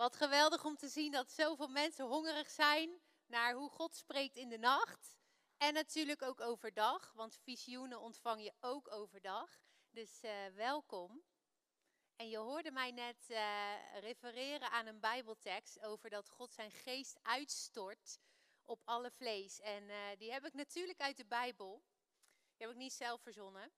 Wat 0.00 0.16
geweldig 0.16 0.64
om 0.64 0.76
te 0.76 0.88
zien 0.88 1.12
dat 1.12 1.32
zoveel 1.32 1.68
mensen 1.68 2.06
hongerig 2.06 2.50
zijn 2.50 3.00
naar 3.26 3.54
hoe 3.54 3.70
God 3.70 3.94
spreekt 3.94 4.36
in 4.36 4.48
de 4.48 4.58
nacht. 4.58 5.16
En 5.56 5.74
natuurlijk 5.74 6.22
ook 6.22 6.40
overdag, 6.40 7.12
want 7.12 7.38
visioenen 7.42 8.00
ontvang 8.00 8.42
je 8.42 8.52
ook 8.60 8.92
overdag. 8.92 9.60
Dus 9.90 10.22
uh, 10.22 10.46
welkom. 10.54 11.22
En 12.16 12.28
je 12.28 12.36
hoorde 12.36 12.70
mij 12.70 12.90
net 12.90 13.26
uh, 13.28 13.98
refereren 13.98 14.70
aan 14.70 14.86
een 14.86 15.00
Bijbeltekst 15.00 15.80
over 15.80 16.10
dat 16.10 16.28
God 16.28 16.52
zijn 16.52 16.70
geest 16.70 17.18
uitstort 17.22 18.18
op 18.64 18.82
alle 18.84 19.10
vlees. 19.10 19.60
En 19.60 19.82
uh, 19.82 19.96
die 20.18 20.32
heb 20.32 20.46
ik 20.46 20.54
natuurlijk 20.54 21.00
uit 21.00 21.16
de 21.16 21.26
Bijbel. 21.26 21.82
Die 22.56 22.66
heb 22.66 22.70
ik 22.70 22.82
niet 22.82 22.92
zelf 22.92 23.20
verzonnen. 23.22 23.72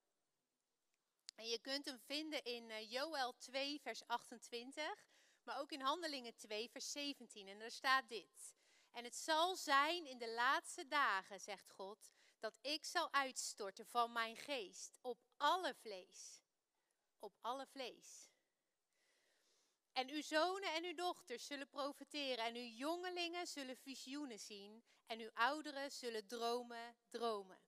En 1.34 1.48
je 1.48 1.58
kunt 1.58 1.84
hem 1.84 2.00
vinden 2.00 2.44
in 2.44 2.88
Joel 2.88 3.36
2, 3.36 3.80
vers 3.80 4.06
28. 4.06 5.11
Maar 5.42 5.60
ook 5.60 5.72
in 5.72 5.80
Handelingen 5.80 6.36
2, 6.36 6.70
vers 6.70 6.90
17. 6.92 7.48
En 7.48 7.58
daar 7.58 7.70
staat 7.70 8.08
dit. 8.08 8.54
En 8.90 9.04
het 9.04 9.16
zal 9.16 9.56
zijn 9.56 10.06
in 10.06 10.18
de 10.18 10.30
laatste 10.30 10.86
dagen, 10.86 11.40
zegt 11.40 11.70
God, 11.70 12.10
dat 12.38 12.58
ik 12.60 12.84
zal 12.84 13.12
uitstorten 13.12 13.86
van 13.86 14.12
mijn 14.12 14.36
geest 14.36 14.98
op 15.00 15.18
alle 15.36 15.74
vlees. 15.74 16.40
Op 17.18 17.38
alle 17.40 17.66
vlees. 17.66 18.30
En 19.92 20.10
uw 20.10 20.22
zonen 20.22 20.74
en 20.74 20.84
uw 20.84 20.94
dochters 20.94 21.46
zullen 21.46 21.68
profeteren 21.68 22.44
en 22.44 22.54
uw 22.54 22.76
jongelingen 22.76 23.46
zullen 23.46 23.76
visioenen 23.76 24.38
zien 24.38 24.84
en 25.06 25.20
uw 25.20 25.30
ouderen 25.34 25.90
zullen 25.90 26.26
dromen, 26.26 26.96
dromen. 27.10 27.60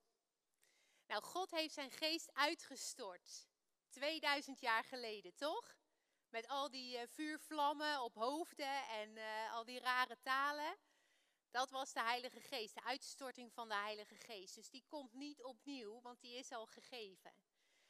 Nou, 1.06 1.22
God 1.22 1.50
heeft 1.50 1.74
zijn 1.74 1.91
geest 1.91 2.32
uitgestort 2.32 3.48
2000 3.88 4.60
jaar 4.60 4.84
geleden, 4.84 5.34
toch? 5.34 5.77
Met 6.34 6.48
al 6.48 6.70
die 6.70 6.96
uh, 6.96 7.02
vuurvlammen 7.06 8.02
op 8.02 8.14
hoofden 8.14 8.88
en 8.88 9.16
uh, 9.16 9.52
al 9.52 9.64
die 9.64 9.80
rare 9.80 10.18
talen. 10.22 10.76
Dat 11.50 11.70
was 11.70 11.92
de 11.92 12.02
Heilige 12.02 12.41
Geest, 12.41 12.74
de 12.74 12.82
uitstorting 12.82 13.52
van 13.52 13.68
de 13.68 13.74
Heilige 13.74 14.14
Geest. 14.14 14.54
Dus 14.54 14.70
die 14.70 14.84
komt 14.86 15.12
niet 15.12 15.42
opnieuw, 15.42 16.00
want 16.00 16.20
die 16.20 16.36
is 16.36 16.52
al 16.52 16.66
gegeven. 16.66 17.34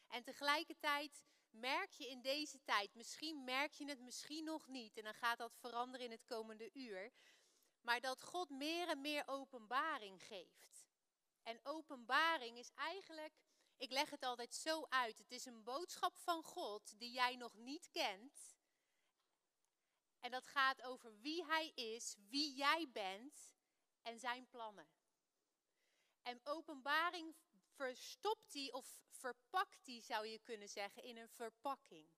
En 0.08 0.22
tegelijkertijd 0.22 1.24
merk 1.50 1.90
je 1.90 2.08
in 2.08 2.20
deze 2.20 2.62
tijd, 2.64 2.94
misschien 2.94 3.44
merk 3.44 3.72
je 3.72 3.88
het 3.88 4.00
misschien 4.00 4.44
nog 4.44 4.66
niet, 4.66 4.96
en 4.96 5.04
dan 5.04 5.14
gaat 5.14 5.38
dat 5.38 5.56
veranderen 5.56 6.06
in 6.06 6.12
het 6.12 6.24
komende 6.24 6.70
uur, 6.72 7.12
maar 7.80 8.00
dat 8.00 8.22
God 8.22 8.50
meer 8.50 8.88
en 8.88 9.00
meer 9.00 9.22
openbaring 9.26 10.22
geeft. 10.22 10.86
En 11.42 11.60
openbaring 11.62 12.58
is 12.58 12.70
eigenlijk 12.74 13.34
ik 13.84 13.90
leg 13.90 14.10
het 14.10 14.22
altijd 14.22 14.54
zo 14.54 14.86
uit. 14.88 15.18
Het 15.18 15.30
is 15.30 15.44
een 15.44 15.62
boodschap 15.62 16.16
van 16.16 16.42
God 16.42 16.98
die 16.98 17.10
jij 17.10 17.36
nog 17.36 17.56
niet 17.56 17.90
kent. 17.90 18.56
En 20.20 20.30
dat 20.30 20.46
gaat 20.46 20.82
over 20.82 21.20
wie 21.20 21.44
Hij 21.44 21.68
is, 21.74 22.16
wie 22.28 22.54
jij 22.54 22.90
bent 22.92 23.54
en 24.02 24.18
zijn 24.18 24.48
plannen. 24.48 24.88
En 26.22 26.40
openbaring 26.44 27.34
verstopt 27.74 28.52
die 28.52 28.72
of 28.72 29.02
verpakt 29.08 29.84
die, 29.84 30.02
zou 30.02 30.26
je 30.26 30.38
kunnen 30.38 30.68
zeggen, 30.68 31.02
in 31.02 31.16
een 31.16 31.28
verpakking. 31.28 32.08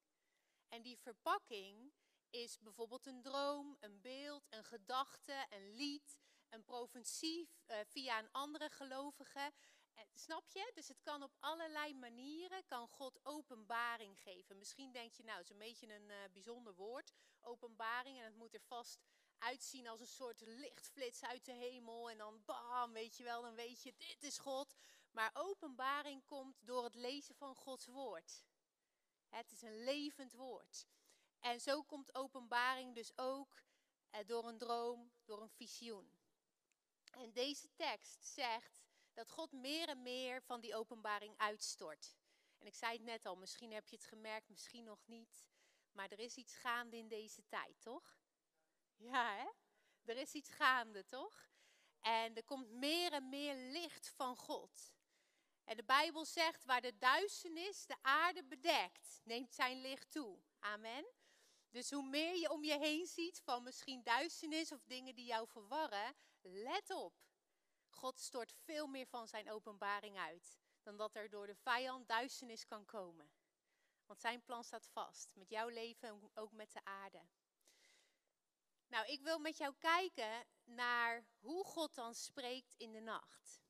En 0.69 0.83
die 0.83 0.99
verpakking 0.99 1.93
is 2.31 2.59
bijvoorbeeld 2.59 3.07
een 3.07 3.23
droom, 3.23 3.77
een 3.81 4.01
beeld, 4.01 4.47
een 4.51 4.65
gedachte, 4.65 5.47
een 5.51 5.75
lied, 5.75 6.19
een 6.49 6.65
profetie 6.65 7.49
uh, 7.67 7.77
via 7.85 8.19
een 8.19 8.33
andere 8.33 8.71
gelovige. 8.71 9.53
Snap 10.15 10.49
je? 10.49 10.71
Dus 10.75 10.89
het 10.89 11.01
kan 11.03 11.23
op 11.23 11.37
allerlei 11.41 11.95
manieren, 11.95 12.65
kan 12.67 12.89
God 12.89 13.19
openbaring 13.23 14.19
geven. 14.19 14.59
Misschien 14.59 14.93
denk 14.93 15.13
je, 15.13 15.23
nou, 15.23 15.39
het 15.39 15.47
is 15.47 15.53
een 15.53 15.59
beetje 15.59 15.95
een 15.95 16.09
uh, 16.09 16.17
bijzonder 16.33 16.75
woord, 16.75 17.13
openbaring. 17.41 18.19
En 18.19 18.25
het 18.25 18.37
moet 18.37 18.55
er 18.55 18.61
vast 18.61 19.05
uitzien 19.39 19.89
als 19.89 20.01
een 20.01 20.07
soort 20.07 20.41
lichtflits 20.41 21.25
uit 21.25 21.45
de 21.45 21.53
hemel. 21.53 22.11
En 22.11 22.19
dan 22.19 22.45
bam, 22.45 22.93
weet 22.93 23.17
je 23.17 23.25
wel, 23.25 23.43
dan 23.43 23.55
weet 23.55 23.83
je, 23.83 23.95
dit 23.97 24.23
is 24.23 24.39
God. 24.39 24.75
Maar 25.11 25.31
openbaring 25.35 26.25
komt 26.25 26.67
door 26.67 26.85
het 26.85 26.95
lezen 26.95 27.35
van 27.35 27.55
Gods 27.55 27.87
woord. 27.87 28.45
Het 29.29 29.53
is 29.53 29.63
een 29.63 29.85
levend 29.85 30.33
woord. 30.33 30.87
En 31.41 31.61
zo 31.61 31.83
komt 31.83 32.15
openbaring 32.15 32.95
dus 32.95 33.19
ook 33.19 33.63
eh, 34.11 34.27
door 34.27 34.49
een 34.49 34.59
droom, 34.59 35.13
door 35.25 35.43
een 35.43 35.51
visioen. 35.51 36.19
En 37.11 37.33
deze 37.33 37.69
tekst 37.75 38.25
zegt 38.25 38.86
dat 39.17 39.31
God 39.31 39.53
meer 39.53 39.89
en 39.89 40.03
meer 40.03 40.43
van 40.43 40.61
die 40.61 40.75
openbaring 40.75 41.35
uitstort. 41.37 42.17
En 42.59 42.67
ik 42.67 42.75
zei 42.75 42.93
het 42.93 43.03
net 43.03 43.27
al, 43.27 43.37
misschien 43.37 43.73
heb 43.73 43.89
je 43.89 43.97
het 43.97 44.05
gemerkt, 44.05 44.49
misschien 44.49 44.85
nog 44.85 45.07
niet. 45.07 45.49
Maar 45.93 46.11
er 46.11 46.19
is 46.19 46.37
iets 46.37 46.55
gaande 46.55 46.97
in 46.97 47.09
deze 47.09 47.47
tijd, 47.49 47.81
toch? 47.81 48.19
Ja, 48.97 49.37
hè? 49.37 49.49
Er 50.13 50.17
is 50.17 50.33
iets 50.33 50.51
gaande, 50.51 51.07
toch? 51.07 51.51
En 52.01 52.35
er 52.37 52.45
komt 52.45 52.71
meer 52.71 53.13
en 53.13 53.29
meer 53.29 53.55
licht 53.55 54.09
van 54.09 54.37
God. 54.37 54.95
En 55.65 55.77
de 55.77 55.85
Bijbel 55.85 56.25
zegt, 56.25 56.65
waar 56.65 56.81
de 56.81 56.99
duisternis 56.99 57.87
de 57.87 57.97
aarde 58.03 58.45
bedekt, 58.45 59.21
neemt 59.25 59.55
zijn 59.55 59.81
licht 59.81 60.11
toe. 60.11 60.39
Amen. 60.59 61.07
Dus 61.71 61.91
hoe 61.91 62.09
meer 62.09 62.37
je 62.37 62.51
om 62.51 62.65
je 62.65 62.79
heen 62.79 63.07
ziet 63.07 63.41
van 63.41 63.63
misschien 63.63 64.03
duisternis 64.03 64.73
of 64.73 64.85
dingen 64.85 65.15
die 65.15 65.27
jou 65.27 65.49
verwarren, 65.49 66.17
let 66.41 66.91
op. 66.91 67.26
God 68.07 68.21
stort 68.21 68.53
veel 68.53 68.87
meer 68.87 69.07
van 69.07 69.29
zijn 69.29 69.51
openbaring 69.51 70.19
uit 70.19 70.59
dan 70.83 70.97
dat 70.97 71.15
er 71.17 71.31
door 71.31 71.47
de 71.47 71.55
vijand 71.55 72.09
duisternis 72.09 72.65
kan 72.65 72.85
komen. 72.85 73.31
Want 74.05 74.21
zijn 74.21 74.43
plan 74.43 74.65
staat 74.65 74.87
vast, 74.87 75.31
met 75.35 75.49
jouw 75.49 75.69
leven 75.69 76.09
en 76.09 76.31
ook 76.35 76.53
met 76.53 76.73
de 76.73 76.85
aarde. 76.85 77.27
Nou, 78.87 79.07
ik 79.07 79.21
wil 79.21 79.39
met 79.39 79.57
jou 79.57 79.75
kijken 79.79 80.47
naar 80.65 81.27
hoe 81.39 81.65
God 81.65 81.95
dan 81.95 82.15
spreekt 82.15 82.75
in 82.77 82.93
de 82.93 83.01
nacht. 83.01 83.63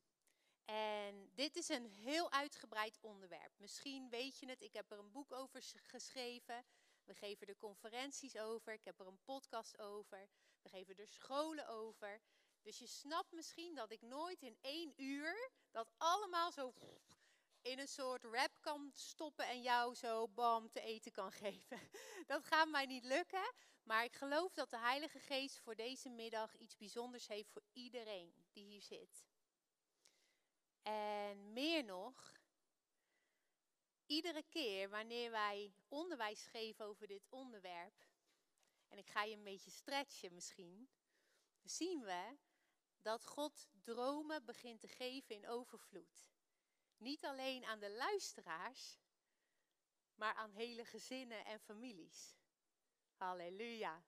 En 0.65 1.31
dit 1.33 1.55
is 1.55 1.69
een 1.69 1.85
heel 1.85 2.31
uitgebreid 2.31 2.99
onderwerp. 3.01 3.53
Misschien 3.57 4.09
weet 4.09 4.39
je 4.39 4.49
het, 4.49 4.61
ik 4.61 4.73
heb 4.73 4.91
er 4.91 4.99
een 4.99 5.11
boek 5.11 5.31
over 5.31 5.61
geschreven. 5.81 6.65
We 7.03 7.15
geven 7.15 7.47
er 7.47 7.57
conferenties 7.57 8.37
over, 8.37 8.73
ik 8.73 8.85
heb 8.85 8.99
er 8.99 9.07
een 9.07 9.23
podcast 9.23 9.77
over. 9.77 10.29
We 10.61 10.69
geven 10.69 10.95
er 10.95 11.07
scholen 11.07 11.67
over. 11.67 12.21
Dus 12.67 12.77
je 12.77 12.87
snapt 12.87 13.31
misschien 13.31 13.75
dat 13.75 13.91
ik 13.91 14.01
nooit 14.01 14.41
in 14.41 14.57
één 14.61 14.93
uur 14.95 15.51
dat 15.71 15.91
allemaal 15.97 16.51
zo 16.51 16.73
in 17.61 17.79
een 17.79 17.87
soort 17.87 18.23
rap 18.23 18.61
kan 18.61 18.91
stoppen 18.93 19.47
en 19.47 19.61
jou 19.61 19.95
zo 19.95 20.27
bam 20.27 20.69
te 20.69 20.81
eten 20.81 21.11
kan 21.11 21.31
geven. 21.31 21.79
Dat 22.27 22.43
gaat 22.43 22.69
mij 22.69 22.85
niet 22.85 23.03
lukken, 23.03 23.53
maar 23.83 24.03
ik 24.03 24.15
geloof 24.15 24.53
dat 24.53 24.69
de 24.69 24.77
Heilige 24.77 25.19
Geest 25.19 25.59
voor 25.59 25.75
deze 25.75 26.09
middag 26.09 26.55
iets 26.55 26.77
bijzonders 26.77 27.27
heeft 27.27 27.49
voor 27.49 27.63
iedereen 27.73 28.33
die 28.51 28.63
hier 28.63 28.81
zit. 28.81 29.25
En 30.81 31.53
meer 31.53 31.83
nog, 31.83 32.33
iedere 34.05 34.43
keer 34.43 34.89
wanneer 34.89 35.31
wij 35.31 35.73
onderwijs 35.87 36.45
geven 36.45 36.85
over 36.85 37.07
dit 37.07 37.27
onderwerp, 37.29 38.05
en 38.87 38.97
ik 38.97 39.09
ga 39.09 39.23
je 39.23 39.35
een 39.35 39.43
beetje 39.43 39.71
stretchen 39.71 40.33
misschien, 40.33 40.89
zien 41.63 42.03
we 42.03 42.37
dat 43.07 43.25
God 43.25 43.67
dromen 43.83 44.45
begint 44.45 44.79
te 44.79 44.87
geven 44.87 45.35
in 45.35 45.47
overvloed. 45.47 46.27
Niet 46.97 47.25
alleen 47.25 47.65
aan 47.65 47.79
de 47.79 47.91
luisteraars, 47.91 48.99
maar 50.15 50.33
aan 50.33 50.51
hele 50.51 50.85
gezinnen 50.85 51.45
en 51.45 51.59
families. 51.59 52.35
Halleluja. 53.15 54.03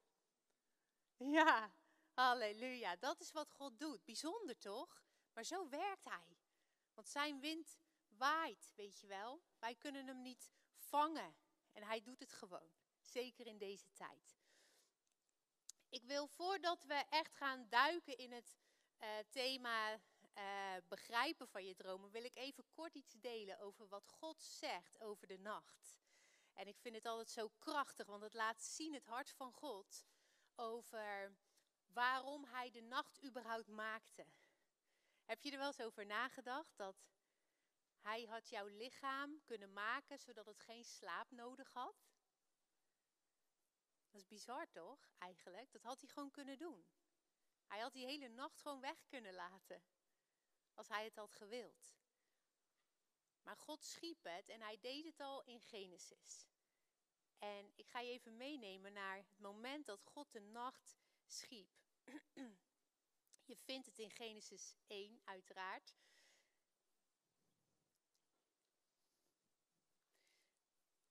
Ja, 1.18 1.74
halleluja. 2.14 2.96
Dat 2.96 3.20
is 3.20 3.32
wat 3.32 3.52
God 3.52 3.80
doet. 3.80 4.06
Bijzonder 4.06 4.58
toch? 4.58 5.04
Maar 5.34 5.44
zo 5.44 5.70
werkt 5.70 6.06
Hij. 6.06 6.38
Want 6.94 7.08
zijn 7.08 7.40
wind 7.40 7.78
waait, 8.08 8.72
weet 8.76 9.00
je 9.00 9.08
wel. 9.08 9.42
Wij 9.60 9.76
kunnen 9.76 10.08
hem 10.08 10.22
niet 10.22 10.52
vangen. 10.76 11.36
En 11.72 11.84
Hij 11.84 12.02
doet 12.02 12.20
het 12.20 12.34
gewoon. 12.34 12.72
Zeker 13.00 13.48
in 13.48 13.58
deze 13.58 13.92
tijd. 13.92 14.40
Ik 15.90 16.04
wil 16.04 16.28
voordat 16.28 16.84
we 16.84 17.06
echt 17.10 17.36
gaan 17.36 17.69
duiken 17.69 18.18
in 18.18 18.31
het 18.31 18.57
uh, 19.00 19.07
thema 19.30 19.94
uh, 19.94 20.75
begrijpen 20.88 21.48
van 21.48 21.66
je 21.66 21.75
dromen, 21.75 22.12
wil 22.12 22.24
ik 22.24 22.36
even 22.36 22.66
kort 22.72 22.96
iets 22.96 23.13
delen 23.13 23.60
over 23.60 23.88
wat 23.88 24.07
God 24.07 24.42
zegt 24.42 25.01
over 25.01 25.28
de 25.28 25.38
nacht. 25.38 25.98
En 26.54 26.68
ik 26.68 26.78
vind 26.78 26.96
het 26.96 27.06
altijd 27.06 27.30
zo 27.30 27.50
krachtig, 27.60 28.07
want 28.07 28.24
het 28.24 28.34
laat 28.34 28.63
zien 28.63 28.94
het 28.94 29.06
hart 29.06 29.30
van 29.30 29.51
God 29.54 30.06
over 30.56 31.36
waarom 31.88 32.46
Hij 32.46 32.72
de 32.72 32.81
nacht 32.81 33.24
überhaupt 33.24 33.68
maakte. 33.68 34.25
Heb 35.24 35.44
je 35.44 35.52
er 35.52 35.57
wel 35.57 35.68
eens 35.68 35.81
over 35.81 36.06
nagedacht 36.06 36.78
dat 36.78 37.07
Hij 38.00 38.25
had 38.25 38.50
jouw 38.50 38.68
lichaam 38.68 39.42
kunnen 39.44 39.74
maken 39.74 40.19
zodat 40.19 40.45
het 40.45 40.60
geen 40.60 40.84
slaap 40.84 41.31
nodig 41.31 41.74
had? 41.74 42.07
Dat 44.06 44.22
is 44.22 44.28
bizar 44.28 44.69
toch, 44.69 45.10
eigenlijk? 45.18 45.72
Dat 45.72 45.84
had 45.84 46.00
hij 46.00 46.10
gewoon 46.10 46.31
kunnen 46.31 46.57
doen. 46.57 46.86
Hij 47.69 47.80
had 47.80 47.94
die 47.94 48.06
hele 48.06 48.27
nacht 48.27 48.62
gewoon 48.62 48.81
weg 48.81 49.06
kunnen 49.07 49.33
laten. 49.33 49.83
Als 50.74 50.88
hij 50.88 51.04
het 51.04 51.16
had 51.16 51.31
gewild. 51.31 51.98
Maar 53.42 53.57
God 53.57 53.83
schiep 53.83 54.24
het 54.24 54.50
en 54.50 54.62
hij 54.62 54.77
deed 54.80 55.06
het 55.06 55.19
al 55.19 55.44
in 55.44 55.62
Genesis. 55.62 56.48
En 57.38 57.71
ik 57.75 57.88
ga 57.88 58.00
je 58.00 58.12
even 58.12 58.38
meenemen 58.38 58.94
naar 58.94 59.18
het 59.18 59.39
moment 59.39 59.86
dat 59.86 60.04
God 60.04 60.31
de 60.31 60.39
nacht 60.39 60.98
schiep. 61.25 61.69
Je 63.50 63.56
vindt 63.56 63.86
het 63.86 64.00
in 64.00 64.12
Genesis 64.12 64.75
1, 64.88 65.21
uiteraard. 65.24 65.95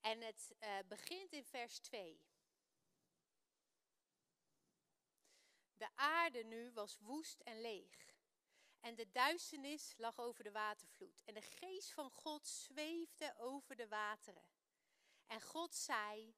En 0.00 0.20
het 0.20 0.56
uh, 0.60 0.78
begint 0.88 1.32
in 1.32 1.44
vers 1.44 1.78
2. 1.78 2.27
De 5.78 5.88
aarde 5.94 6.44
nu 6.44 6.72
was 6.72 6.98
woest 6.98 7.40
en 7.40 7.60
leeg. 7.60 8.16
En 8.80 8.94
de 8.94 9.10
duisternis 9.10 9.94
lag 9.96 10.18
over 10.18 10.44
de 10.44 10.50
watervloed. 10.50 11.20
En 11.24 11.34
de 11.34 11.42
geest 11.42 11.92
van 11.92 12.10
God 12.10 12.46
zweefde 12.46 13.34
over 13.38 13.76
de 13.76 13.88
wateren. 13.88 14.48
En 15.26 15.42
God 15.42 15.74
zei: 15.74 16.34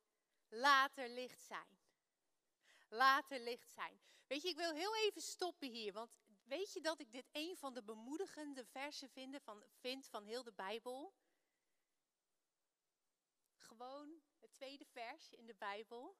Laat 0.48 0.96
er 0.96 1.08
licht 1.08 1.42
zijn. 1.42 1.78
Laat 2.88 3.30
er 3.30 3.40
licht 3.40 3.70
zijn. 3.70 4.00
Weet 4.26 4.42
je, 4.42 4.48
ik 4.48 4.56
wil 4.56 4.74
heel 4.74 4.96
even 4.96 5.22
stoppen 5.22 5.68
hier. 5.68 5.92
Want 5.92 6.10
weet 6.44 6.72
je 6.72 6.80
dat 6.80 7.00
ik 7.00 7.12
dit 7.12 7.28
een 7.32 7.56
van 7.56 7.74
de 7.74 7.82
bemoedigende 7.82 8.64
versen 8.64 9.10
vind 9.10 9.42
van, 9.42 9.64
vind 9.70 10.06
van 10.06 10.24
heel 10.24 10.42
de 10.42 10.52
Bijbel? 10.52 11.14
Gewoon 13.56 14.22
het 14.38 14.52
tweede 14.52 14.84
vers 14.84 15.32
in 15.32 15.46
de 15.46 15.54
Bijbel. 15.54 16.16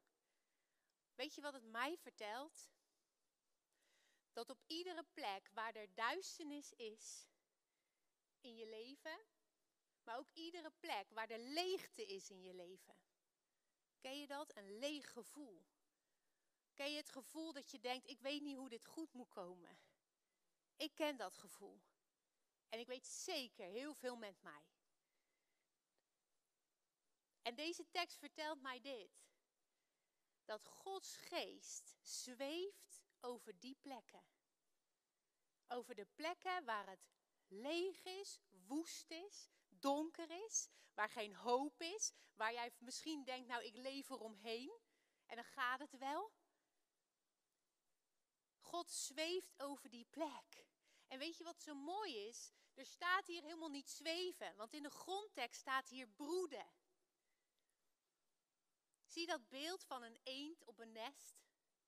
Weet 1.15 1.35
je 1.35 1.41
wat 1.41 1.53
het 1.53 1.65
mij 1.65 1.97
vertelt? 1.97 2.71
Dat 4.33 4.51
op 4.51 4.63
iedere 4.67 5.05
plek 5.13 5.49
waar 5.53 5.75
er 5.75 5.95
duisternis 5.95 6.73
is 6.73 7.29
in 8.41 8.57
je 8.57 8.67
leven, 8.67 9.21
maar 10.03 10.19
ook 10.19 10.31
iedere 10.33 10.71
plek 10.71 11.11
waar 11.11 11.31
er 11.31 11.39
leegte 11.39 12.07
is 12.07 12.31
in 12.31 12.43
je 12.43 12.55
leven. 12.55 12.99
Ken 14.01 14.19
je 14.19 14.27
dat? 14.27 14.57
Een 14.57 14.79
leeg 14.79 15.13
gevoel. 15.13 15.67
Ken 16.75 16.91
je 16.91 16.97
het 16.97 17.11
gevoel 17.11 17.53
dat 17.53 17.71
je 17.71 17.81
denkt, 17.81 18.09
ik 18.09 18.21
weet 18.21 18.43
niet 18.43 18.57
hoe 18.57 18.69
dit 18.69 18.87
goed 18.87 19.13
moet 19.13 19.29
komen? 19.29 19.79
Ik 20.77 20.95
ken 20.95 21.17
dat 21.17 21.37
gevoel. 21.37 21.81
En 22.69 22.79
ik 22.79 22.87
weet 22.87 23.07
zeker 23.07 23.67
heel 23.67 23.95
veel 23.95 24.17
met 24.17 24.43
mij. 24.43 24.65
En 27.43 27.55
deze 27.55 27.91
tekst 27.91 28.19
vertelt 28.19 28.61
mij 28.61 28.81
dit. 28.81 29.29
Dat 30.45 30.69
Gods 30.69 31.17
geest 31.17 31.97
zweeft 32.03 33.10
over 33.21 33.59
die 33.59 33.77
plekken. 33.81 34.25
Over 35.69 35.95
de 35.95 36.07
plekken 36.15 36.65
waar 36.65 36.89
het 36.89 37.09
leeg 37.47 38.05
is, 38.05 38.39
woest 38.67 39.11
is, 39.11 39.51
donker 39.69 40.31
is, 40.45 40.69
waar 40.95 41.11
geen 41.11 41.35
hoop 41.35 41.81
is, 41.81 42.13
waar 42.35 42.53
jij 42.53 42.73
misschien 42.79 43.25
denkt, 43.25 43.49
nou 43.49 43.65
ik 43.65 43.77
leef 43.77 44.09
eromheen 44.09 44.81
en 45.27 45.37
dan 45.37 45.45
gaat 45.45 45.81
het 45.81 45.99
wel. 45.99 46.33
God 48.59 48.91
zweeft 48.91 49.55
over 49.57 49.91
die 49.91 50.07
plek. 50.11 50.67
En 51.07 51.19
weet 51.19 51.37
je 51.37 51.45
wat 51.45 51.61
zo 51.61 51.75
mooi 51.75 52.17
is? 52.17 52.53
Er 52.75 52.87
staat 52.87 53.27
hier 53.27 53.43
helemaal 53.43 53.69
niet 53.69 53.91
zweven, 53.91 54.57
want 54.57 54.73
in 54.73 54.83
de 54.83 54.91
grondtekst 54.91 55.61
staat 55.61 55.89
hier 55.89 56.09
broeden. 56.09 56.73
Zie 59.05 59.27
dat 59.27 59.49
beeld 59.49 59.85
van 59.85 60.03
een 60.03 60.19
eend 60.23 60.65
op 60.65 60.79
een 60.79 60.93
nest? 60.93 61.41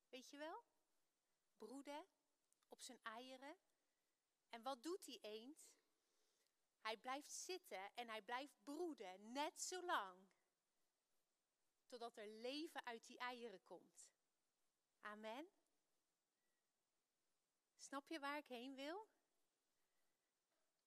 Weet 0.09 0.31
je 0.31 0.39
wel? 0.39 0.65
Broeden 1.67 2.07
op 2.69 2.81
zijn 2.81 2.99
eieren. 3.03 3.57
En 4.49 4.63
wat 4.63 4.83
doet 4.83 5.05
die 5.05 5.19
eend? 5.21 5.71
Hij 6.81 6.97
blijft 6.97 7.31
zitten 7.31 7.95
en 7.95 8.09
hij 8.09 8.23
blijft 8.23 8.63
broeden, 8.63 9.33
net 9.33 9.63
zo 9.63 9.83
lang, 9.83 10.29
totdat 11.87 12.17
er 12.17 12.29
leven 12.29 12.85
uit 12.85 13.07
die 13.07 13.19
eieren 13.19 13.63
komt. 13.63 14.11
Amen. 15.01 15.51
Snap 17.77 18.09
je 18.09 18.21
waar 18.21 18.39
ik 18.39 18.49
heen 18.49 18.75
wil? 18.75 19.09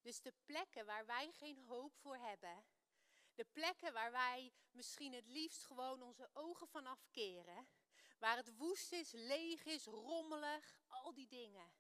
Dus 0.02 0.22
de 0.22 0.34
plekken 0.46 0.86
waar 0.86 1.06
wij 1.06 1.32
geen 1.32 1.58
hoop 1.58 1.96
voor 1.96 2.18
hebben, 2.18 2.66
de 3.34 3.46
plekken 3.46 3.94
waar 3.94 4.12
wij 4.12 4.54
misschien 4.72 5.14
het 5.14 5.28
liefst 5.28 5.66
gewoon 5.66 6.02
onze 6.02 6.30
ogen 6.34 6.68
van 6.68 6.86
afkeren, 6.86 7.68
waar 8.18 8.38
het 8.38 8.58
woest 8.58 8.92
is, 8.92 9.12
leeg 9.12 9.66
is, 9.66 9.86
rommelig, 9.86 10.80
al 10.88 11.14
die 11.14 11.28
dingen. 11.28 11.74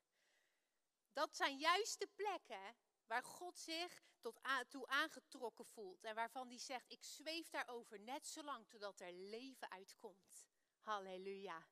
Dat 1.13 1.35
zijn 1.35 1.57
juist 1.57 1.99
de 1.99 2.07
plekken 2.15 2.75
waar 3.07 3.23
God 3.23 3.57
zich 3.57 4.03
tot 4.19 4.39
toe 4.67 4.87
aangetrokken 4.87 5.65
voelt 5.65 6.03
en 6.03 6.15
waarvan 6.15 6.47
hij 6.47 6.57
zegt, 6.57 6.91
ik 6.91 7.03
zweef 7.03 7.49
daarover 7.49 7.99
net 7.99 8.27
zo 8.27 8.43
lang 8.43 8.67
totdat 8.67 8.99
er 8.99 9.13
leven 9.13 9.71
uitkomt. 9.71 10.47
Halleluja. 10.79 11.67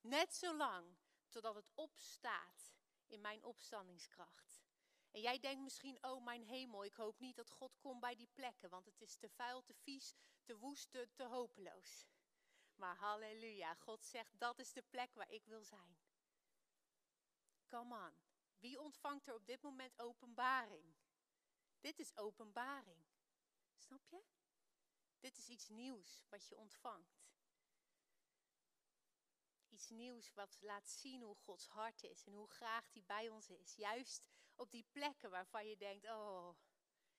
Net 0.00 0.34
zo 0.34 0.56
lang 0.56 0.96
totdat 1.28 1.54
het 1.54 1.70
opstaat 1.74 2.74
in 3.06 3.20
mijn 3.20 3.44
opstandingskracht. 3.44 4.64
En 5.10 5.20
jij 5.20 5.38
denkt 5.38 5.62
misschien, 5.62 6.04
oh 6.04 6.24
mijn 6.24 6.42
hemel, 6.42 6.84
ik 6.84 6.94
hoop 6.94 7.18
niet 7.18 7.36
dat 7.36 7.50
God 7.50 7.78
komt 7.78 8.00
bij 8.00 8.14
die 8.14 8.28
plekken, 8.32 8.70
want 8.70 8.86
het 8.86 9.00
is 9.00 9.16
te 9.16 9.28
vuil, 9.28 9.62
te 9.62 9.74
vies, 9.74 10.14
te 10.42 10.56
woest, 10.56 10.90
te 10.90 11.24
hopeloos. 11.24 12.06
Maar 12.76 12.96
halleluja, 12.96 13.74
God 13.74 14.04
zegt, 14.04 14.38
dat 14.38 14.58
is 14.58 14.72
de 14.72 14.82
plek 14.82 15.14
waar 15.14 15.30
ik 15.30 15.44
wil 15.44 15.64
zijn. 15.64 15.98
Come 17.66 18.06
on. 18.06 18.14
Wie 18.58 18.80
ontvangt 18.80 19.26
er 19.26 19.34
op 19.34 19.46
dit 19.46 19.62
moment 19.62 19.98
openbaring? 19.98 20.94
Dit 21.80 21.98
is 21.98 22.16
openbaring. 22.16 23.04
Snap 23.76 24.06
je? 24.06 24.22
Dit 25.18 25.38
is 25.38 25.48
iets 25.48 25.68
nieuws 25.68 26.24
wat 26.28 26.46
je 26.48 26.56
ontvangt. 26.56 27.24
Iets 29.68 29.88
nieuws 29.88 30.32
wat 30.32 30.56
laat 30.60 30.88
zien 30.88 31.22
hoe 31.22 31.36
Gods 31.36 31.66
hart 31.68 32.02
is 32.02 32.24
en 32.26 32.32
hoe 32.32 32.48
graag 32.48 32.92
hij 32.92 33.02
bij 33.06 33.28
ons 33.28 33.50
is. 33.50 33.74
Juist 33.74 34.24
op 34.54 34.70
die 34.70 34.86
plekken 34.92 35.30
waarvan 35.30 35.66
je 35.66 35.76
denkt, 35.76 36.04
oh, 36.04 36.56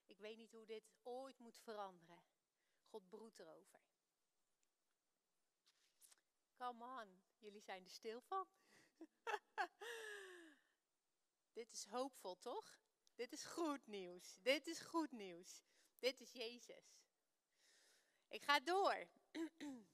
ik 0.05 0.19
weet 0.19 0.37
niet 0.37 0.51
hoe 0.51 0.65
dit 0.65 0.91
ooit 1.03 1.39
moet 1.39 1.57
veranderen. 1.57 2.23
God 2.83 3.09
broedt 3.09 3.39
erover. 3.39 3.79
Come 6.57 6.83
on, 6.83 7.21
jullie 7.39 7.61
zijn 7.61 7.83
er 7.83 7.89
stil 7.89 8.21
van. 8.21 8.47
Dit 11.53 11.71
is 11.71 11.85
hoopvol, 11.85 12.37
toch? 12.39 12.79
Dit 13.15 13.31
is 13.31 13.43
goed 13.43 13.87
nieuws. 13.87 14.37
Dit 14.41 14.67
is 14.67 14.79
goed 14.79 15.11
nieuws. 15.11 15.61
Dit 15.99 16.19
is 16.19 16.31
Jezus. 16.31 17.01
Ik 18.27 18.43
ga 18.43 18.59
door. 18.59 19.07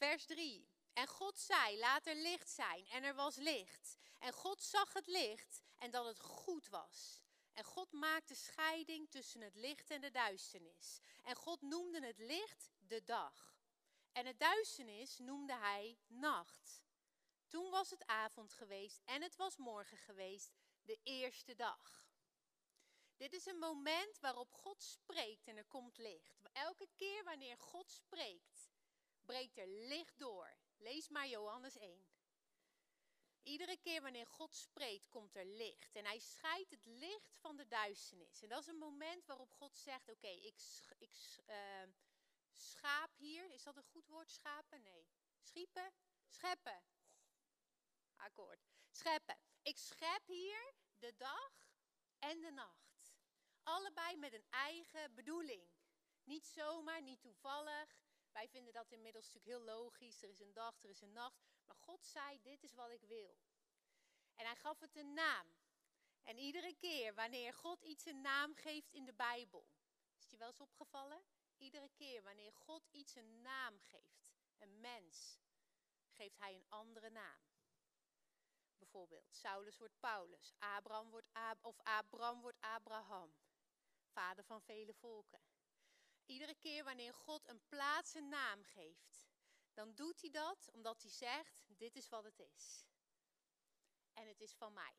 Vers 0.00 0.24
3. 0.24 0.68
En 0.92 1.06
God 1.06 1.38
zei, 1.38 1.78
laat 1.78 2.06
er 2.06 2.14
licht 2.14 2.50
zijn. 2.50 2.86
En 2.86 3.02
er 3.02 3.14
was 3.14 3.36
licht. 3.36 3.96
En 4.18 4.32
God 4.32 4.62
zag 4.62 4.92
het 4.92 5.06
licht 5.06 5.62
en 5.76 5.90
dat 5.90 6.06
het 6.06 6.20
goed 6.20 6.68
was. 6.68 7.20
En 7.52 7.64
God 7.64 7.92
maakte 7.92 8.34
scheiding 8.34 9.10
tussen 9.10 9.40
het 9.40 9.54
licht 9.54 9.90
en 9.90 10.00
de 10.00 10.10
duisternis. 10.10 11.00
En 11.22 11.36
God 11.36 11.60
noemde 11.60 12.06
het 12.06 12.18
licht 12.18 12.70
de 12.78 13.04
dag. 13.04 13.57
En 14.18 14.26
het 14.26 14.38
duisternis 14.38 15.18
noemde 15.18 15.56
hij 15.56 15.98
nacht. 16.06 16.82
Toen 17.46 17.70
was 17.70 17.90
het 17.90 18.06
avond 18.06 18.52
geweest 18.52 19.02
en 19.04 19.22
het 19.22 19.36
was 19.36 19.56
morgen 19.56 19.98
geweest, 19.98 20.52
de 20.82 20.98
eerste 21.02 21.54
dag. 21.54 22.06
Dit 23.16 23.32
is 23.32 23.46
een 23.46 23.58
moment 23.58 24.20
waarop 24.20 24.52
God 24.52 24.82
spreekt 24.82 25.46
en 25.46 25.56
er 25.56 25.66
komt 25.66 25.98
licht. 25.98 26.48
Elke 26.52 26.88
keer 26.94 27.24
wanneer 27.24 27.58
God 27.58 27.90
spreekt, 27.90 28.70
breekt 29.24 29.58
er 29.58 29.68
licht 29.68 30.18
door. 30.18 30.58
Lees 30.76 31.08
maar 31.08 31.28
Johannes 31.28 31.76
1. 31.76 32.06
Iedere 33.42 33.76
keer 33.76 34.02
wanneer 34.02 34.26
God 34.26 34.54
spreekt, 34.54 35.08
komt 35.08 35.36
er 35.36 35.46
licht. 35.46 35.94
En 35.94 36.04
hij 36.04 36.18
scheidt 36.18 36.70
het 36.70 36.84
licht 36.84 37.36
van 37.36 37.56
de 37.56 37.66
duisternis. 37.66 38.42
En 38.42 38.48
dat 38.48 38.60
is 38.60 38.66
een 38.66 38.78
moment 38.78 39.26
waarop 39.26 39.52
God 39.52 39.76
zegt: 39.76 40.08
Oké, 40.08 40.28
ik, 40.28 40.60
ik 40.98 41.14
uh, 41.46 41.82
schaap 42.60 43.16
hier. 43.16 43.50
Is 43.50 43.62
dat 43.62 43.76
een 43.76 43.82
goed 43.82 44.06
woord, 44.06 44.30
schapen? 44.30 44.82
Nee. 44.82 45.08
Schiepen? 45.40 45.92
Scheppen 46.26 46.82
akkoord. 48.18 48.66
Scheppen. 48.90 49.38
Ik 49.62 49.76
schep 49.78 50.26
hier 50.26 50.74
de 50.98 51.16
dag 51.16 51.50
en 52.18 52.40
de 52.40 52.50
nacht. 52.50 53.16
Allebei 53.62 54.16
met 54.16 54.32
een 54.32 54.46
eigen 54.50 55.14
bedoeling. 55.14 55.68
Niet 56.24 56.46
zomaar, 56.46 57.02
niet 57.02 57.20
toevallig. 57.20 58.02
Wij 58.32 58.48
vinden 58.48 58.72
dat 58.72 58.90
inmiddels 58.90 59.24
natuurlijk 59.24 59.54
heel 59.56 59.74
logisch. 59.74 60.22
Er 60.22 60.28
is 60.28 60.40
een 60.40 60.52
dag, 60.52 60.82
er 60.82 60.90
is 60.90 61.00
een 61.00 61.12
nacht. 61.12 61.42
Maar 61.66 61.76
God 61.76 62.04
zei, 62.04 62.40
dit 62.42 62.62
is 62.62 62.74
wat 62.74 62.90
ik 62.90 63.02
wil. 63.02 63.38
En 64.34 64.46
hij 64.46 64.56
gaf 64.56 64.80
het 64.80 64.96
een 64.96 65.12
naam. 65.12 65.56
En 66.22 66.38
iedere 66.38 66.74
keer 66.74 67.14
wanneer 67.14 67.54
God 67.54 67.82
iets 67.82 68.06
een 68.06 68.20
naam 68.20 68.54
geeft 68.54 68.92
in 68.92 69.04
de 69.04 69.14
Bijbel. 69.14 69.68
Is 70.16 70.22
het 70.22 70.30
je 70.30 70.36
wel 70.36 70.48
eens 70.48 70.60
opgevallen? 70.60 71.22
Iedere 71.58 71.88
keer 71.88 72.22
wanneer 72.22 72.52
God 72.52 72.88
iets 72.90 73.14
een 73.14 73.40
naam 73.40 73.78
geeft, 73.78 74.30
een 74.58 74.80
mens, 74.80 75.38
geeft 76.08 76.38
hij 76.38 76.54
een 76.54 76.66
andere 76.68 77.10
naam 77.10 77.48
bijvoorbeeld. 78.78 79.34
Saulus 79.34 79.78
wordt 79.78 80.00
Paulus. 80.00 80.52
Abraham 80.58 81.10
wordt 81.10 81.28
Ab 81.32 81.64
of 81.64 81.78
Abraham 81.82 82.40
wordt 82.40 82.60
Abraham. 82.60 83.36
Vader 84.12 84.44
van 84.44 84.62
vele 84.62 84.94
volken. 84.94 85.40
iedere 86.26 86.54
keer 86.54 86.84
wanneer 86.84 87.14
God 87.14 87.48
een 87.48 87.62
plaats 87.68 88.14
een 88.14 88.28
naam 88.28 88.62
geeft, 88.64 89.26
dan 89.74 89.94
doet 89.94 90.20
hij 90.20 90.30
dat 90.30 90.70
omdat 90.72 91.02
hij 91.02 91.10
zegt: 91.10 91.64
Dit 91.66 91.96
is 91.96 92.08
wat 92.08 92.24
het 92.24 92.38
is. 92.38 92.84
En 94.12 94.28
het 94.28 94.40
is 94.40 94.54
van 94.54 94.72
mij. 94.72 94.96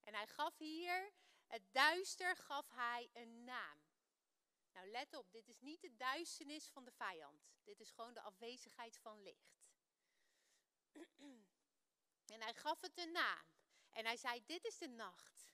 En 0.00 0.14
hij 0.14 0.26
gaf 0.26 0.58
hier, 0.58 1.12
het 1.46 1.72
duister 1.72 2.36
gaf 2.36 2.68
hij 2.68 3.08
een 3.12 3.44
naam. 3.44 3.91
Nou, 4.72 4.90
let 4.90 5.14
op, 5.14 5.32
dit 5.32 5.48
is 5.48 5.60
niet 5.60 5.80
de 5.80 5.96
duisternis 5.96 6.68
van 6.68 6.84
de 6.84 6.92
vijand. 6.92 7.52
Dit 7.64 7.80
is 7.80 7.90
gewoon 7.90 8.14
de 8.14 8.20
afwezigheid 8.20 8.98
van 8.98 9.22
licht. 9.22 9.62
En 12.26 12.40
hij 12.40 12.54
gaf 12.54 12.80
het 12.80 12.98
een 12.98 13.12
naam. 13.12 13.46
En 13.90 14.04
hij 14.04 14.16
zei: 14.16 14.44
Dit 14.44 14.64
is 14.64 14.78
de 14.78 14.88
nacht. 14.88 15.52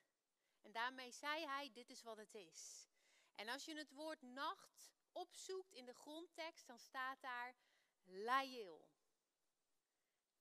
En 0.61 0.73
daarmee 0.73 1.11
zei 1.11 1.47
hij: 1.47 1.71
Dit 1.73 1.91
is 1.91 2.03
wat 2.03 2.17
het 2.17 2.35
is. 2.35 2.89
En 3.35 3.49
als 3.49 3.65
je 3.65 3.77
het 3.77 3.93
woord 3.93 4.23
nacht 4.23 4.93
opzoekt 5.13 5.73
in 5.73 5.85
de 5.85 5.95
grondtekst, 5.95 6.67
dan 6.67 6.79
staat 6.79 7.21
daar 7.21 7.57
Lail. 8.05 8.91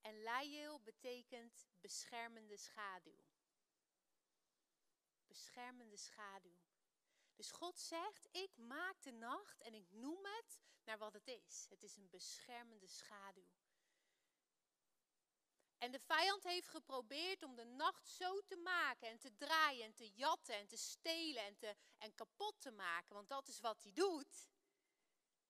En 0.00 0.22
Lail 0.22 0.80
betekent 0.80 1.68
beschermende 1.80 2.56
schaduw. 2.56 3.24
Beschermende 5.26 5.96
schaduw. 5.96 6.67
Dus 7.38 7.50
God 7.50 7.78
zegt, 7.78 8.28
ik 8.30 8.56
maak 8.56 9.02
de 9.02 9.12
nacht 9.12 9.60
en 9.60 9.74
ik 9.74 9.90
noem 9.90 10.24
het 10.24 10.58
naar 10.84 10.98
wat 10.98 11.12
het 11.12 11.28
is. 11.28 11.66
Het 11.68 11.82
is 11.82 11.96
een 11.96 12.08
beschermende 12.10 12.86
schaduw. 12.86 13.48
En 15.78 15.92
de 15.92 16.00
vijand 16.00 16.42
heeft 16.42 16.68
geprobeerd 16.68 17.42
om 17.42 17.54
de 17.54 17.64
nacht 17.64 18.08
zo 18.08 18.40
te 18.40 18.56
maken 18.56 19.08
en 19.08 19.18
te 19.18 19.36
draaien 19.36 19.84
en 19.84 19.94
te 19.94 20.10
jatten 20.10 20.54
en 20.54 20.66
te 20.66 20.76
stelen 20.76 21.44
en, 21.44 21.56
te, 21.56 21.76
en 21.98 22.14
kapot 22.14 22.60
te 22.60 22.70
maken. 22.70 23.14
Want 23.14 23.28
dat 23.28 23.48
is 23.48 23.60
wat 23.60 23.82
hij 23.82 23.92
doet. 23.92 24.48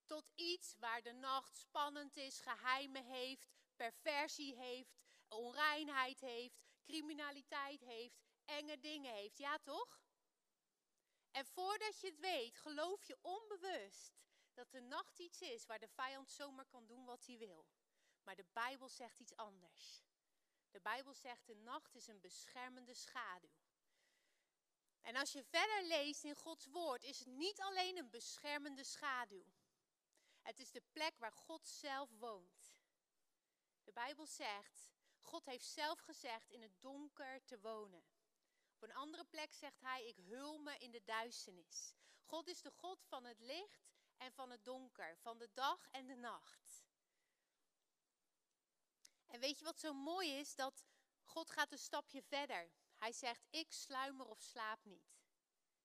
Tot 0.07 0.31
iets 0.35 0.75
waar 0.79 1.03
de 1.03 1.13
nacht 1.13 1.57
spannend 1.57 2.17
is, 2.17 2.41
geheimen 2.41 3.05
heeft, 3.05 3.47
perversie 3.77 4.55
heeft, 4.55 4.97
onreinheid 5.29 6.21
heeft, 6.21 6.61
criminaliteit 6.83 7.81
heeft, 7.81 8.19
enge 8.45 8.79
dingen 8.79 9.15
heeft. 9.15 9.39
Ja 9.39 9.59
toch? 9.59 10.01
En 11.31 11.47
voordat 11.47 12.01
je 12.01 12.07
het 12.07 12.19
weet, 12.19 12.59
geloof 12.59 13.05
je 13.05 13.19
onbewust 13.21 14.19
dat 14.55 14.71
de 14.71 14.81
nacht 14.81 15.19
iets 15.19 15.41
is 15.41 15.67
waar 15.67 15.79
de 15.79 15.89
vijand 15.89 16.31
zomaar 16.31 16.67
kan 16.67 16.87
doen 16.87 17.05
wat 17.05 17.27
hij 17.27 17.39
wil. 17.39 17.67
Maar 18.23 18.37
de 18.37 18.47
Bijbel 18.53 18.89
zegt 18.89 19.21
iets 19.21 19.37
anders. 19.37 20.03
De 20.71 20.81
Bijbel 20.81 21.15
zegt 21.15 21.47
de 21.47 21.55
nacht 21.55 21.95
is 21.95 22.07
een 22.07 22.21
beschermende 22.21 22.95
schaduw. 22.95 23.57
En 25.01 25.17
als 25.17 25.33
je 25.33 25.45
verder 25.45 25.85
leest 25.85 26.25
in 26.25 26.35
Gods 26.35 26.67
woord, 26.67 27.03
is 27.03 27.19
het 27.19 27.29
niet 27.29 27.61
alleen 27.61 27.97
een 27.97 28.11
beschermende 28.11 28.85
schaduw. 28.85 29.45
Het 30.43 30.59
is 30.59 30.71
de 30.71 30.83
plek 30.93 31.19
waar 31.19 31.33
God 31.33 31.67
zelf 31.67 32.11
woont. 32.19 32.77
De 33.85 33.93
Bijbel 33.93 34.27
zegt, 34.27 34.91
God 35.19 35.45
heeft 35.47 35.65
zelf 35.65 35.99
gezegd 35.99 36.51
in 36.51 36.63
het 36.63 36.81
donker 36.81 37.45
te 37.45 37.61
wonen. 37.61 38.05
Op 38.79 38.89
een 38.89 38.95
andere 38.95 39.25
plek 39.25 39.53
zegt 39.53 39.81
hij, 39.81 40.07
ik 40.07 40.17
hul 40.17 40.59
me 40.59 40.79
in 40.79 40.91
de 40.91 41.05
duisternis. 41.05 41.95
God 42.25 42.47
is 42.47 42.63
de 42.63 42.71
God 42.71 43.05
van 43.05 43.25
het 43.25 43.41
licht 43.41 43.89
en 44.17 44.33
van 44.33 44.51
het 44.51 44.65
donker, 44.65 45.19
van 45.19 45.39
de 45.39 45.51
dag 45.55 45.89
en 45.91 46.07
de 46.07 46.15
nacht. 46.15 46.85
En 49.27 49.41
weet 49.41 49.59
je 49.59 49.65
wat 49.65 49.81
zo 49.81 49.93
mooi 49.93 50.39
is? 50.39 50.55
Dat 50.55 50.85
God 51.23 51.51
gaat 51.51 51.73
een 51.73 51.79
stapje 51.79 52.23
verder. 52.23 52.71
Hij 52.97 53.13
zegt, 53.13 53.47
ik 53.51 53.73
sluimer 53.73 54.27
of 54.27 54.41
slaap 54.41 54.85
niet. 54.85 55.19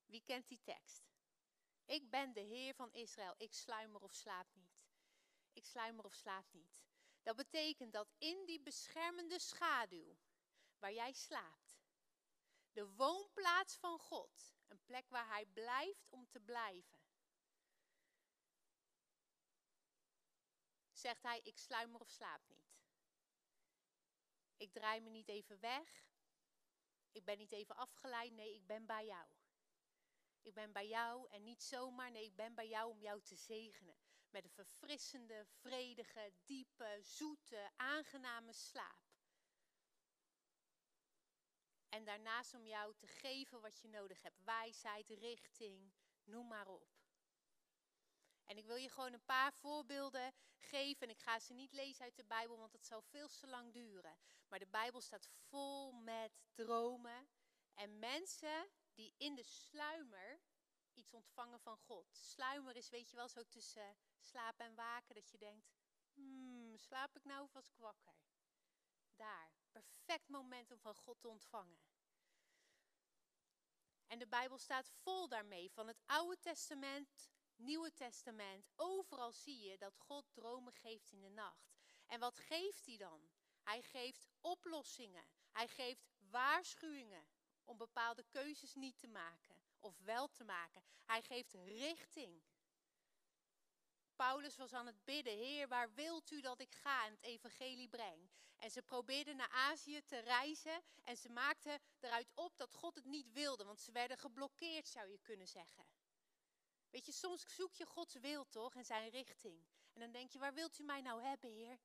Wie 0.06 0.22
kent 0.24 0.48
die 0.48 0.60
tekst? 0.62 1.12
Ik 1.84 2.10
ben 2.10 2.32
de 2.32 2.40
Heer 2.40 2.74
van 2.74 2.92
Israël. 2.92 3.34
Ik 3.36 3.54
sluimer 3.54 4.02
of 4.02 4.12
slaap 4.12 4.46
niet. 4.54 4.86
Ik 5.52 5.64
sluimer 5.64 6.04
of 6.04 6.14
slaap 6.14 6.52
niet. 6.52 6.84
Dat 7.22 7.36
betekent 7.36 7.92
dat 7.92 8.12
in 8.18 8.46
die 8.46 8.60
beschermende 8.60 9.38
schaduw 9.38 10.16
waar 10.78 10.92
jij 10.92 11.12
slaapt, 11.12 11.63
de 12.74 12.94
woonplaats 12.94 13.76
van 13.76 13.98
God, 13.98 14.54
een 14.66 14.84
plek 14.84 15.08
waar 15.08 15.26
Hij 15.26 15.46
blijft 15.46 16.08
om 16.10 16.28
te 16.28 16.40
blijven, 16.40 16.98
zegt 20.92 21.22
Hij, 21.22 21.40
ik 21.42 21.58
sluimer 21.58 22.00
of 22.00 22.08
slaap 22.08 22.42
niet. 22.48 22.64
Ik 24.56 24.72
draai 24.72 25.00
me 25.00 25.10
niet 25.10 25.28
even 25.28 25.60
weg. 25.60 26.04
Ik 27.12 27.24
ben 27.24 27.38
niet 27.38 27.52
even 27.52 27.76
afgeleid. 27.76 28.32
Nee, 28.32 28.54
ik 28.54 28.66
ben 28.66 28.86
bij 28.86 29.06
jou. 29.06 29.28
Ik 30.42 30.54
ben 30.54 30.72
bij 30.72 30.88
jou 30.88 31.28
en 31.30 31.42
niet 31.42 31.62
zomaar. 31.62 32.10
Nee, 32.10 32.24
ik 32.24 32.36
ben 32.36 32.54
bij 32.54 32.68
jou 32.68 32.90
om 32.90 33.00
jou 33.00 33.22
te 33.22 33.36
zegenen. 33.36 33.96
Met 34.30 34.44
een 34.44 34.50
verfrissende, 34.50 35.46
vredige, 35.46 36.32
diepe, 36.44 36.98
zoete, 37.02 37.70
aangename 37.76 38.52
slaap. 38.52 39.03
En 41.94 42.04
daarnaast 42.04 42.54
om 42.54 42.66
jou 42.66 42.94
te 42.94 43.06
geven 43.06 43.60
wat 43.60 43.80
je 43.80 43.88
nodig 43.88 44.22
hebt. 44.22 44.44
Wijsheid, 44.44 45.08
richting, 45.08 45.92
noem 46.24 46.46
maar 46.46 46.68
op. 46.68 46.88
En 48.44 48.56
ik 48.56 48.66
wil 48.66 48.76
je 48.76 48.88
gewoon 48.88 49.12
een 49.12 49.24
paar 49.24 49.52
voorbeelden 49.52 50.34
geven. 50.56 51.06
En 51.06 51.10
ik 51.10 51.20
ga 51.20 51.38
ze 51.38 51.52
niet 51.52 51.72
lezen 51.72 52.04
uit 52.04 52.16
de 52.16 52.24
Bijbel, 52.24 52.58
want 52.58 52.72
dat 52.72 52.84
zou 52.84 53.02
veel 53.02 53.28
te 53.28 53.46
lang 53.46 53.72
duren. 53.72 54.18
Maar 54.48 54.58
de 54.58 54.66
Bijbel 54.66 55.00
staat 55.00 55.28
vol 55.48 55.92
met 55.92 56.32
dromen. 56.54 57.28
En 57.74 57.98
mensen 57.98 58.70
die 58.94 59.14
in 59.16 59.34
de 59.34 59.42
sluimer 59.42 60.40
iets 60.92 61.14
ontvangen 61.14 61.60
van 61.60 61.76
God. 61.76 62.06
Sluimer 62.12 62.76
is, 62.76 62.88
weet 62.88 63.10
je 63.10 63.16
wel, 63.16 63.28
zo 63.28 63.42
tussen 63.48 63.96
slapen 64.20 64.66
en 64.66 64.74
waken. 64.74 65.14
Dat 65.14 65.30
je 65.30 65.38
denkt, 65.38 65.72
hmm, 66.12 66.76
slaap 66.76 67.16
ik 67.16 67.24
nou 67.24 67.42
of 67.42 67.52
was 67.52 67.68
ik 67.68 67.76
wakker? 67.76 68.14
Daar, 69.16 69.52
perfect 69.74 70.28
moment 70.28 70.70
om 70.70 70.78
van 70.78 70.94
God 70.94 71.20
te 71.20 71.28
ontvangen. 71.28 71.82
En 74.06 74.18
de 74.18 74.26
Bijbel 74.26 74.58
staat 74.58 74.90
vol 74.90 75.28
daarmee, 75.28 75.70
van 75.70 75.86
het 75.86 76.02
Oude 76.06 76.38
Testament 76.40 77.30
Nieuwe 77.56 77.92
Testament, 77.92 78.70
overal 78.76 79.32
zie 79.32 79.60
je 79.60 79.78
dat 79.78 79.96
God 79.98 80.24
dromen 80.32 80.72
geeft 80.72 81.12
in 81.12 81.20
de 81.20 81.28
nacht. 81.28 81.74
En 82.06 82.20
wat 82.20 82.38
geeft 82.38 82.86
hij 82.86 82.96
dan? 82.96 83.30
Hij 83.62 83.82
geeft 83.82 84.28
oplossingen. 84.40 85.24
Hij 85.50 85.68
geeft 85.68 86.10
waarschuwingen 86.18 87.26
om 87.64 87.76
bepaalde 87.76 88.24
keuzes 88.28 88.74
niet 88.74 88.98
te 88.98 89.08
maken 89.08 89.56
of 89.78 89.98
wel 89.98 90.28
te 90.28 90.44
maken. 90.44 90.82
Hij 91.04 91.22
geeft 91.22 91.52
richting. 91.52 92.42
Paulus 94.16 94.56
was 94.56 94.72
aan 94.72 94.86
het 94.86 95.04
bidden, 95.04 95.36
Heer, 95.36 95.68
waar 95.68 95.94
wilt 95.94 96.30
u 96.30 96.40
dat 96.40 96.60
ik 96.60 96.74
ga 96.74 97.06
en 97.06 97.12
het 97.12 97.22
evangelie 97.22 97.88
breng? 97.88 98.30
En 98.56 98.70
ze 98.70 98.82
probeerden 98.82 99.36
naar 99.36 99.50
Azië 99.50 100.02
te 100.04 100.18
reizen 100.18 100.82
en 101.02 101.16
ze 101.16 101.28
maakten 101.28 101.80
eruit 102.00 102.30
op 102.34 102.56
dat 102.56 102.74
God 102.74 102.94
het 102.94 103.04
niet 103.04 103.32
wilde, 103.32 103.64
want 103.64 103.80
ze 103.80 103.92
werden 103.92 104.18
geblokkeerd, 104.18 104.88
zou 104.88 105.08
je 105.08 105.18
kunnen 105.18 105.48
zeggen. 105.48 105.86
Weet 106.90 107.06
je, 107.06 107.12
soms 107.12 107.54
zoek 107.54 107.74
je 107.74 107.86
Gods 107.86 108.14
wil 108.14 108.48
toch 108.48 108.74
en 108.74 108.84
zijn 108.84 109.10
richting. 109.10 109.66
En 109.92 110.00
dan 110.00 110.12
denk 110.12 110.30
je, 110.30 110.38
waar 110.38 110.54
wilt 110.54 110.78
u 110.78 110.82
mij 110.82 111.00
nou 111.00 111.22
hebben, 111.22 111.50
Heer? 111.50 111.78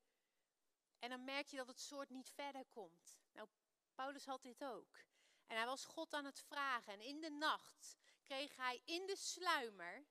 En 0.99 1.09
dan 1.09 1.23
merk 1.23 1.47
je 1.47 1.57
dat 1.57 1.67
het 1.67 1.79
soort 1.79 2.09
niet 2.09 2.29
verder 2.29 2.65
komt. 2.65 3.19
Nou, 3.31 3.47
Paulus 3.93 4.25
had 4.25 4.41
dit 4.41 4.63
ook. 4.63 4.97
En 5.47 5.57
hij 5.57 5.65
was 5.65 5.85
God 5.85 6.13
aan 6.13 6.25
het 6.25 6.39
vragen. 6.39 6.93
En 6.93 7.01
in 7.01 7.21
de 7.21 7.29
nacht 7.29 7.97
kreeg 8.23 8.55
hij 8.55 8.81
in 8.85 9.05
de 9.05 9.15
sluimer, 9.15 10.05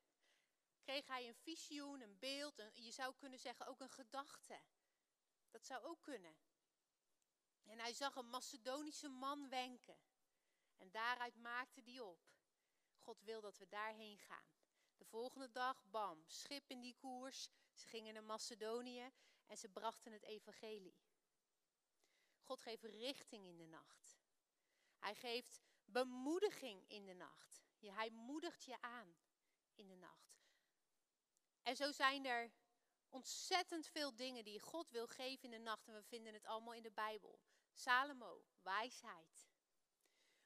kreeg 0.88 1.06
hij 1.06 1.28
een 1.28 1.34
visioen, 1.34 2.00
een 2.00 2.18
beeld, 2.18 2.62
je 2.74 2.90
zou 2.90 3.14
kunnen 3.14 3.38
zeggen 3.38 3.66
ook 3.66 3.80
een 3.80 3.90
gedachte. 3.90 4.60
Dat 5.50 5.64
zou 5.64 5.84
ook 5.84 6.02
kunnen. 6.02 6.36
En 7.64 7.78
hij 7.78 7.92
zag 7.92 8.16
een 8.16 8.28
Macedonische 8.28 9.08
man 9.08 9.48
wenken. 9.48 9.98
En 10.76 10.90
daaruit 10.90 11.36
maakte 11.36 11.80
hij 11.84 12.00
op. 12.00 12.20
God 12.96 13.20
wil 13.20 13.40
dat 13.40 13.58
we 13.58 13.68
daarheen 13.68 14.18
gaan. 14.18 14.50
De 14.96 15.04
volgende 15.04 15.50
dag, 15.50 15.84
bam, 15.84 16.24
schip 16.26 16.70
in 16.70 16.80
die 16.80 16.94
koers. 16.94 17.48
Ze 17.72 17.86
gingen 17.86 18.14
naar 18.14 18.24
Macedonië 18.24 19.12
en 19.46 19.56
ze 19.56 19.68
brachten 19.68 20.12
het 20.12 20.22
evangelie. 20.22 20.98
God 22.40 22.60
geeft 22.60 22.84
richting 22.84 23.46
in 23.46 23.56
de 23.56 23.66
nacht. 23.66 24.18
Hij 24.98 25.14
geeft 25.14 25.60
bemoediging 25.84 26.84
in 26.88 27.04
de 27.04 27.14
nacht. 27.14 27.62
Hij 27.78 28.10
moedigt 28.10 28.64
je 28.64 28.80
aan 28.80 29.16
in 29.74 29.88
de 29.88 29.96
nacht. 29.96 30.37
En 31.68 31.76
zo 31.76 31.92
zijn 31.92 32.24
er 32.24 32.52
ontzettend 33.08 33.86
veel 33.86 34.16
dingen 34.16 34.44
die 34.44 34.60
God 34.60 34.90
wil 34.90 35.06
geven 35.06 35.44
in 35.44 35.50
de 35.50 35.58
nacht. 35.58 35.88
En 35.88 35.94
we 35.94 36.02
vinden 36.02 36.32
het 36.32 36.46
allemaal 36.46 36.74
in 36.74 36.82
de 36.82 36.90
Bijbel. 36.90 37.40
Salomo, 37.72 38.44
wijsheid. 38.62 39.48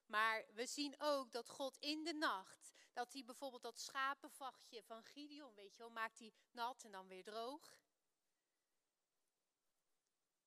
Maar 0.06 0.46
we 0.54 0.66
zien 0.66 0.94
ook 0.98 1.32
dat 1.32 1.48
God 1.48 1.76
in 1.76 2.04
de 2.04 2.12
nacht 2.12 2.72
dat 2.92 3.12
hij 3.12 3.24
bijvoorbeeld 3.24 3.62
dat 3.62 3.78
schapenvachtje 3.78 4.82
van 4.82 5.04
Gideon, 5.04 5.54
weet 5.54 5.72
je 5.72 5.78
wel, 5.78 5.90
maakt 5.90 6.18
hij 6.18 6.32
nat 6.50 6.84
en 6.84 6.90
dan 6.90 7.08
weer 7.08 7.24
droog. 7.24 7.78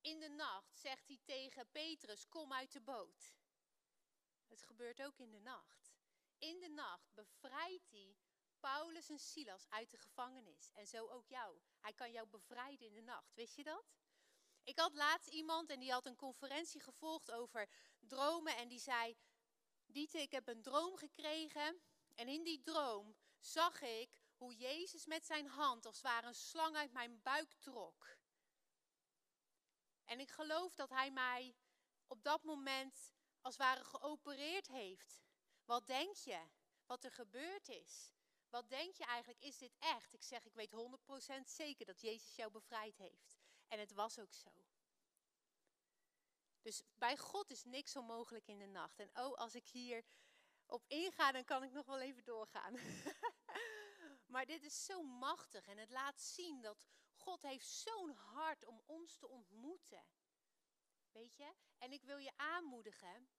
In 0.01 0.19
de 0.19 0.29
nacht 0.29 0.77
zegt 0.77 1.07
hij 1.07 1.19
tegen 1.23 1.69
Petrus, 1.71 2.27
kom 2.27 2.53
uit 2.53 2.71
de 2.71 2.81
boot. 2.81 3.35
Het 4.47 4.61
gebeurt 4.61 5.03
ook 5.03 5.19
in 5.19 5.31
de 5.31 5.39
nacht. 5.39 5.93
In 6.37 6.59
de 6.59 6.69
nacht 6.69 7.13
bevrijdt 7.13 7.89
hij 7.89 8.17
Paulus 8.71 9.09
en 9.09 9.19
Silas 9.19 9.69
uit 9.69 9.91
de 9.91 9.97
gevangenis. 9.97 10.71
En 10.73 10.87
zo 10.87 11.07
ook 11.07 11.27
jou. 11.27 11.59
Hij 11.79 11.93
kan 11.93 12.11
jou 12.11 12.27
bevrijden 12.27 12.87
in 12.87 12.93
de 12.93 13.01
nacht. 13.01 13.33
Wist 13.33 13.55
je 13.55 13.63
dat? 13.63 13.85
Ik 14.63 14.79
had 14.79 14.93
laatst 14.93 15.27
iemand 15.27 15.69
en 15.69 15.79
die 15.79 15.91
had 15.91 16.05
een 16.05 16.15
conferentie 16.15 16.81
gevolgd 16.81 17.31
over 17.31 17.69
dromen. 17.99 18.55
En 18.55 18.67
die 18.67 18.79
zei: 18.79 19.17
Diete, 19.85 20.21
ik 20.21 20.31
heb 20.31 20.47
een 20.47 20.61
droom 20.61 20.97
gekregen. 20.97 21.81
En 22.15 22.27
in 22.27 22.43
die 22.43 22.61
droom 22.61 23.15
zag 23.39 23.81
ik 23.81 24.21
hoe 24.35 24.55
Jezus 24.55 25.05
met 25.05 25.25
zijn 25.25 25.47
hand 25.47 25.85
als 25.85 25.95
het 25.95 26.05
ware 26.05 26.27
een 26.27 26.35
slang 26.35 26.75
uit 26.75 26.91
mijn 26.91 27.21
buik 27.21 27.53
trok. 27.53 28.17
En 30.03 30.19
ik 30.19 30.31
geloof 30.31 30.75
dat 30.75 30.89
hij 30.89 31.11
mij 31.11 31.55
op 32.07 32.23
dat 32.23 32.43
moment 32.43 33.13
als 33.41 33.57
het 33.57 33.65
ware 33.65 33.83
geopereerd 33.83 34.67
heeft. 34.67 35.21
Wat 35.65 35.87
denk 35.87 36.15
je? 36.15 36.47
Wat 36.85 37.03
er 37.03 37.11
gebeurd 37.11 37.67
is? 37.67 38.14
Wat 38.55 38.69
denk 38.69 38.95
je 38.95 39.05
eigenlijk? 39.05 39.43
Is 39.43 39.57
dit 39.57 39.75
echt? 39.79 40.13
Ik 40.13 40.23
zeg, 40.23 40.45
ik 40.45 40.53
weet 40.53 40.71
100% 40.71 41.41
zeker 41.45 41.85
dat 41.85 42.01
Jezus 42.01 42.35
jou 42.35 42.51
bevrijd 42.51 42.97
heeft. 42.97 43.37
En 43.67 43.79
het 43.79 43.93
was 43.93 44.19
ook 44.19 44.33
zo. 44.33 44.49
Dus 46.61 46.81
bij 46.93 47.17
God 47.17 47.49
is 47.49 47.63
niks 47.63 47.95
onmogelijk 47.95 48.47
in 48.47 48.57
de 48.57 48.65
nacht. 48.65 48.99
En 48.99 49.09
oh, 49.13 49.37
als 49.37 49.55
ik 49.55 49.67
hier 49.67 50.05
op 50.65 50.85
inga, 50.87 51.31
dan 51.31 51.43
kan 51.43 51.63
ik 51.63 51.71
nog 51.71 51.85
wel 51.85 51.99
even 51.99 52.23
doorgaan. 52.23 52.73
maar 54.33 54.45
dit 54.45 54.63
is 54.63 54.85
zo 54.85 55.03
machtig 55.03 55.67
en 55.67 55.77
het 55.77 55.89
laat 55.89 56.21
zien 56.21 56.61
dat 56.61 56.83
God 57.13 57.41
heeft 57.41 57.67
zo'n 57.67 58.11
hart 58.11 58.65
om 58.65 58.81
ons 58.85 59.17
te 59.17 59.27
ontmoeten. 59.27 60.05
Weet 61.11 61.35
je? 61.35 61.53
En 61.77 61.91
ik 61.91 62.03
wil 62.03 62.17
je 62.17 62.31
aanmoedigen. 62.35 63.29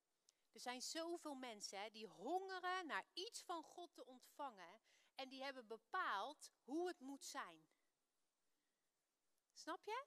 Er 0.53 0.61
zijn 0.61 0.83
zoveel 0.83 1.35
mensen 1.35 1.93
die 1.93 2.07
hongeren 2.07 2.87
naar 2.87 3.07
iets 3.13 3.43
van 3.43 3.63
God 3.63 3.95
te 3.95 4.05
ontvangen. 4.05 4.81
En 5.17 5.29
die 5.29 5.43
hebben 5.43 5.67
bepaald 5.67 6.51
hoe 6.65 6.89
het 6.89 7.01
moet 7.01 7.25
zijn. 7.25 7.65
Snap 9.53 9.85
je? 9.85 10.07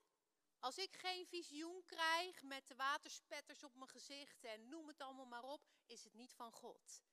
Als 0.60 0.78
ik 0.78 0.96
geen 0.96 1.28
visioen 1.28 1.84
krijg 1.86 2.44
met 2.44 2.68
de 2.68 2.76
waterspetters 2.76 3.64
op 3.64 3.76
mijn 3.76 3.90
gezicht 3.90 4.44
en 4.44 4.70
noem 4.70 4.88
het 4.88 5.02
allemaal 5.02 5.26
maar 5.26 5.44
op, 5.44 5.62
is 5.86 6.04
het 6.04 6.14
niet 6.14 6.34
van 6.34 6.52
God. 6.52 7.04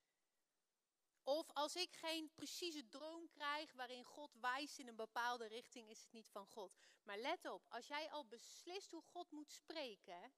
Of 1.22 1.50
als 1.52 1.76
ik 1.76 1.96
geen 1.96 2.32
precieze 2.34 2.88
droom 2.88 3.28
krijg 3.28 3.72
waarin 3.72 4.04
God 4.04 4.34
wijst 4.40 4.78
in 4.78 4.88
een 4.88 4.96
bepaalde 4.96 5.46
richting, 5.46 5.88
is 5.88 6.00
het 6.00 6.12
niet 6.12 6.28
van 6.28 6.46
God. 6.46 6.76
Maar 7.02 7.18
let 7.18 7.46
op, 7.46 7.66
als 7.68 7.86
jij 7.86 8.10
al 8.10 8.26
beslist 8.26 8.90
hoe 8.90 9.02
God 9.02 9.30
moet 9.30 9.50
spreken, 9.50 10.32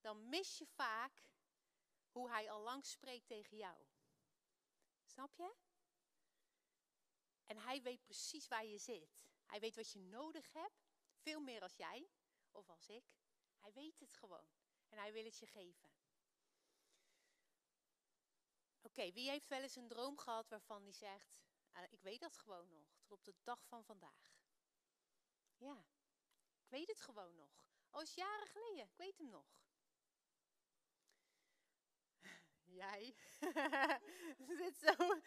dan 0.00 0.28
mis 0.28 0.58
je 0.58 0.66
vaak 0.66 1.22
hoe 2.10 2.30
hij 2.30 2.50
al 2.50 2.60
lang 2.60 2.84
spreekt 2.86 3.26
tegen 3.26 3.56
jou. 3.56 3.86
Snap 5.04 5.34
je? 5.34 5.54
En 7.52 7.58
hij 7.58 7.82
weet 7.82 8.04
precies 8.04 8.48
waar 8.48 8.66
je 8.66 8.78
zit. 8.78 9.20
Hij 9.46 9.60
weet 9.60 9.76
wat 9.76 9.92
je 9.92 9.98
nodig 9.98 10.52
hebt, 10.52 10.84
veel 11.12 11.40
meer 11.40 11.62
als 11.62 11.76
jij 11.76 12.08
of 12.50 12.68
als 12.68 12.88
ik. 12.88 13.04
Hij 13.58 13.72
weet 13.72 14.00
het 14.00 14.12
gewoon 14.12 14.48
en 14.88 14.98
hij 14.98 15.12
wil 15.12 15.24
het 15.24 15.38
je 15.38 15.46
geven. 15.46 15.90
Oké, 18.82 19.12
wie 19.12 19.30
heeft 19.30 19.48
wel 19.48 19.62
eens 19.62 19.76
een 19.76 19.88
droom 19.88 20.18
gehad 20.18 20.48
waarvan 20.48 20.84
die 20.84 20.92
zegt, 20.92 21.34
ah, 21.72 21.92
ik 21.92 22.00
weet 22.02 22.20
dat 22.20 22.36
gewoon 22.36 22.70
nog, 22.70 22.88
tot 23.06 23.28
op 23.28 23.36
de 23.36 23.42
dag 23.44 23.66
van 23.66 23.84
vandaag. 23.84 24.34
Ja, 25.56 25.84
ik 26.58 26.68
weet 26.68 26.88
het 26.88 27.00
gewoon 27.00 27.34
nog. 27.34 27.66
Al 27.90 28.00
is 28.00 28.14
jaren 28.14 28.46
geleden, 28.46 28.84
ik 28.84 28.96
weet 28.96 29.18
hem 29.18 29.28
nog. 29.28 29.46
Jij 32.80 33.14
zit 34.58 34.76
zo. 34.76 35.20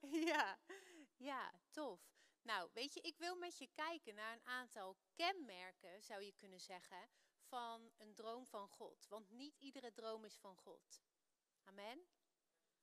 ja, 0.30 0.58
ja, 1.16 1.60
tof. 1.70 2.14
Nou, 2.42 2.70
weet 2.72 2.94
je, 2.94 3.00
ik 3.00 3.18
wil 3.18 3.36
met 3.36 3.58
je 3.58 3.68
kijken 3.74 4.14
naar 4.14 4.32
een 4.32 4.46
aantal 4.46 4.96
kenmerken, 5.14 6.02
zou 6.02 6.22
je 6.22 6.32
kunnen 6.32 6.60
zeggen, 6.60 7.08
van 7.40 7.92
een 7.96 8.14
droom 8.14 8.46
van 8.46 8.68
God. 8.68 9.06
Want 9.08 9.30
niet 9.30 9.56
iedere 9.56 9.92
droom 9.92 10.24
is 10.24 10.36
van 10.36 10.56
God. 10.56 11.02
Amen? 11.62 12.06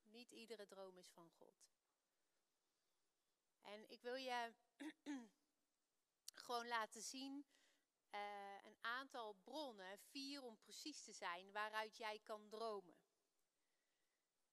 Niet 0.04 0.32
iedere 0.32 0.68
droom 0.68 0.98
is 0.98 1.10
van 1.10 1.30
God. 1.32 1.72
En 3.62 3.90
ik 3.90 4.02
wil 4.02 4.16
je 4.16 4.54
gewoon 6.46 6.68
laten 6.68 7.02
zien 7.02 7.46
uh, 8.16 8.64
een 8.64 8.78
aantal 8.82 9.34
bronnen, 9.34 10.00
vier 10.00 10.44
om 10.44 10.60
precies 10.60 11.04
te 11.04 11.14
zijn, 11.14 11.52
waaruit 11.52 11.98
jij 11.98 12.20
kan 12.20 12.50
dromen. 12.50 12.98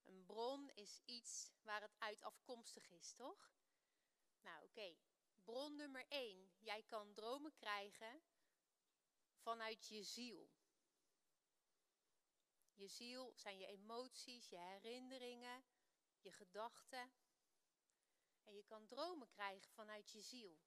Een 0.04 0.24
bron 0.24 0.70
is 0.74 1.00
iets 1.04 1.50
waar 1.62 1.80
het 1.80 1.96
uit 1.98 2.22
afkomstig 2.22 2.90
is, 2.90 3.12
toch? 3.12 3.52
Nou, 4.40 4.64
oké. 4.64 4.96
Bron 5.44 5.76
nummer 5.76 6.06
één. 6.08 6.50
Jij 6.58 6.82
kan 6.82 7.12
dromen 7.12 7.54
krijgen 7.54 8.22
vanuit 9.36 9.86
je 9.86 10.02
ziel. 10.02 10.50
Je 12.72 12.88
ziel 12.88 13.32
zijn 13.36 13.58
je 13.58 13.66
emoties, 13.66 14.48
je 14.48 14.58
herinneringen, 14.58 15.64
je 16.20 16.32
gedachten. 16.32 17.12
En 18.44 18.54
je 18.54 18.64
kan 18.64 18.86
dromen 18.86 19.28
krijgen 19.28 19.70
vanuit 19.70 20.10
je 20.10 20.22
ziel. 20.22 20.58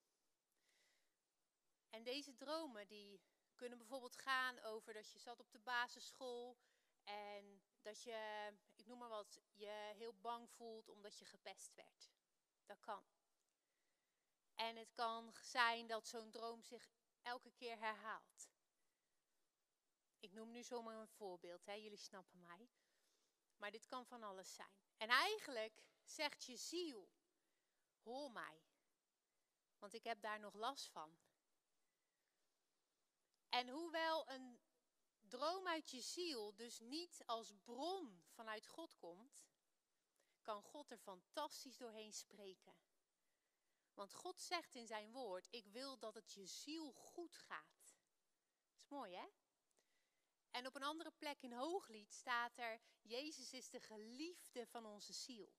En 1.90 2.04
deze 2.04 2.36
dromen 2.36 2.88
die 2.88 3.22
kunnen 3.56 3.78
bijvoorbeeld 3.78 4.16
gaan 4.16 4.60
over 4.60 4.94
dat 4.94 5.12
je 5.12 5.20
zat 5.20 5.40
op 5.40 5.52
de 5.52 5.60
basisschool 5.60 6.58
en 7.04 7.62
dat 7.82 8.04
je, 8.04 8.52
ik 8.76 8.86
noem 8.86 8.98
maar 8.98 9.10
wat, 9.10 9.42
je 9.52 9.92
heel 9.96 10.14
bang 10.14 10.50
voelt 10.50 10.90
omdat 10.90 11.18
je 11.20 11.26
gepest 11.26 11.74
werd. 11.76 12.12
Dat 12.66 12.80
kan. 12.80 13.13
En 14.56 14.76
het 14.76 14.92
kan 14.94 15.34
zijn 15.42 15.88
dat 15.88 16.08
zo'n 16.08 16.32
droom 16.32 16.64
zich 16.64 16.90
elke 17.22 17.52
keer 17.52 17.80
herhaalt. 17.80 18.52
Ik 20.20 20.32
noem 20.32 20.52
nu 20.52 20.64
zomaar 20.64 21.00
een 21.00 21.08
voorbeeld, 21.08 21.66
hè? 21.66 21.74
jullie 21.74 21.98
snappen 21.98 22.42
mij. 22.42 22.70
Maar 23.58 23.72
dit 23.72 23.86
kan 23.86 24.06
van 24.06 24.24
alles 24.24 24.56
zijn. 24.56 24.82
En 24.98 25.10
eigenlijk 25.10 25.84
zegt 26.04 26.44
je 26.44 26.58
ziel, 26.58 27.10
hoor 28.02 28.32
mij, 28.32 28.64
want 29.80 29.94
ik 29.94 30.04
heb 30.04 30.22
daar 30.22 30.40
nog 30.40 30.54
last 30.54 30.90
van. 30.90 31.18
En 33.50 33.70
hoewel 33.70 34.30
een 34.30 34.60
droom 35.20 35.68
uit 35.68 35.90
je 35.90 36.02
ziel 36.02 36.56
dus 36.56 36.80
niet 36.80 37.24
als 37.26 37.54
bron 37.64 38.24
vanuit 38.28 38.68
God 38.68 38.98
komt, 38.98 39.46
kan 40.42 40.64
God 40.64 40.92
er 40.92 40.98
fantastisch 40.98 41.78
doorheen 41.78 42.14
spreken. 42.14 42.76
Want 43.94 44.14
God 44.14 44.40
zegt 44.40 44.76
in 44.76 44.88
zijn 44.88 45.12
woord, 45.12 45.48
ik 45.50 45.68
wil 45.68 46.00
dat 46.00 46.14
het 46.14 46.34
je 46.34 46.46
ziel 46.46 46.92
goed 46.92 47.36
gaat. 47.36 47.96
Dat 48.70 48.78
is 48.78 48.88
mooi 48.88 49.16
hè? 49.16 49.28
En 50.52 50.68
op 50.68 50.76
een 50.76 50.84
andere 50.84 51.12
plek 51.12 51.42
in 51.42 51.54
Hooglied 51.54 52.14
staat 52.14 52.58
er, 52.58 52.82
Jezus 53.02 53.54
is 53.54 53.70
de 53.70 53.80
geliefde 53.80 54.68
van 54.68 54.86
onze 54.86 55.14
ziel. 55.14 55.54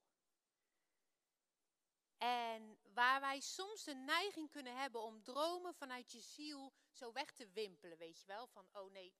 En 2.18 2.78
waar 2.82 3.20
wij 3.20 3.40
soms 3.40 3.84
de 3.84 3.94
neiging 3.94 4.50
kunnen 4.50 4.76
hebben 4.76 5.02
om 5.02 5.22
dromen 5.22 5.74
vanuit 5.74 6.12
je 6.12 6.20
ziel 6.20 6.72
zo 6.90 7.12
weg 7.12 7.32
te 7.32 7.48
wimpelen, 7.48 7.98
weet 7.98 8.20
je 8.20 8.26
wel? 8.26 8.46
Van, 8.46 8.68
oh 8.72 8.90
nee, 8.90 9.14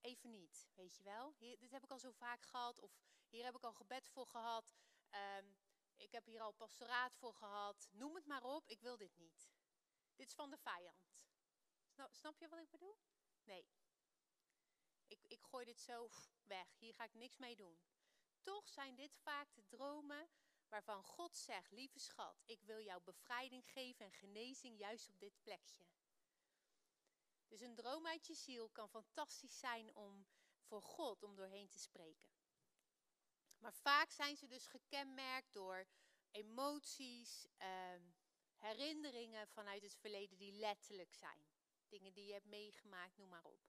even 0.00 0.30
niet, 0.30 0.68
weet 0.74 0.96
je 0.96 1.02
wel? 1.02 1.34
Hier, 1.38 1.58
dit 1.58 1.70
heb 1.70 1.84
ik 1.84 1.90
al 1.90 1.98
zo 1.98 2.10
vaak 2.10 2.42
gehad, 2.42 2.80
of 2.80 2.98
hier 3.28 3.44
heb 3.44 3.56
ik 3.56 3.64
al 3.64 3.72
gebed 3.72 4.08
voor 4.08 4.26
gehad. 4.26 4.74
Um, 5.10 5.56
ik 5.98 6.12
heb 6.12 6.24
hier 6.24 6.40
al 6.40 6.52
pastoraat 6.52 7.16
voor 7.16 7.34
gehad. 7.34 7.88
Noem 7.90 8.14
het 8.14 8.26
maar 8.26 8.44
op, 8.44 8.68
ik 8.68 8.80
wil 8.80 8.96
dit 8.96 9.16
niet. 9.16 9.50
Dit 10.16 10.26
is 10.26 10.34
van 10.34 10.50
de 10.50 10.56
vijand. 10.56 11.26
Snap, 12.10 12.38
je 12.38 12.48
wat 12.48 12.58
ik 12.58 12.70
bedoel? 12.70 12.98
Nee. 13.42 13.66
Ik, 15.06 15.24
ik 15.26 15.42
gooi 15.42 15.64
dit 15.64 15.80
zo 15.80 16.08
weg. 16.42 16.78
Hier 16.78 16.94
ga 16.94 17.04
ik 17.04 17.14
niks 17.14 17.36
mee 17.36 17.56
doen. 17.56 17.78
Toch 18.40 18.68
zijn 18.68 18.94
dit 18.94 19.16
vaak 19.16 19.54
de 19.54 19.66
dromen 19.66 20.28
waarvan 20.68 21.02
God 21.02 21.36
zegt: 21.36 21.70
Lieve 21.70 21.98
schat, 21.98 22.42
ik 22.44 22.62
wil 22.62 22.80
jou 22.80 23.02
bevrijding 23.02 23.70
geven 23.70 24.04
en 24.04 24.12
genezing 24.12 24.78
juist 24.78 25.08
op 25.08 25.18
dit 25.18 25.42
plekje. 25.42 25.86
Dus 27.46 27.60
een 27.60 27.74
droom 27.74 28.06
uit 28.06 28.26
je 28.26 28.34
ziel 28.34 28.68
kan 28.68 28.88
fantastisch 28.88 29.58
zijn 29.58 29.94
om 29.94 30.26
voor 30.62 30.82
God 30.82 31.22
om 31.22 31.36
doorheen 31.36 31.68
te 31.68 31.78
spreken. 31.78 32.37
Maar 33.58 33.74
vaak 33.74 34.10
zijn 34.10 34.36
ze 34.36 34.46
dus 34.46 34.66
gekenmerkt 34.66 35.52
door 35.52 35.86
emoties, 36.30 37.46
ehm, 37.56 38.02
herinneringen 38.56 39.48
vanuit 39.48 39.82
het 39.82 39.94
verleden 39.94 40.38
die 40.38 40.52
letterlijk 40.52 41.14
zijn. 41.14 41.46
Dingen 41.88 42.12
die 42.12 42.26
je 42.26 42.32
hebt 42.32 42.46
meegemaakt, 42.46 43.16
noem 43.16 43.28
maar 43.28 43.44
op. 43.44 43.60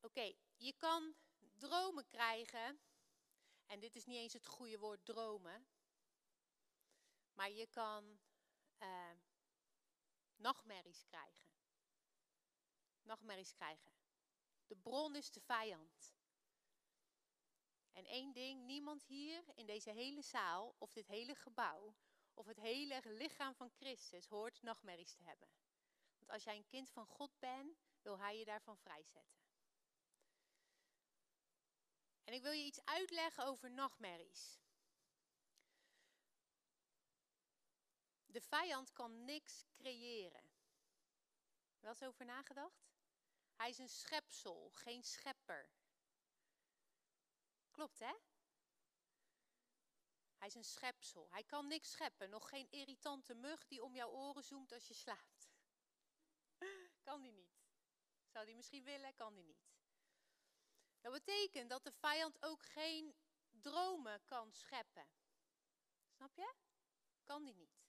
Oké, 0.00 0.32
je 0.56 0.72
kan 0.72 1.14
dromen 1.56 2.06
krijgen. 2.06 2.80
En 3.66 3.80
dit 3.80 3.96
is 3.96 4.04
niet 4.04 4.16
eens 4.16 4.32
het 4.32 4.46
goede 4.46 4.78
woord 4.78 5.04
dromen. 5.04 5.66
Maar 7.32 7.50
je 7.50 7.66
kan 7.66 8.18
uh, 8.78 9.10
nachtmerries 10.36 11.04
krijgen. 11.04 11.50
Nachtmerries 13.02 13.52
krijgen. 13.52 13.92
De 14.66 14.76
bron 14.76 15.16
is 15.16 15.30
de 15.30 15.40
vijand. 15.40 16.15
En 17.96 18.06
één 18.06 18.32
ding, 18.32 18.64
niemand 18.64 19.02
hier 19.02 19.44
in 19.54 19.66
deze 19.66 19.90
hele 19.90 20.22
zaal 20.22 20.74
of 20.78 20.92
dit 20.92 21.06
hele 21.06 21.34
gebouw 21.34 21.94
of 22.34 22.46
het 22.46 22.56
hele 22.56 23.00
lichaam 23.04 23.54
van 23.54 23.70
Christus 23.70 24.26
hoort 24.26 24.62
nachtmerries 24.62 25.14
te 25.14 25.22
hebben. 25.22 25.48
Want 26.18 26.30
als 26.30 26.44
jij 26.44 26.56
een 26.56 26.66
kind 26.66 26.90
van 26.90 27.06
God 27.06 27.38
bent, 27.38 27.84
wil 28.02 28.18
Hij 28.18 28.38
je 28.38 28.44
daarvan 28.44 28.78
vrijzetten. 28.78 29.44
En 32.24 32.32
ik 32.32 32.42
wil 32.42 32.52
je 32.52 32.64
iets 32.64 32.84
uitleggen 32.84 33.44
over 33.44 33.70
nachtmerries. 33.70 34.58
De 38.26 38.40
vijand 38.40 38.92
kan 38.92 39.24
niks 39.24 39.64
creëren. 39.74 40.50
Wel 41.80 41.90
eens 41.90 42.02
over 42.02 42.24
nagedacht? 42.24 42.94
Hij 43.54 43.68
is 43.68 43.78
een 43.78 43.88
schepsel, 43.88 44.70
geen 44.74 45.02
schepper. 45.02 45.70
Klopt, 47.76 47.98
hè? 47.98 48.14
Hij 50.36 50.48
is 50.48 50.54
een 50.54 50.64
schepsel. 50.64 51.30
Hij 51.30 51.44
kan 51.44 51.66
niks 51.66 51.90
scheppen. 51.90 52.30
Nog 52.30 52.48
geen 52.48 52.70
irritante 52.70 53.34
mug 53.34 53.66
die 53.66 53.82
om 53.82 53.94
jouw 53.94 54.10
oren 54.10 54.42
zoemt 54.42 54.72
als 54.72 54.88
je 54.88 54.94
slaapt. 54.94 55.50
kan 57.08 57.22
die 57.22 57.32
niet. 57.32 57.64
Zou 58.26 58.46
die 58.46 58.54
misschien 58.54 58.84
willen, 58.84 59.14
kan 59.14 59.34
die 59.34 59.44
niet. 59.44 59.68
Dat 61.00 61.12
betekent 61.12 61.70
dat 61.70 61.84
de 61.84 61.92
vijand 61.92 62.42
ook 62.42 62.62
geen 62.62 63.14
dromen 63.50 64.24
kan 64.24 64.52
scheppen. 64.52 65.08
Snap 66.08 66.34
je? 66.34 66.54
Kan 67.24 67.44
die 67.44 67.54
niet. 67.54 67.84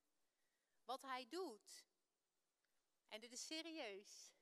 Wat 0.85 1.01
hij 1.01 1.27
doet, 1.27 1.85
en 3.07 3.19
dit 3.19 3.31
is 3.31 3.45
serieus. 3.45 4.35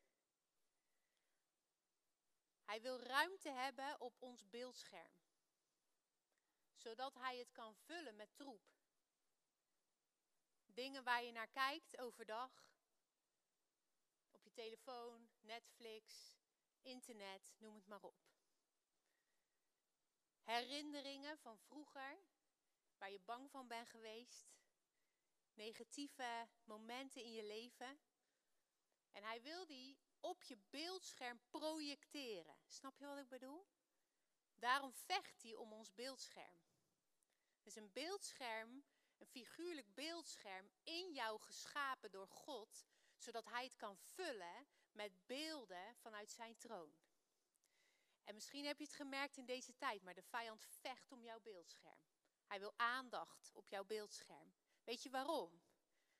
Hij 2.64 2.82
wil 2.82 3.00
ruimte 3.00 3.50
hebben 3.50 4.00
op 4.00 4.22
ons 4.22 4.50
beeldscherm 4.50 5.25
zodat 6.86 7.14
hij 7.14 7.38
het 7.38 7.52
kan 7.52 7.76
vullen 7.76 8.16
met 8.16 8.36
troep. 8.36 8.64
Dingen 10.66 11.04
waar 11.04 11.24
je 11.24 11.32
naar 11.32 11.48
kijkt 11.48 11.98
overdag, 11.98 12.68
op 14.32 14.44
je 14.44 14.52
telefoon, 14.52 15.30
Netflix, 15.40 16.36
internet, 16.82 17.56
noem 17.58 17.76
het 17.76 17.88
maar 17.88 18.02
op. 18.02 18.16
Herinneringen 20.44 21.38
van 21.38 21.58
vroeger, 21.58 22.18
waar 22.98 23.12
je 23.12 23.20
bang 23.20 23.52
van 23.52 23.68
bent 23.68 23.90
geweest, 23.90 24.56
negatieve 25.54 26.48
momenten 26.64 27.24
in 27.24 27.32
je 27.32 27.44
leven. 27.44 28.00
En 29.12 29.24
hij 29.24 29.42
wil 29.42 29.66
die 29.66 29.98
op 30.20 30.44
je 30.44 30.58
beeldscherm 30.70 31.42
projecteren. 31.48 32.58
Snap 32.68 32.98
je 32.98 33.06
wat 33.06 33.18
ik 33.18 33.30
bedoel? 33.30 33.68
Daarom 34.56 34.94
vecht 34.94 35.42
hij 35.42 35.56
om 35.56 35.74
ons 35.74 35.94
beeldscherm. 35.94 36.65
Dus 37.66 37.76
een 37.76 37.92
beeldscherm, 37.94 38.84
een 39.18 39.28
figuurlijk 39.28 39.94
beeldscherm 39.94 40.70
in 40.84 41.14
jou 41.14 41.40
geschapen 41.40 42.12
door 42.12 42.28
God, 42.28 42.86
zodat 43.18 43.46
Hij 43.46 43.64
het 43.64 43.76
kan 43.76 43.98
vullen 43.98 44.68
met 44.92 45.26
beelden 45.26 45.96
vanuit 45.96 46.32
zijn 46.32 46.58
troon. 46.58 46.96
En 48.24 48.34
misschien 48.34 48.66
heb 48.66 48.78
je 48.78 48.84
het 48.84 48.94
gemerkt 48.94 49.38
in 49.38 49.46
deze 49.46 49.76
tijd, 49.76 50.02
maar 50.02 50.14
de 50.14 50.22
vijand 50.22 50.66
vecht 50.66 51.12
om 51.12 51.24
jouw 51.24 51.40
beeldscherm. 51.40 52.04
Hij 52.46 52.60
wil 52.60 52.74
aandacht 52.76 53.52
op 53.54 53.68
jouw 53.68 53.86
beeldscherm. 53.86 54.54
Weet 54.84 55.04
je 55.04 55.10
waarom? 55.10 55.62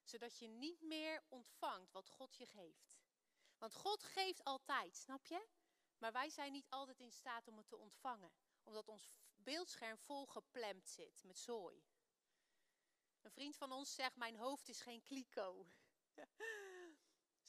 Zodat 0.04 0.40
je 0.40 0.48
niet 0.48 0.82
meer 0.82 1.24
ontvangt 1.30 1.92
wat 1.92 2.10
God 2.10 2.36
je 2.36 2.46
geeft. 2.46 2.98
Want 3.58 3.74
God 3.74 4.04
geeft 4.04 4.44
altijd, 4.44 4.96
snap 4.96 5.26
je? 5.26 5.48
Maar 5.98 6.12
wij 6.12 6.30
zijn 6.30 6.52
niet 6.52 6.70
altijd 6.70 7.00
in 7.00 7.12
staat 7.12 7.48
om 7.48 7.58
het 7.58 7.68
te 7.68 7.78
ontvangen, 7.78 8.32
omdat 8.64 8.88
ons 8.88 9.08
beeldscherm 9.46 9.98
volgeplemd 9.98 10.88
zit 10.88 11.24
met 11.24 11.38
zooi. 11.38 11.84
Een 13.22 13.32
vriend 13.32 13.56
van 13.56 13.72
ons 13.72 13.94
zegt: 13.94 14.16
Mijn 14.16 14.38
hoofd 14.38 14.68
is 14.70 14.82
geen 14.82 15.02
kliko. 15.02 15.68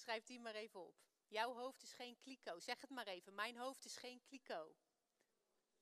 Schrijf 0.00 0.24
die 0.24 0.40
maar 0.40 0.54
even 0.54 0.86
op. 0.86 0.96
Jouw 1.26 1.54
hoofd 1.54 1.82
is 1.82 1.92
geen 1.92 2.16
kliko. 2.18 2.60
Zeg 2.60 2.80
het 2.80 2.90
maar 2.90 3.06
even. 3.06 3.34
Mijn 3.34 3.56
hoofd 3.56 3.84
is 3.84 3.96
geen 3.96 4.22
kliko. 4.22 4.76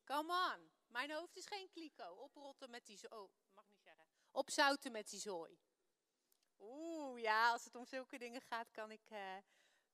Come 0.04 0.54
on. 0.54 0.72
Mijn 0.86 1.10
hoofd 1.10 1.36
is 1.36 1.46
geen 1.46 1.68
kliko. 1.68 2.14
Oprotten 2.14 2.70
met 2.70 2.86
die 2.86 2.96
zooi. 2.96 3.12
Oh, 3.12 3.30
mag 3.54 3.68
niet 3.68 3.82
zeggen. 3.82 4.06
Opzouten 4.30 4.92
met 4.92 5.08
die 5.08 5.20
zooi. 5.20 5.58
Oeh, 6.58 7.20
ja, 7.20 7.50
als 7.50 7.64
het 7.64 7.74
om 7.74 7.86
zulke 7.86 8.18
dingen 8.18 8.40
gaat, 8.40 8.70
kan 8.70 8.90
ik 8.90 9.10
uh, 9.10 9.36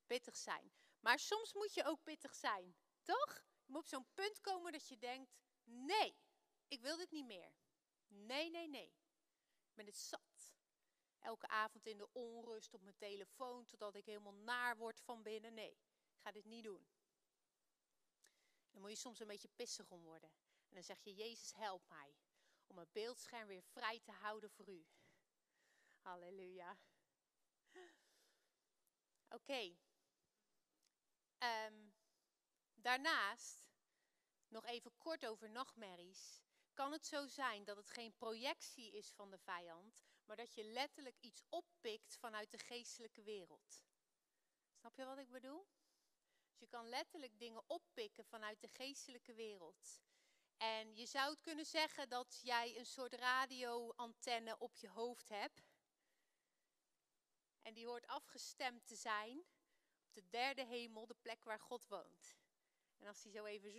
pittig 0.07 0.37
zijn. 0.37 0.73
Maar 1.01 1.19
soms 1.19 1.53
moet 1.53 1.75
je 1.75 1.85
ook 1.85 2.03
pittig 2.03 2.35
zijn, 2.35 2.77
toch? 3.03 3.45
Je 3.65 3.73
moet 3.73 3.81
op 3.81 3.89
zo'n 3.89 4.07
punt 4.15 4.41
komen 4.41 4.73
dat 4.73 4.89
je 4.89 4.99
denkt: 4.99 5.39
Nee, 5.71 6.19
ik 6.69 6.81
wil 6.81 6.97
dit 6.97 7.11
niet 7.11 7.27
meer. 7.27 7.53
Nee, 8.07 8.51
nee, 8.51 8.69
nee. 8.69 8.95
Ik 9.65 9.75
ben 9.75 9.87
het 9.87 9.97
zat. 9.97 10.55
Elke 11.19 11.49
avond 11.49 11.87
in 11.87 11.99
de 11.99 12.13
onrust 12.13 12.75
op 12.75 12.83
mijn 12.83 12.97
telefoon 12.97 13.65
totdat 13.65 13.95
ik 13.95 14.05
helemaal 14.05 14.35
naar 14.35 14.77
word 14.77 15.01
van 15.01 15.23
binnen. 15.23 15.55
Nee, 15.55 15.71
ik 15.71 16.21
ga 16.21 16.31
dit 16.31 16.45
niet 16.45 16.65
doen. 16.65 16.89
Dan 18.71 18.81
moet 18.81 18.91
je 18.91 18.97
soms 18.97 19.21
een 19.21 19.27
beetje 19.27 19.49
pissig 19.57 19.91
om 19.91 20.03
worden. 20.03 20.31
En 20.69 20.75
dan 20.75 20.83
zeg 20.83 21.01
je, 21.01 21.15
Jezus, 21.15 21.53
help 21.53 21.89
mij 21.89 22.17
om 22.67 22.75
mijn 22.75 22.89
beeldscherm 22.93 23.47
weer 23.47 23.63
vrij 23.63 24.01
te 24.01 24.13
houden 24.13 24.51
voor 24.51 24.69
u. 24.69 24.87
Halleluja. 26.01 26.79
Oké. 29.29 29.77
Ehm, 31.39 31.89
daarnaast 32.75 33.70
nog 34.51 34.67
even 34.67 34.97
kort 34.99 35.27
over 35.27 35.51
nachtmerries. 35.51 36.43
Kan 36.73 36.93
het 36.93 37.07
zo 37.07 37.27
zijn 37.27 37.65
dat 37.65 37.77
het 37.77 37.91
geen 37.91 38.13
projectie 38.13 38.93
is 38.93 39.13
van 39.13 39.31
de 39.31 39.39
vijand, 39.39 40.01
maar 40.25 40.37
dat 40.37 40.55
je 40.55 40.65
letterlijk 40.65 41.17
iets 41.21 41.45
oppikt 41.49 42.17
vanuit 42.17 42.51
de 42.51 42.59
geestelijke 42.59 43.23
wereld? 43.23 43.85
Snap 44.75 44.97
je 44.97 45.05
wat 45.05 45.19
ik 45.19 45.31
bedoel? 45.31 45.67
Dus 46.49 46.59
je 46.59 46.67
kan 46.67 46.89
letterlijk 46.89 47.39
dingen 47.39 47.63
oppikken 47.67 48.25
vanuit 48.25 48.61
de 48.61 48.69
geestelijke 48.69 49.35
wereld. 49.35 50.01
En 50.57 50.97
je 50.97 51.07
zou 51.07 51.31
het 51.31 51.41
kunnen 51.41 51.67
zeggen 51.67 52.09
dat 52.09 52.41
jij 52.43 52.79
een 52.79 52.87
soort 52.87 53.15
radioantenne 53.15 54.59
op 54.59 54.77
je 54.77 54.89
hoofd 54.89 55.29
hebt. 55.29 55.79
En 57.63 57.75
die 57.75 57.87
hoort 57.87 58.07
afgestemd 58.07 58.87
te 58.87 58.97
zijn 58.97 59.45
op 60.03 60.13
de 60.13 60.29
derde 60.29 60.65
hemel, 60.65 61.07
de 61.07 61.17
plek 61.21 61.45
waar 61.45 61.61
God 61.61 61.87
woont. 61.87 62.39
En 62.99 63.07
als 63.07 63.23
die 63.23 63.33
zo 63.33 63.45
even 63.45 63.71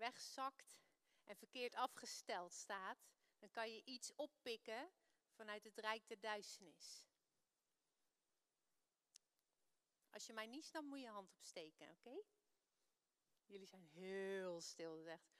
wegzakt 0.00 0.78
en 1.24 1.36
verkeerd 1.36 1.74
afgesteld 1.74 2.52
staat, 2.52 2.98
dan 3.38 3.50
kan 3.50 3.70
je 3.70 3.84
iets 3.84 4.14
oppikken 4.14 4.90
vanuit 5.30 5.64
het 5.64 5.78
rijk 5.78 6.08
der 6.08 6.20
duisternis. 6.20 7.04
Als 10.10 10.26
je 10.26 10.32
mij 10.32 10.46
niet 10.46 10.64
snapt, 10.64 10.86
moet 10.86 11.00
je 11.00 11.08
hand 11.08 11.32
opsteken, 11.32 11.90
oké? 11.90 12.22
Jullie 13.44 13.66
zijn 13.66 13.84
heel 13.84 14.60
stil, 14.60 15.06
echt. 15.06 15.38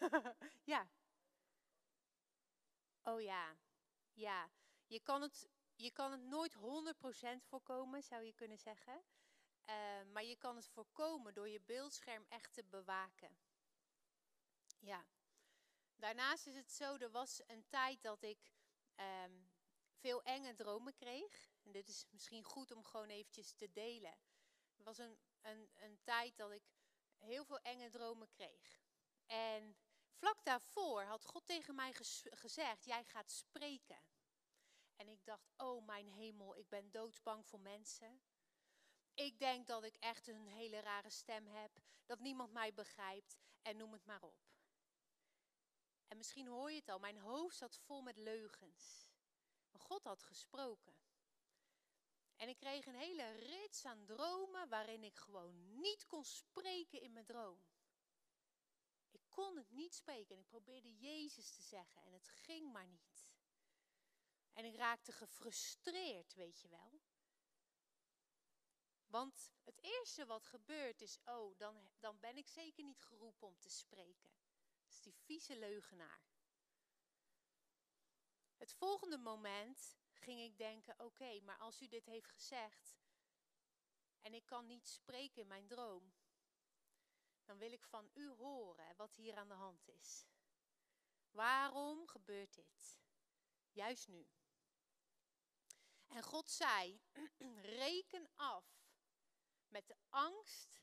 ja. 0.74 0.88
Oh 3.02 3.20
ja. 3.20 3.56
Ja. 4.12 4.50
Je 4.86 5.00
kan 5.00 5.22
het, 5.22 5.48
je 5.74 5.90
kan 5.90 6.12
het 6.12 6.22
nooit 6.22 6.54
100% 6.54 6.58
voorkomen, 7.42 8.02
zou 8.02 8.24
je 8.24 8.32
kunnen 8.32 8.58
zeggen. 8.58 9.04
Uh, 9.66 10.02
maar 10.12 10.24
je 10.24 10.36
kan 10.36 10.56
het 10.56 10.68
voorkomen 10.68 11.34
door 11.34 11.48
je 11.48 11.60
beeldscherm 11.60 12.24
echt 12.28 12.52
te 12.52 12.64
bewaken. 12.64 13.38
Ja. 14.78 15.06
Daarnaast 15.96 16.46
is 16.46 16.56
het 16.56 16.72
zo, 16.72 16.96
er 16.96 17.10
was 17.10 17.42
een 17.46 17.66
tijd 17.68 18.02
dat 18.02 18.22
ik 18.22 18.52
um, 18.96 19.50
veel 19.92 20.22
enge 20.22 20.54
dromen 20.54 20.94
kreeg. 20.94 21.50
En 21.62 21.72
dit 21.72 21.88
is 21.88 22.06
misschien 22.10 22.44
goed 22.44 22.70
om 22.70 22.84
gewoon 22.84 23.08
eventjes 23.08 23.52
te 23.52 23.72
delen. 23.72 24.18
Er 24.76 24.84
was 24.84 24.98
een, 24.98 25.18
een, 25.40 25.70
een 25.74 25.98
tijd 26.02 26.36
dat 26.36 26.50
ik 26.50 26.62
heel 27.18 27.44
veel 27.44 27.58
enge 27.58 27.90
dromen 27.90 28.28
kreeg. 28.28 28.80
En 29.26 29.76
vlak 30.10 30.44
daarvoor 30.44 31.02
had 31.02 31.24
God 31.24 31.46
tegen 31.46 31.74
mij 31.74 31.92
gezegd, 32.20 32.84
jij 32.84 33.04
gaat 33.04 33.30
spreken. 33.30 34.02
En 34.96 35.08
ik 35.08 35.24
dacht, 35.24 35.52
oh 35.56 35.86
mijn 35.86 36.08
hemel, 36.08 36.56
ik 36.56 36.68
ben 36.68 36.90
doodsbang 36.90 37.46
voor 37.46 37.60
mensen. 37.60 38.22
Ik 39.16 39.38
denk 39.38 39.66
dat 39.66 39.84
ik 39.84 39.96
echt 39.96 40.26
een 40.26 40.46
hele 40.46 40.80
rare 40.80 41.10
stem 41.10 41.46
heb, 41.46 41.80
dat 42.06 42.20
niemand 42.20 42.52
mij 42.52 42.74
begrijpt 42.74 43.36
en 43.62 43.76
noem 43.76 43.92
het 43.92 44.04
maar 44.04 44.22
op. 44.22 44.46
En 46.08 46.16
misschien 46.16 46.46
hoor 46.46 46.70
je 46.70 46.78
het 46.78 46.88
al, 46.88 46.98
mijn 46.98 47.18
hoofd 47.18 47.56
zat 47.56 47.76
vol 47.76 48.02
met 48.02 48.16
leugens. 48.16 49.08
Maar 49.70 49.80
God 49.80 50.04
had 50.04 50.22
gesproken. 50.22 50.94
En 52.36 52.48
ik 52.48 52.56
kreeg 52.56 52.86
een 52.86 52.94
hele 52.94 53.30
rits 53.32 53.84
aan 53.84 54.04
dromen 54.04 54.68
waarin 54.68 55.04
ik 55.04 55.16
gewoon 55.16 55.80
niet 55.80 56.06
kon 56.06 56.24
spreken 56.24 57.00
in 57.00 57.12
mijn 57.12 57.24
droom. 57.24 57.64
Ik 59.10 59.22
kon 59.28 59.56
het 59.56 59.70
niet 59.70 59.94
spreken 59.94 60.34
en 60.34 60.40
ik 60.40 60.48
probeerde 60.48 60.96
Jezus 60.96 61.50
te 61.50 61.62
zeggen 61.62 62.02
en 62.02 62.12
het 62.12 62.28
ging 62.28 62.72
maar 62.72 62.86
niet. 62.86 63.28
En 64.52 64.64
ik 64.64 64.76
raakte 64.76 65.12
gefrustreerd, 65.12 66.34
weet 66.34 66.60
je 66.60 66.68
wel. 66.68 67.00
Want 69.06 69.52
het 69.64 69.78
eerste 69.82 70.26
wat 70.26 70.46
gebeurt 70.46 71.00
is, 71.00 71.18
oh, 71.24 71.58
dan, 71.58 71.90
dan 71.98 72.20
ben 72.20 72.36
ik 72.36 72.48
zeker 72.48 72.84
niet 72.84 73.02
geroepen 73.02 73.46
om 73.46 73.58
te 73.58 73.70
spreken. 73.70 74.30
Dat 74.82 74.92
is 74.92 75.00
die 75.00 75.14
vieze 75.14 75.58
leugenaar. 75.58 76.20
Het 78.56 78.72
volgende 78.72 79.18
moment 79.18 79.96
ging 80.12 80.40
ik 80.40 80.58
denken, 80.58 80.98
oké, 80.98 81.40
maar 81.40 81.58
als 81.58 81.82
u 81.82 81.88
dit 81.88 82.06
heeft 82.06 82.28
gezegd 82.28 82.96
en 84.20 84.34
ik 84.34 84.46
kan 84.46 84.66
niet 84.66 84.88
spreken 84.88 85.42
in 85.42 85.46
mijn 85.46 85.66
droom, 85.66 86.14
dan 87.44 87.58
wil 87.58 87.72
ik 87.72 87.84
van 87.84 88.10
u 88.14 88.28
horen 88.28 88.96
wat 88.96 89.14
hier 89.14 89.36
aan 89.36 89.48
de 89.48 89.54
hand 89.54 89.88
is. 89.88 90.26
Waarom 91.30 92.06
gebeurt 92.08 92.54
dit? 92.54 92.98
Juist 93.72 94.08
nu. 94.08 94.26
En 96.06 96.22
God 96.22 96.50
zei: 96.50 97.00
reken 97.80 98.30
af 98.34 98.85
met 99.76 99.88
de 99.88 99.96
angst 100.08 100.80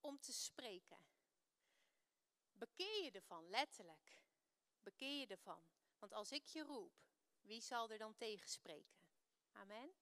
om 0.00 0.20
te 0.20 0.32
spreken. 0.32 0.98
Bekeer 2.52 3.02
je 3.02 3.10
ervan, 3.10 3.48
letterlijk. 3.48 4.18
Bekeer 4.82 5.18
je 5.18 5.26
ervan. 5.26 5.62
Want 5.98 6.12
als 6.12 6.32
ik 6.32 6.46
je 6.46 6.62
roep, 6.62 6.92
wie 7.40 7.60
zal 7.60 7.90
er 7.90 7.98
dan 7.98 8.16
tegenspreken? 8.16 8.98
Amen. 9.52 9.94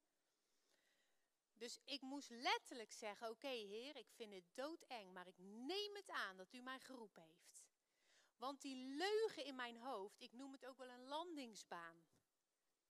Dus 1.52 1.78
ik 1.84 2.00
moest 2.00 2.30
letterlijk 2.30 2.92
zeggen: 2.92 3.30
Oké, 3.30 3.48
Heer, 3.48 3.96
ik 3.96 4.10
vind 4.10 4.34
het 4.34 4.54
doodeng, 4.54 5.12
maar 5.12 5.26
ik 5.26 5.38
neem 5.38 5.94
het 5.94 6.08
aan 6.10 6.36
dat 6.36 6.52
u 6.52 6.60
mij 6.60 6.80
geroepen 6.80 7.22
heeft. 7.22 7.64
Want 8.36 8.60
die 8.60 8.76
leugen 8.76 9.44
in 9.44 9.54
mijn 9.54 9.76
hoofd, 9.76 10.20
ik 10.20 10.32
noem 10.32 10.52
het 10.52 10.66
ook 10.66 10.78
wel 10.78 10.88
een 10.88 11.06
landingsbaan 11.06 12.04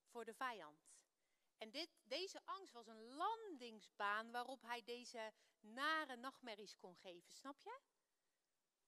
voor 0.04 0.24
de 0.24 0.34
vijand. 0.34 0.91
En 1.62 1.70
dit, 1.70 1.90
deze 2.02 2.40
angst 2.44 2.72
was 2.72 2.86
een 2.86 3.04
landingsbaan 3.14 4.30
waarop 4.30 4.62
hij 4.62 4.82
deze 4.82 5.32
nare 5.60 6.16
nachtmerries 6.16 6.76
kon 6.76 6.96
geven, 6.96 7.32
snap 7.32 7.60
je? 7.60 7.80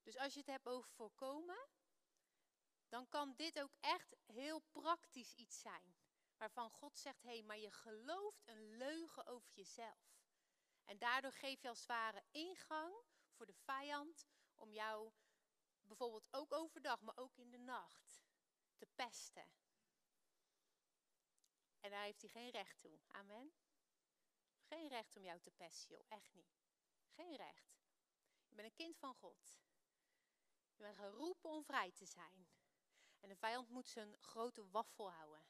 Dus 0.03 0.17
als 0.17 0.33
je 0.33 0.39
het 0.39 0.49
hebt 0.49 0.67
over 0.67 0.91
voorkomen, 0.91 1.69
dan 2.89 3.09
kan 3.09 3.35
dit 3.37 3.61
ook 3.61 3.75
echt 3.81 4.17
heel 4.27 4.59
praktisch 4.59 5.35
iets 5.35 5.61
zijn. 5.61 5.97
Waarvan 6.37 6.71
God 6.71 6.99
zegt, 6.99 7.23
hé, 7.23 7.31
hey, 7.31 7.43
maar 7.43 7.59
je 7.59 7.71
gelooft 7.71 8.43
een 8.45 8.77
leugen 8.77 9.27
over 9.27 9.53
jezelf. 9.55 10.23
En 10.85 10.99
daardoor 10.99 11.33
geef 11.33 11.63
je 11.63 11.69
als 11.69 11.79
het 11.79 11.89
ware 11.89 12.25
ingang 12.31 12.95
voor 13.31 13.47
de 13.47 13.55
vijand 13.55 14.27
om 14.55 14.73
jou 14.73 15.13
bijvoorbeeld 15.81 16.29
ook 16.31 16.53
overdag, 16.53 17.01
maar 17.01 17.17
ook 17.17 17.37
in 17.37 17.51
de 17.51 17.59
nacht 17.59 18.25
te 18.77 18.87
pesten. 18.95 19.49
En 21.85 21.91
daar 21.91 22.03
heeft 22.03 22.21
hij 22.21 22.31
geen 22.31 22.51
recht 22.51 22.81
toe. 22.81 22.99
Amen. 23.07 23.53
Geen 24.63 24.89
recht 24.89 25.17
om 25.17 25.25
jou 25.25 25.41
te 25.41 25.51
pesten, 25.51 25.97
joh. 25.97 26.05
Echt 26.09 26.35
niet. 26.35 26.63
Geen 27.09 27.37
recht. 27.37 27.79
Je 28.49 28.55
bent 28.55 28.69
een 28.69 28.75
kind 28.75 28.97
van 28.97 29.15
God. 29.15 29.61
Je 30.75 30.83
bent 30.83 30.97
geroepen 30.97 31.51
om 31.51 31.65
vrij 31.65 31.93
te 31.93 32.07
zijn. 32.07 32.49
En 33.21 33.29
de 33.29 33.37
vijand 33.37 33.69
moet 33.69 33.89
zijn 33.89 34.17
grote 34.21 34.71
waffel 34.71 35.13
houden. 35.13 35.47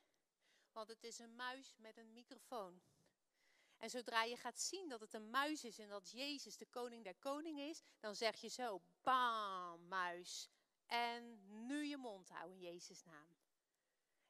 Want 0.73 0.89
het 0.89 1.05
is 1.05 1.19
een 1.19 1.35
muis 1.35 1.77
met 1.77 1.97
een 1.97 2.13
microfoon. 2.13 2.83
En 3.77 3.91
zodra 3.91 4.23
je 4.23 4.37
gaat 4.37 4.61
zien 4.61 4.89
dat 4.89 5.01
het 5.01 5.15
een 5.15 5.31
muis 5.31 5.65
is 5.65 5.79
en 5.79 5.89
dat 5.89 6.11
Jezus 6.11 6.57
de 6.57 6.67
koning 6.67 7.05
der 7.05 7.17
koningen 7.17 7.69
is, 7.69 7.83
dan 8.01 8.15
zeg 8.15 8.37
je 8.41 8.49
zo, 8.49 8.83
bam, 9.03 9.89
muis. 9.89 10.51
En 10.87 11.41
nu 11.67 11.85
je 11.85 11.97
mond 11.97 12.29
houden 12.29 12.57
in 12.57 12.63
Jezus' 12.63 13.05
naam. 13.05 13.37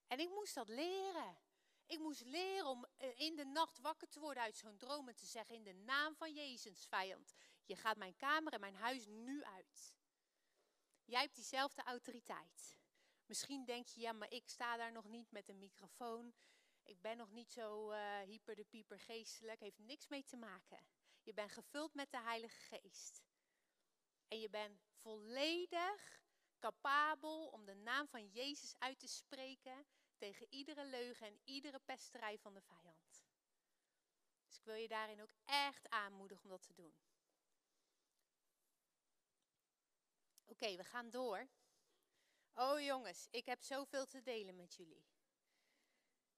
En 0.07 0.19
ik 0.19 0.29
moest 0.29 0.55
dat 0.55 0.69
leren. 0.69 1.43
Ik 1.87 1.99
moest 1.99 2.25
leren 2.25 2.66
om 2.66 2.87
eh, 2.97 3.18
in 3.18 3.37
de 3.37 3.44
nacht 3.44 3.79
wakker 3.79 4.09
te 4.09 4.20
worden 4.20 4.42
uit 4.42 4.57
zo'n 4.57 4.77
droom 4.77 5.09
en 5.09 5.16
te 5.16 5.27
zeggen 5.27 5.55
in 5.55 5.64
de 5.64 5.75
naam 5.75 6.16
van 6.16 6.33
Jezus, 6.33 6.87
vijand, 6.87 7.35
je 7.64 7.77
gaat 7.77 7.97
mijn 7.97 8.16
kamer 8.16 8.53
en 8.53 8.61
mijn 8.61 8.75
huis 8.75 9.07
nu 9.07 9.44
uit. 9.44 9.94
Jij 11.05 11.20
hebt 11.20 11.35
diezelfde 11.35 11.83
autoriteit. 11.83 12.77
Misschien 13.27 13.64
denk 13.64 13.88
je, 13.88 14.01
ja, 14.01 14.12
maar 14.12 14.31
ik 14.31 14.49
sta 14.49 14.77
daar 14.77 14.92
nog 14.92 15.09
niet 15.09 15.31
met 15.31 15.49
een 15.49 15.59
microfoon. 15.59 16.35
Ik 16.83 17.01
ben 17.01 17.16
nog 17.16 17.31
niet 17.31 17.53
zo 17.53 17.92
uh, 17.92 18.18
hyper 18.18 18.55
de 18.55 18.64
pieper 18.64 19.01
geestelijk. 19.01 19.61
Heeft 19.61 19.79
niks 19.79 20.09
mee 20.09 20.25
te 20.25 20.37
maken. 20.37 20.87
Je 21.23 21.35
bent 21.35 21.53
gevuld 21.53 21.94
met 21.94 22.11
de 22.11 22.20
Heilige 22.20 22.61
Geest. 22.61 23.23
En 24.29 24.40
je 24.40 24.51
bent 24.51 24.81
volledig 25.01 26.23
capabel 26.59 27.47
om 27.47 27.64
de 27.64 27.75
naam 27.75 28.09
van 28.09 28.29
Jezus 28.29 28.75
uit 28.79 28.99
te 28.99 29.09
spreken 29.09 29.87
tegen 30.25 30.47
iedere 30.51 30.85
leugen 30.85 31.27
en 31.27 31.41
iedere 31.45 31.79
pesterij 31.79 32.39
van 32.39 32.55
de 32.55 32.61
vijand. 32.61 33.25
Dus 34.47 34.57
ik 34.57 34.65
wil 34.65 34.75
je 34.75 34.89
daarin 34.89 35.23
ook 35.23 35.33
echt 35.45 35.89
aanmoedigen 35.89 36.45
om 36.45 36.51
dat 36.51 36.63
te 36.63 36.75
doen. 36.75 36.95
Oké, 40.45 40.77
we 40.77 40.85
gaan 40.85 41.11
door. 41.11 41.49
Oh 42.55 42.81
jongens, 42.81 43.27
ik 43.31 43.47
heb 43.47 43.63
zoveel 43.63 44.07
te 44.07 44.23
delen 44.23 44.57
met 44.57 44.75
jullie. 44.75 45.05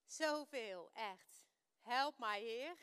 Zoveel, 0.05 0.91
echt. 0.93 1.47
Help 1.81 2.17
mij, 2.17 2.41
Heer. 2.41 2.77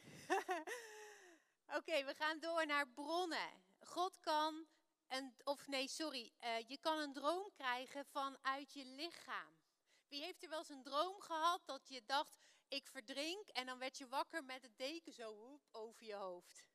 Oké, 1.78 2.04
we 2.04 2.14
gaan 2.14 2.38
door 2.38 2.66
naar 2.66 2.88
bronnen. 2.88 3.64
God 3.80 4.20
kan, 4.20 4.66
een, 5.08 5.34
of 5.42 5.66
nee, 5.66 5.88
sorry, 5.88 6.32
uh, 6.40 6.68
je 6.68 6.78
kan 6.78 6.98
een 6.98 7.12
droom 7.12 7.50
krijgen 7.52 8.04
vanuit 8.04 8.72
je 8.72 8.84
lichaam. 8.84 9.63
Wie 10.14 10.22
heeft 10.22 10.42
er 10.42 10.48
wel 10.48 10.58
eens 10.58 10.68
een 10.68 10.82
droom 10.82 11.20
gehad 11.20 11.66
dat 11.66 11.88
je 11.88 12.04
dacht, 12.04 12.38
ik 12.68 12.86
verdrink 12.86 13.48
en 13.48 13.66
dan 13.66 13.78
werd 13.78 13.98
je 13.98 14.08
wakker 14.08 14.44
met 14.44 14.62
het 14.62 14.78
deken 14.78 15.12
zo 15.12 15.60
over 15.72 16.04
je 16.04 16.14
hoofd? 16.14 16.68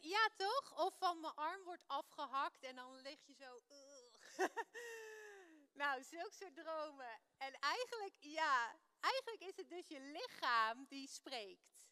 Ja, 0.00 0.28
toch? 0.36 0.78
Of 0.78 0.98
van 0.98 1.20
mijn 1.20 1.34
arm 1.34 1.64
wordt 1.64 1.84
afgehakt 1.86 2.62
en 2.62 2.76
dan 2.76 3.00
lig 3.00 3.26
je 3.26 3.34
zo. 3.34 3.62
nou, 5.82 6.02
zulke 6.02 6.34
soort 6.34 6.54
dromen. 6.54 7.20
En 7.36 7.52
eigenlijk, 7.52 8.16
ja, 8.18 8.78
eigenlijk 9.00 9.42
is 9.42 9.56
het 9.56 9.68
dus 9.68 9.88
je 9.88 10.00
lichaam 10.00 10.86
die 10.88 11.08
spreekt. 11.08 11.90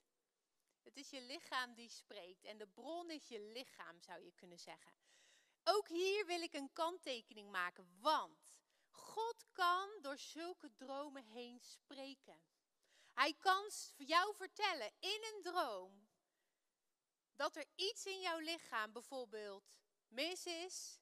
Het 0.83 0.97
is 0.97 1.11
je 1.11 1.21
lichaam 1.21 1.75
die 1.75 1.91
spreekt. 1.91 2.45
En 2.45 2.59
de 2.59 2.69
bron 2.69 3.11
is 3.11 3.29
je 3.29 3.41
lichaam, 3.41 4.01
zou 4.01 4.25
je 4.25 4.33
kunnen 4.33 4.59
zeggen. 4.59 4.93
Ook 5.65 5.89
hier 5.89 6.27
wil 6.27 6.43
ik 6.43 6.53
een 6.53 6.73
kanttekening 6.73 7.51
maken, 7.51 7.99
want 8.01 8.50
God 8.91 9.45
kan 9.53 9.89
door 10.03 10.19
zulke 10.19 10.75
dromen 10.75 11.25
heen 11.25 11.61
spreken. 11.61 12.43
Hij 13.13 13.35
kan 13.35 13.71
jou 13.97 14.35
vertellen 14.35 14.93
in 14.99 15.25
een 15.35 15.43
droom 15.43 16.09
dat 17.35 17.57
er 17.57 17.67
iets 17.75 18.07
in 18.07 18.21
jouw 18.21 18.39
lichaam 18.39 18.93
bijvoorbeeld 18.93 19.65
mis 20.09 20.47
is, 20.47 21.01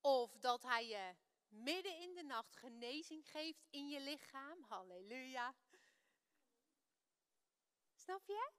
of 0.00 0.36
dat 0.38 0.62
hij 0.62 0.86
je 0.86 1.16
midden 1.48 1.96
in 1.96 2.14
de 2.14 2.22
nacht 2.22 2.56
genezing 2.56 3.30
geeft 3.30 3.66
in 3.70 3.88
je 3.88 4.00
lichaam. 4.00 4.62
Halleluja. 4.62 5.54
Snap 7.94 8.26
je? 8.26 8.50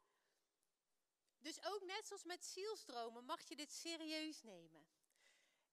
Dus 1.39 1.63
ook 1.63 1.83
net 1.83 2.07
zoals 2.07 2.23
met 2.23 2.45
zielsdromen 2.45 3.25
mag 3.25 3.41
je 3.41 3.55
dit 3.55 3.71
serieus 3.71 4.41
nemen. 4.41 4.87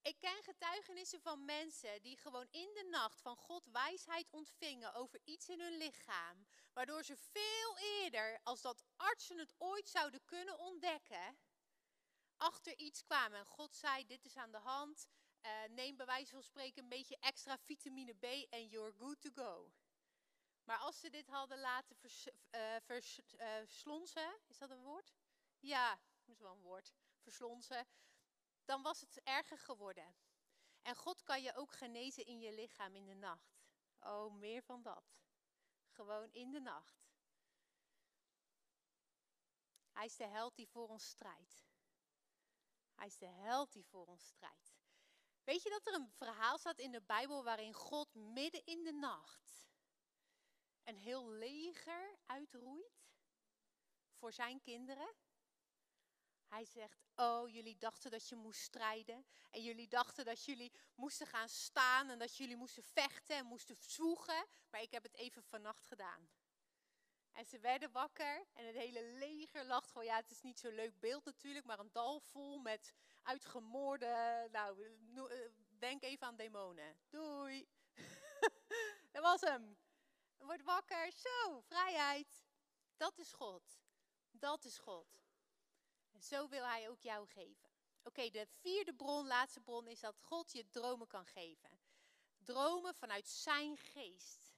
Ik 0.07 0.19
ken 0.19 0.43
getuigenissen 0.43 1.21
van 1.21 1.45
mensen 1.45 2.03
die 2.03 2.17
gewoon 2.17 2.47
in 2.51 2.71
de 2.75 2.87
nacht 2.91 3.21
van 3.21 3.37
God 3.37 3.67
wijsheid 3.73 4.31
ontvingen 4.31 4.95
over 4.95 5.21
iets 5.25 5.49
in 5.49 5.61
hun 5.61 5.77
lichaam, 5.77 6.47
waardoor 6.73 7.05
ze 7.05 7.17
veel 7.17 7.79
eerder, 7.79 8.41
als 8.43 8.61
dat 8.61 8.85
artsen 8.97 9.39
het 9.39 9.55
ooit 9.59 9.89
zouden 9.89 10.25
kunnen 10.25 10.59
ontdekken, 10.59 11.39
achter 12.37 12.79
iets 12.79 13.05
kwamen. 13.05 13.39
En 13.39 13.47
God 13.47 13.75
zei, 13.75 14.07
dit 14.07 14.25
is 14.25 14.37
aan 14.37 14.51
de 14.51 14.59
hand, 14.59 15.09
uh, 15.43 15.51
neem 15.69 15.97
bij 15.97 16.07
wijze 16.07 16.33
van 16.33 16.43
spreken 16.43 16.83
een 16.83 16.89
beetje 16.89 17.17
extra 17.21 17.59
vitamine 17.59 18.15
B 18.15 18.25
en 18.51 18.69
you're 18.69 18.93
good 18.99 19.21
to 19.21 19.31
go. 19.35 19.73
Maar 20.65 20.79
als 20.79 21.01
ze 21.01 21.11
dit 21.11 21.27
hadden 21.27 21.59
laten 21.59 21.97
verslonsen, 22.83 24.23
uh, 24.23 24.29
uh, 24.29 24.35
is 24.47 24.59
dat 24.59 24.71
een 24.71 24.83
woord? 24.83 25.15
Ja, 25.59 26.01
dat 26.25 26.35
is 26.35 26.41
wel 26.41 26.53
een 26.53 26.63
woord, 26.63 26.93
verslonsen 27.19 27.87
dan 28.67 28.83
was 28.83 29.01
het 29.01 29.21
erger 29.23 29.59
geworden. 29.59 30.17
En 30.83 30.97
God 30.97 31.23
kan 31.23 31.43
je 31.43 31.55
ook 31.55 31.73
genezen 31.73 32.27
in 32.27 32.41
je 32.41 32.53
lichaam 32.53 32.95
in 32.95 33.07
de 33.07 33.15
nacht. 33.15 33.65
Oh, 34.01 34.33
meer 34.33 34.63
van 34.63 34.83
dat. 34.83 35.05
Gewoon 35.89 36.33
in 36.33 36.53
de 36.53 36.61
nacht. 36.61 37.07
Hij 39.93 40.05
is 40.05 40.17
de 40.17 40.27
held 40.27 40.57
die 40.57 40.69
voor 40.69 40.89
ons 40.89 41.07
strijdt. 41.07 41.65
Hij 42.95 43.07
is 43.07 43.19
de 43.19 43.27
held 43.27 43.73
die 43.73 43.85
voor 43.85 44.07
ons 44.07 44.27
strijdt. 44.27 44.77
Weet 45.45 45.63
je 45.63 45.71
dat 45.71 45.87
er 45.87 45.95
een 45.95 46.11
verhaal 46.11 46.59
staat 46.59 46.79
in 46.79 46.93
de 46.93 47.03
Bijbel 47.03 47.45
waarin 47.45 47.73
God 47.73 48.15
midden 48.15 48.65
in 48.65 48.85
de 48.85 48.93
nacht 48.93 49.69
een 50.85 50.97
heel 50.97 51.31
leger 51.31 52.19
uitroeit 52.27 53.07
voor 54.15 54.33
zijn 54.33 54.61
kinderen? 54.61 55.15
Hij 56.49 56.65
zegt, 56.65 57.07
oh, 57.17 57.49
jullie 57.49 57.77
dachten 57.77 58.11
dat 58.11 58.29
je 58.29 58.37
moest 58.37 58.61
strijden. 58.61 59.27
En 59.51 59.63
jullie 59.63 59.89
dachten 59.89 60.25
dat 60.25 60.45
jullie 60.45 60.73
moesten 60.95 61.27
gaan 61.27 61.49
staan 61.49 62.11
en 62.11 62.19
dat 62.19 62.37
jullie 62.37 62.57
moesten 62.57 62.83
vechten 62.83 63.37
en 63.37 63.47
moesten 63.47 63.77
zwoegen. 63.81 64.47
Maar 64.71 64.83
ik 64.83 64.91
heb 64.91 65.03
het 65.03 65.15
even 65.15 65.43
vannacht 65.43 65.85
gedaan. 65.85 66.29
En 67.33 67.47
ze 67.47 67.59
werden 67.59 67.93
wakker 67.93 68.47
en 68.53 68.67
het 68.67 68.75
hele 68.75 69.03
leger 69.03 69.65
lacht 69.65 69.91
gewoon. 69.91 70.07
Ja, 70.07 70.17
het 70.17 70.31
is 70.31 70.43
niet 70.43 70.59
zo'n 70.59 70.75
leuk 70.75 71.01
beeld 71.01 71.25
natuurlijk, 71.25 71.65
maar 71.65 71.79
een 71.79 71.93
dal 71.93 72.21
vol 72.21 72.59
met 72.59 72.93
uitgemoorde. 73.23 74.49
Nou, 74.53 74.83
eh, 75.29 75.51
denk 75.79 76.03
even 76.03 76.27
aan 76.27 76.37
demonen. 76.37 76.99
Doei. 77.09 77.69
dat 79.13 79.23
was 79.23 79.41
hem. 79.41 79.77
Word 80.39 80.63
wakker. 80.63 81.13
Zo, 81.13 81.61
vrijheid. 81.61 82.45
Dat 82.97 83.19
is 83.19 83.33
God. 83.33 83.81
Dat 84.31 84.65
is 84.65 84.79
God. 84.79 85.26
En 86.17 86.23
zo 86.23 86.49
wil 86.49 86.65
hij 86.65 86.89
ook 86.89 87.01
jou 87.01 87.27
geven. 87.29 87.69
Oké, 88.03 88.31
de 88.31 88.47
vierde 88.47 88.95
bron, 88.95 89.27
laatste 89.27 89.61
bron, 89.61 89.87
is 89.87 90.01
dat 90.01 90.21
God 90.21 90.53
je 90.53 90.69
dromen 90.71 91.07
kan 91.07 91.27
geven. 91.27 91.79
Dromen 92.39 92.95
vanuit 92.95 93.29
zijn 93.29 93.77
geest. 93.77 94.55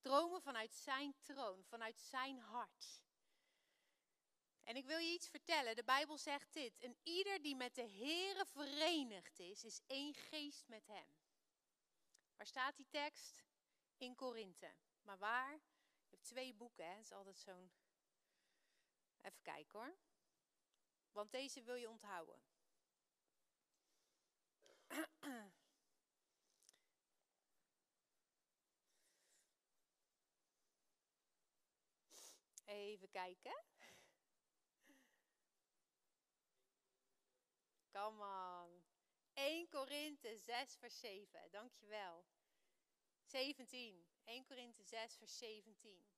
Dromen 0.00 0.42
vanuit 0.42 0.74
zijn 0.74 1.14
troon, 1.20 1.64
vanuit 1.64 1.98
zijn 1.98 2.38
hart. 2.38 3.02
En 4.62 4.76
ik 4.76 4.86
wil 4.86 4.98
je 4.98 5.12
iets 5.12 5.28
vertellen. 5.28 5.76
De 5.76 5.84
Bijbel 5.84 6.18
zegt 6.18 6.52
dit. 6.52 6.78
En 6.78 6.96
ieder 7.02 7.42
die 7.42 7.56
met 7.56 7.74
de 7.74 7.88
Here 7.88 8.46
verenigd 8.46 9.38
is, 9.38 9.64
is 9.64 9.80
één 9.86 10.14
geest 10.14 10.68
met 10.68 10.86
hem. 10.86 11.14
Waar 12.36 12.46
staat 12.46 12.76
die 12.76 12.88
tekst? 12.88 13.44
In 13.96 14.14
Korinthe. 14.14 14.74
Maar 15.02 15.18
waar? 15.18 15.52
Je 15.52 16.10
hebt 16.10 16.24
twee 16.24 16.54
boeken, 16.54 16.86
hè? 16.86 16.94
Dat 16.94 17.04
is 17.04 17.12
altijd 17.12 17.38
zo'n... 17.38 17.72
Even 19.20 19.42
kijken 19.42 19.78
hoor. 19.78 19.96
Want 21.12 21.32
deze 21.32 21.62
wil 21.62 21.74
je 21.74 21.88
onthouden. 21.88 22.42
Even 32.64 33.10
kijken. 33.10 33.64
Come 37.90 38.24
on. 38.24 38.84
1 39.34 39.68
Korinthe 39.68 40.36
6 40.36 40.76
vers 40.76 41.00
7. 41.00 41.50
Dankjewel. 41.50 42.24
17. 43.24 44.06
1 44.24 44.44
Korinthe 44.44 44.82
6 44.82 45.16
vers 45.16 45.38
17. 45.38 46.11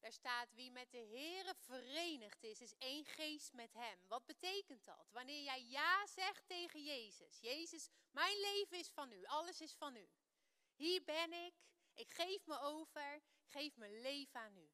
Daar 0.00 0.12
staat, 0.12 0.52
wie 0.52 0.70
met 0.70 0.90
de 0.90 0.98
Here 0.98 1.54
verenigd 1.54 2.42
is, 2.42 2.60
is 2.60 2.74
één 2.78 3.04
geest 3.04 3.52
met 3.52 3.72
hem. 3.72 3.98
Wat 4.08 4.26
betekent 4.26 4.84
dat? 4.84 5.10
Wanneer 5.12 5.42
jij 5.42 5.64
ja 5.64 6.06
zegt 6.06 6.46
tegen 6.46 6.82
Jezus. 6.82 7.40
Jezus, 7.40 7.88
mijn 8.10 8.40
leven 8.40 8.78
is 8.78 8.90
van 8.90 9.12
u, 9.12 9.24
alles 9.24 9.60
is 9.60 9.74
van 9.74 9.96
u. 9.96 10.08
Hier 10.74 11.04
ben 11.04 11.32
ik, 11.32 11.54
ik 11.94 12.10
geef 12.10 12.46
me 12.46 12.58
over, 12.60 13.14
ik 13.14 13.50
geef 13.50 13.76
mijn 13.76 14.00
leven 14.00 14.40
aan 14.40 14.56
u. 14.56 14.70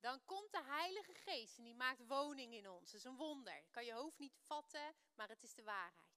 Dan 0.00 0.24
komt 0.24 0.52
de 0.52 0.62
Heilige 0.62 1.14
Geest 1.14 1.58
en 1.58 1.64
die 1.64 1.74
maakt 1.74 2.06
woning 2.06 2.54
in 2.54 2.68
ons. 2.68 2.90
Dat 2.90 3.00
is 3.00 3.04
een 3.04 3.16
wonder. 3.16 3.64
kan 3.70 3.84
je 3.84 3.92
hoofd 3.92 4.18
niet 4.18 4.36
vatten, 4.36 4.94
maar 5.14 5.28
het 5.28 5.42
is 5.42 5.54
de 5.54 5.62
waarheid. 5.62 6.08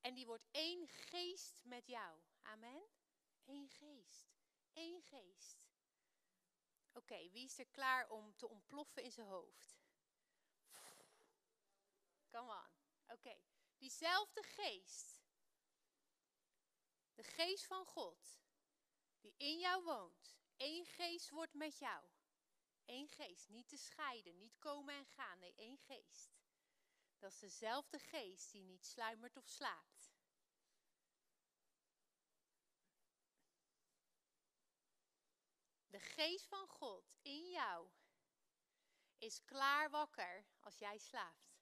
En 0.00 0.14
die 0.14 0.26
wordt 0.26 0.46
één 0.50 0.88
geest 0.88 1.60
met 1.64 1.86
jou. 1.86 2.20
Amen. 2.42 2.82
Eén 3.44 3.68
geest. 3.68 4.36
Eén 4.72 5.02
geest. 5.02 5.67
Oké, 6.98 7.30
wie 7.30 7.44
is 7.44 7.58
er 7.58 7.66
klaar 7.66 8.08
om 8.08 8.36
te 8.36 8.48
ontploffen 8.48 9.02
in 9.02 9.12
zijn 9.12 9.26
hoofd? 9.26 9.76
Come 12.30 12.52
on. 12.52 12.70
Oké, 13.14 13.38
diezelfde 13.76 14.42
geest. 14.42 15.18
De 17.14 17.22
geest 17.22 17.66
van 17.66 17.86
God, 17.86 18.40
die 19.20 19.34
in 19.36 19.58
jou 19.58 19.84
woont. 19.84 20.38
Eén 20.56 20.84
geest 20.84 21.30
wordt 21.30 21.54
met 21.54 21.78
jou. 21.78 22.08
Eén 22.84 23.08
geest, 23.08 23.48
niet 23.48 23.68
te 23.68 23.76
scheiden, 23.76 24.36
niet 24.36 24.58
komen 24.58 24.94
en 24.94 25.06
gaan. 25.06 25.38
Nee, 25.38 25.54
één 25.54 25.78
geest. 25.78 26.36
Dat 27.18 27.32
is 27.32 27.38
dezelfde 27.38 27.98
geest 27.98 28.50
die 28.50 28.62
niet 28.62 28.86
sluimert 28.86 29.36
of 29.36 29.46
slaapt. 29.46 29.97
De 35.98 36.04
geest 36.04 36.46
van 36.46 36.68
God 36.68 37.16
in 37.22 37.50
jou 37.50 37.90
is 39.18 39.44
klaar 39.44 39.90
wakker 39.90 40.46
als 40.60 40.78
jij 40.78 40.98
slaapt. 40.98 41.58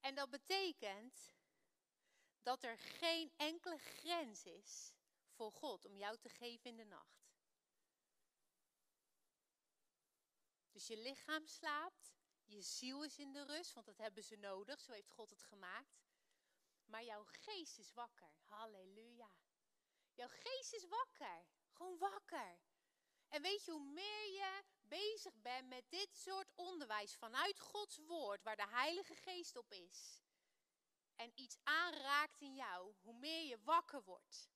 En 0.00 0.14
dat 0.14 0.30
betekent 0.30 1.34
dat 2.42 2.62
er 2.62 2.78
geen 2.78 3.32
enkele 3.36 3.78
grens 3.78 4.44
is 4.44 4.92
voor 5.28 5.52
God 5.52 5.84
om 5.84 5.96
jou 5.96 6.18
te 6.18 6.28
geven 6.28 6.70
in 6.70 6.76
de 6.76 6.84
nacht. 6.84 7.30
Dus 10.70 10.86
je 10.86 10.96
lichaam 10.96 11.46
slaapt, 11.46 12.16
je 12.44 12.62
ziel 12.62 13.04
is 13.04 13.18
in 13.18 13.32
de 13.32 13.44
rust, 13.44 13.72
want 13.72 13.86
dat 13.86 13.98
hebben 13.98 14.24
ze 14.24 14.36
nodig, 14.36 14.80
zo 14.80 14.92
heeft 14.92 15.10
God 15.10 15.30
het 15.30 15.42
gemaakt. 15.42 16.06
Maar 16.84 17.04
jouw 17.04 17.24
geest 17.24 17.78
is 17.78 17.92
wakker. 17.92 18.30
Halleluja. 18.44 19.30
Jouw 20.14 20.28
geest 20.28 20.72
is 20.72 20.86
wakker. 20.86 21.46
Gewoon 21.78 21.98
wakker. 21.98 22.60
En 23.28 23.42
weet 23.42 23.64
je, 23.64 23.70
hoe 23.70 23.90
meer 23.92 24.26
je 24.32 24.62
bezig 24.82 25.32
bent 25.40 25.68
met 25.68 25.84
dit 25.88 26.16
soort 26.16 26.52
onderwijs 26.54 27.16
vanuit 27.16 27.60
Gods 27.60 27.98
woord, 28.06 28.42
waar 28.42 28.56
de 28.56 28.68
Heilige 28.68 29.14
Geest 29.14 29.56
op 29.56 29.72
is, 29.72 30.22
en 31.16 31.32
iets 31.34 31.56
aanraakt 31.62 32.40
in 32.40 32.54
jou, 32.54 32.94
hoe 33.00 33.14
meer 33.14 33.42
je 33.42 33.62
wakker 33.62 34.02
wordt. 34.02 34.50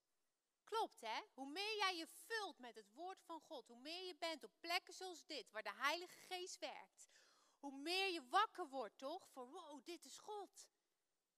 Klopt 0.64 1.00
hè? 1.00 1.20
Hoe 1.34 1.46
meer 1.46 1.76
jij 1.76 1.96
je 1.96 2.06
vult 2.06 2.58
met 2.58 2.76
het 2.76 2.90
woord 2.92 3.22
van 3.22 3.40
God, 3.40 3.68
hoe 3.68 3.80
meer 3.80 4.06
je 4.06 4.14
bent 4.14 4.44
op 4.44 4.52
plekken 4.60 4.94
zoals 4.94 5.24
dit, 5.24 5.50
waar 5.50 5.62
de 5.62 5.74
Heilige 5.74 6.18
Geest 6.18 6.58
werkt, 6.58 7.10
hoe 7.58 7.72
meer 7.72 8.08
je 8.08 8.28
wakker 8.28 8.68
wordt 8.68 8.98
toch? 8.98 9.28
Voor 9.28 9.50
wow, 9.50 9.84
dit 9.84 10.04
is 10.04 10.18
God. 10.18 10.68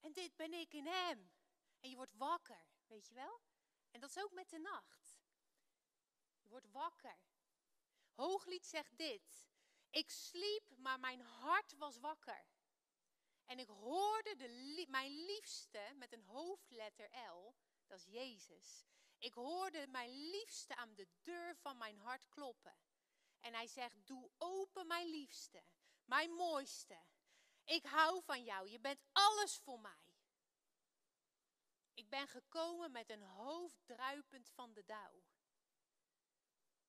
En 0.00 0.12
dit 0.12 0.36
ben 0.36 0.52
ik 0.52 0.74
in 0.74 0.86
Hem. 0.86 1.32
En 1.80 1.90
je 1.90 1.96
wordt 1.96 2.14
wakker, 2.14 2.66
weet 2.86 3.06
je 3.06 3.14
wel? 3.14 3.40
En 3.90 4.00
dat 4.00 4.10
is 4.10 4.22
ook 4.22 4.32
met 4.32 4.50
de 4.50 4.58
nacht. 4.58 5.03
Je 6.44 6.50
wordt 6.50 6.70
wakker. 6.70 7.18
Hooglied 8.14 8.66
zegt 8.66 8.96
dit. 8.96 9.48
Ik 9.90 10.10
sliep, 10.10 10.76
maar 10.76 11.00
mijn 11.00 11.20
hart 11.20 11.76
was 11.76 11.98
wakker. 11.98 12.46
En 13.44 13.58
ik 13.58 13.68
hoorde 13.68 14.36
de, 14.36 14.86
mijn 14.88 15.24
liefste 15.24 15.92
met 15.94 16.12
een 16.12 16.22
hoofdletter 16.22 17.10
L, 17.30 17.54
dat 17.86 17.98
is 17.98 18.04
Jezus. 18.04 18.86
Ik 19.18 19.34
hoorde 19.34 19.86
mijn 19.86 20.10
liefste 20.10 20.76
aan 20.76 20.94
de 20.94 21.08
deur 21.22 21.56
van 21.56 21.76
mijn 21.76 21.96
hart 21.96 22.28
kloppen. 22.28 22.76
En 23.40 23.54
hij 23.54 23.66
zegt, 23.66 24.06
doe 24.06 24.30
open 24.38 24.86
mijn 24.86 25.08
liefste, 25.08 25.64
mijn 26.04 26.30
mooiste. 26.30 26.98
Ik 27.64 27.84
hou 27.84 28.22
van 28.22 28.44
jou, 28.44 28.68
je 28.68 28.80
bent 28.80 29.00
alles 29.12 29.56
voor 29.56 29.80
mij. 29.80 30.12
Ik 31.94 32.08
ben 32.08 32.28
gekomen 32.28 32.92
met 32.92 33.10
een 33.10 33.22
hoofd 33.22 33.86
druipend 33.86 34.50
van 34.50 34.72
de 34.72 34.84
dauw. 34.84 35.22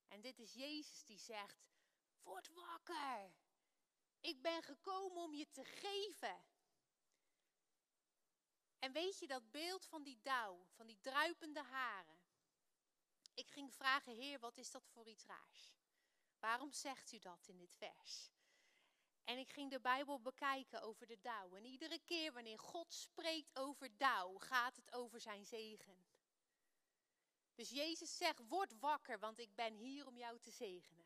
En 0.07 0.21
dit 0.21 0.39
is 0.39 0.53
Jezus 0.53 1.03
die 1.03 1.19
zegt, 1.19 1.65
word 2.21 2.53
wakker. 2.53 3.35
Ik 4.19 4.41
ben 4.41 4.63
gekomen 4.63 5.23
om 5.23 5.33
je 5.33 5.49
te 5.49 5.63
geven. 5.63 6.45
En 8.79 8.91
weet 8.91 9.19
je 9.19 9.27
dat 9.27 9.51
beeld 9.51 9.85
van 9.85 10.03
die 10.03 10.19
dauw, 10.21 10.67
van 10.69 10.87
die 10.87 10.99
druipende 11.01 11.63
haren. 11.63 12.19
Ik 13.33 13.49
ging 13.49 13.73
vragen, 13.73 14.13
Heer, 14.13 14.39
wat 14.39 14.57
is 14.57 14.71
dat 14.71 14.87
voor 14.87 15.07
iets 15.07 15.25
raars? 15.25 15.73
Waarom 16.39 16.71
zegt 16.71 17.11
u 17.11 17.19
dat 17.19 17.47
in 17.47 17.57
dit 17.57 17.73
vers? 17.73 18.29
En 19.23 19.37
ik 19.37 19.49
ging 19.49 19.71
de 19.71 19.79
Bijbel 19.79 20.21
bekijken 20.21 20.81
over 20.81 21.07
de 21.07 21.19
dauw. 21.21 21.55
En 21.55 21.65
iedere 21.65 21.99
keer 21.99 22.33
wanneer 22.33 22.59
God 22.59 22.93
spreekt 22.93 23.57
over 23.59 23.97
dauw, 23.97 24.37
gaat 24.37 24.75
het 24.75 24.93
over 24.93 25.21
zijn 25.21 25.45
zegen. 25.45 26.05
Dus 27.55 27.69
Jezus 27.69 28.17
zegt, 28.17 28.47
word 28.47 28.79
wakker, 28.79 29.19
want 29.19 29.39
ik 29.39 29.55
ben 29.55 29.73
hier 29.73 30.07
om 30.07 30.17
jou 30.17 30.39
te 30.39 30.51
zegenen. 30.51 31.05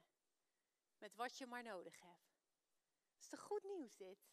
Met 0.97 1.15
wat 1.15 1.37
je 1.37 1.45
maar 1.45 1.63
nodig 1.63 1.99
hebt. 1.99 2.37
Dat 3.13 3.21
is 3.21 3.27
toch 3.27 3.39
goed 3.39 3.63
nieuws 3.63 3.95
dit? 3.95 4.29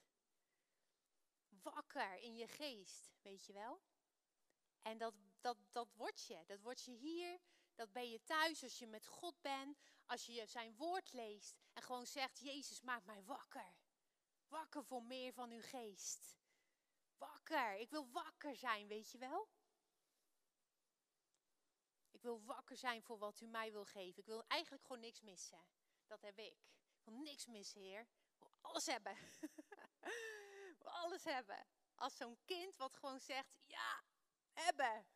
Wakker 1.49 2.18
in 2.18 2.36
je 2.36 2.49
geest, 2.49 3.12
weet 3.22 3.45
je 3.45 3.53
wel? 3.53 3.80
En 4.82 4.99
dat, 4.99 5.14
dat, 5.40 5.57
dat 5.70 5.93
word 5.93 6.26
je. 6.26 6.45
Dat 6.47 6.61
word 6.61 6.82
je 6.82 6.93
hier, 6.93 7.40
dat 7.74 7.93
ben 7.93 8.11
je 8.11 8.24
thuis 8.24 8.62
als 8.62 8.78
je 8.78 8.86
met 8.86 9.07
God 9.07 9.40
bent. 9.40 9.78
Als 10.07 10.26
je 10.26 10.47
zijn 10.47 10.76
woord 10.76 11.12
leest 11.12 11.59
en 11.72 11.82
gewoon 11.82 12.07
zegt, 12.07 12.38
Jezus 12.38 12.80
maak 12.80 13.05
mij 13.05 13.22
wakker. 13.24 13.76
Wakker 14.49 14.84
voor 14.84 15.03
meer 15.03 15.32
van 15.32 15.51
uw 15.51 15.62
geest. 15.62 16.36
Wakker, 17.18 17.74
ik 17.74 17.90
wil 17.90 18.11
wakker 18.11 18.57
zijn, 18.57 18.86
weet 18.86 19.11
je 19.11 19.18
wel? 19.18 19.49
Wil 22.27 22.45
wakker 22.45 22.77
zijn 22.77 23.03
voor 23.03 23.18
wat 23.18 23.41
u 23.41 23.47
mij 23.47 23.72
wil 23.72 23.85
geven. 23.85 24.18
Ik 24.18 24.27
wil 24.27 24.45
eigenlijk 24.47 24.83
gewoon 24.83 25.01
niks 25.01 25.20
missen. 25.20 25.66
Dat 26.07 26.22
heb 26.22 26.39
ik. 26.39 26.59
Ik 26.97 27.05
wil 27.05 27.14
niks 27.14 27.47
missen, 27.47 27.81
Heer. 27.81 28.01
Ik 28.01 28.39
wil 28.39 28.51
alles 28.61 28.87
hebben. 28.87 29.16
ik 30.72 30.77
wil 30.79 30.91
alles 30.91 31.24
hebben. 31.24 31.66
Als 31.95 32.16
zo'n 32.16 32.39
kind 32.45 32.77
wat 32.77 32.97
gewoon 32.97 33.20
zegt, 33.20 33.59
ja, 33.66 34.05
hebben. 34.53 35.07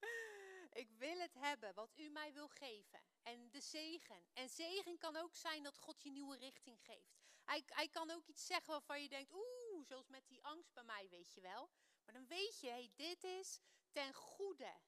Ik 0.82 0.90
wil 0.90 1.18
het 1.18 1.34
hebben 1.34 1.74
wat 1.74 1.98
u 1.98 2.08
mij 2.08 2.32
wil 2.32 2.48
geven. 2.48 3.00
En 3.22 3.50
de 3.50 3.60
zegen. 3.60 4.26
En 4.32 4.48
zegen 4.48 4.98
kan 4.98 5.16
ook 5.16 5.34
zijn 5.34 5.62
dat 5.62 5.78
God 5.78 6.02
je 6.02 6.10
nieuwe 6.10 6.36
richting 6.36 6.84
geeft. 6.84 7.16
Hij, 7.44 7.62
hij 7.66 7.88
kan 7.88 8.10
ook 8.10 8.26
iets 8.26 8.46
zeggen 8.46 8.72
waarvan 8.72 9.02
je 9.02 9.08
denkt, 9.08 9.32
oeh, 9.32 9.86
zoals 9.86 10.08
met 10.08 10.28
die 10.28 10.44
angst 10.44 10.72
bij 10.72 10.84
mij, 10.84 11.08
weet 11.08 11.32
je 11.32 11.40
wel. 11.40 11.70
Maar 12.04 12.14
dan 12.14 12.26
weet 12.26 12.60
je, 12.60 12.68
hey, 12.68 12.92
dit 12.94 13.24
is 13.24 13.60
ten 13.90 14.14
goede 14.14 14.80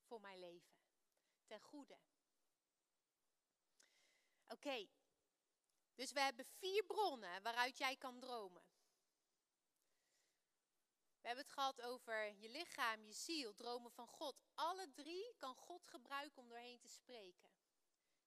voor 0.00 0.20
mijn 0.20 0.38
leven. 0.38 0.75
Ten 1.46 1.60
goede. 1.60 1.98
Oké, 4.48 4.88
dus 5.96 6.12
we 6.12 6.20
hebben 6.20 6.44
vier 6.44 6.84
bronnen 6.84 7.42
waaruit 7.42 7.78
jij 7.78 7.96
kan 7.96 8.20
dromen. 8.20 8.64
We 11.20 11.26
hebben 11.32 11.44
het 11.44 11.54
gehad 11.54 11.82
over 11.82 12.34
je 12.34 12.48
lichaam, 12.48 13.04
je 13.04 13.12
ziel, 13.12 13.54
dromen 13.54 13.90
van 13.90 14.06
God. 14.06 14.42
Alle 14.54 14.92
drie 14.92 15.34
kan 15.36 15.54
God 15.54 15.86
gebruiken 15.86 16.42
om 16.42 16.48
doorheen 16.48 16.78
te 16.78 16.88
spreken. 16.88 17.50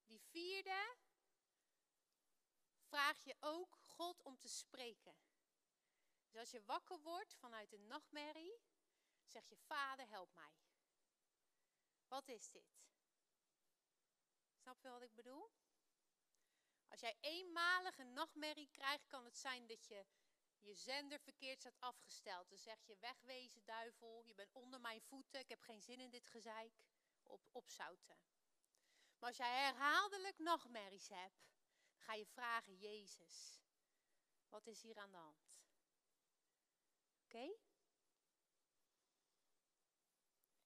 Die 0.05 0.19
vierde 0.19 0.95
vraag 2.77 3.23
je 3.23 3.35
ook 3.39 3.75
God 3.75 4.23
om 4.23 4.37
te 4.37 4.49
spreken. 4.49 5.15
Dus 6.29 6.39
als 6.39 6.51
je 6.51 6.63
wakker 6.65 6.99
wordt 6.99 7.35
vanuit 7.35 7.73
een 7.73 7.87
nachtmerrie, 7.87 8.59
zeg 9.25 9.49
je: 9.49 9.57
Vader, 9.57 10.07
help 10.07 10.33
mij. 10.33 10.53
Wat 12.07 12.27
is 12.27 12.51
dit? 12.51 12.88
Snap 14.69 14.81
je 14.81 14.89
wat 14.89 15.01
ik 15.01 15.15
bedoel? 15.15 15.51
Als 16.87 16.99
jij 16.99 17.17
eenmalig 17.19 17.97
een 17.97 18.13
nachtmerrie 18.13 18.69
krijgt, 18.71 19.07
kan 19.07 19.25
het 19.25 19.37
zijn 19.37 19.67
dat 19.67 19.87
je 19.87 20.05
je 20.57 20.73
zender 20.73 21.19
verkeerd 21.19 21.59
staat 21.59 21.79
afgesteld. 21.79 22.49
Dan 22.49 22.57
zeg 22.57 22.85
je, 22.85 22.97
wegwezen 22.99 23.65
duivel, 23.65 24.23
je 24.25 24.33
bent 24.33 24.53
onder 24.53 24.81
mijn 24.81 25.01
voeten, 25.01 25.39
ik 25.39 25.49
heb 25.49 25.61
geen 25.61 25.81
zin 25.81 25.99
in 25.99 26.09
dit 26.09 26.27
gezeik, 26.27 26.73
op, 27.23 27.41
opzouten. 27.51 28.17
Maar 29.19 29.29
als 29.29 29.37
jij 29.37 29.65
herhaaldelijk 29.65 30.39
nachtmerries 30.39 31.07
hebt, 31.07 31.49
ga 31.95 32.13
je 32.13 32.25
vragen, 32.25 32.77
Jezus, 32.77 33.61
wat 34.49 34.67
is 34.67 34.81
hier 34.81 34.97
aan 34.97 35.11
de 35.11 35.17
hand? 35.17 35.59
Oké? 37.23 37.55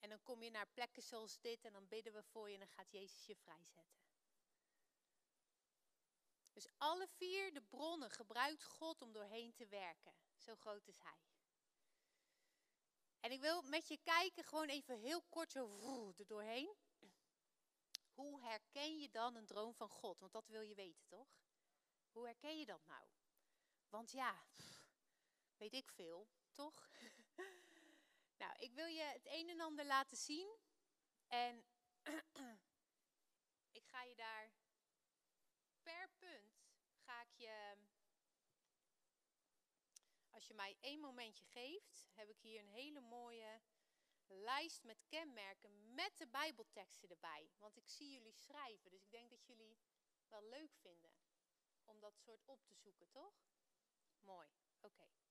En 0.03 0.09
dan 0.09 0.23
kom 0.23 0.43
je 0.43 0.49
naar 0.49 0.67
plekken 0.67 1.03
zoals 1.03 1.39
dit 1.39 1.65
en 1.65 1.73
dan 1.73 1.87
bidden 1.87 2.13
we 2.13 2.23
voor 2.23 2.47
je 2.47 2.53
en 2.53 2.59
dan 2.59 2.75
gaat 2.75 2.91
Jezus 2.91 3.25
je 3.25 3.35
vrijzetten. 3.35 4.01
Dus 6.53 6.67
alle 6.77 7.07
vier 7.07 7.53
de 7.53 7.61
bronnen 7.61 8.09
gebruikt 8.09 8.63
God 8.63 9.01
om 9.01 9.11
doorheen 9.11 9.53
te 9.53 9.67
werken. 9.67 10.13
Zo 10.37 10.55
groot 10.55 10.87
is 10.87 10.97
Hij. 10.99 11.21
En 13.19 13.31
ik 13.31 13.41
wil 13.41 13.61
met 13.61 13.87
je 13.87 13.97
kijken, 13.97 14.43
gewoon 14.43 14.67
even 14.67 14.99
heel 14.99 15.21
kort 15.21 15.51
zo 15.51 16.13
er 16.17 16.27
doorheen. 16.27 16.75
Hoe 18.13 18.41
herken 18.41 18.99
je 18.99 19.09
dan 19.09 19.35
een 19.35 19.45
droom 19.45 19.73
van 19.73 19.89
God? 19.89 20.19
Want 20.19 20.31
dat 20.31 20.47
wil 20.47 20.61
je 20.61 20.75
weten, 20.75 21.07
toch? 21.07 21.27
Hoe 22.11 22.25
herken 22.25 22.57
je 22.57 22.65
dat 22.65 22.85
nou? 22.85 23.07
Want 23.89 24.11
ja, 24.11 24.43
weet 25.57 25.73
ik 25.73 25.89
veel, 25.89 26.27
toch? 26.51 26.89
nou, 28.43 28.55
ik 28.59 28.73
wil 28.73 28.85
je 28.85 29.01
het 29.01 29.25
een 29.25 29.49
en 29.49 29.61
ander 29.61 29.85
laten 29.85 30.17
zien. 30.17 30.57
En 31.27 31.65
ik 33.79 33.85
ga 33.85 34.03
je 34.03 34.15
daar 34.15 34.51
per 35.81 36.09
punt 36.17 36.63
ga 36.95 37.21
ik 37.21 37.33
je, 37.35 37.77
als 40.29 40.47
je 40.47 40.53
mij 40.53 40.77
één 40.79 40.99
momentje 40.99 41.45
geeft, 41.45 42.09
heb 42.13 42.29
ik 42.29 42.39
hier 42.39 42.59
een 42.59 42.69
hele 42.69 43.01
mooie 43.01 43.61
lijst 44.27 44.83
met 44.83 45.03
kenmerken 45.07 45.93
met 45.93 46.17
de 46.17 46.27
Bijbelteksten 46.27 47.09
erbij. 47.09 47.51
Want 47.57 47.77
ik 47.77 47.87
zie 47.89 48.11
jullie 48.11 48.33
schrijven, 48.33 48.91
dus 48.91 49.03
ik 49.03 49.11
denk 49.11 49.29
dat 49.29 49.45
jullie 49.45 49.79
wel 50.27 50.43
leuk 50.43 50.75
vinden 50.75 51.11
om 51.85 51.99
dat 51.99 52.17
soort 52.17 52.45
op 52.45 52.65
te 52.65 52.75
zoeken, 52.75 53.09
toch? 53.09 53.33
Mooi, 54.19 54.49
oké. 54.79 55.22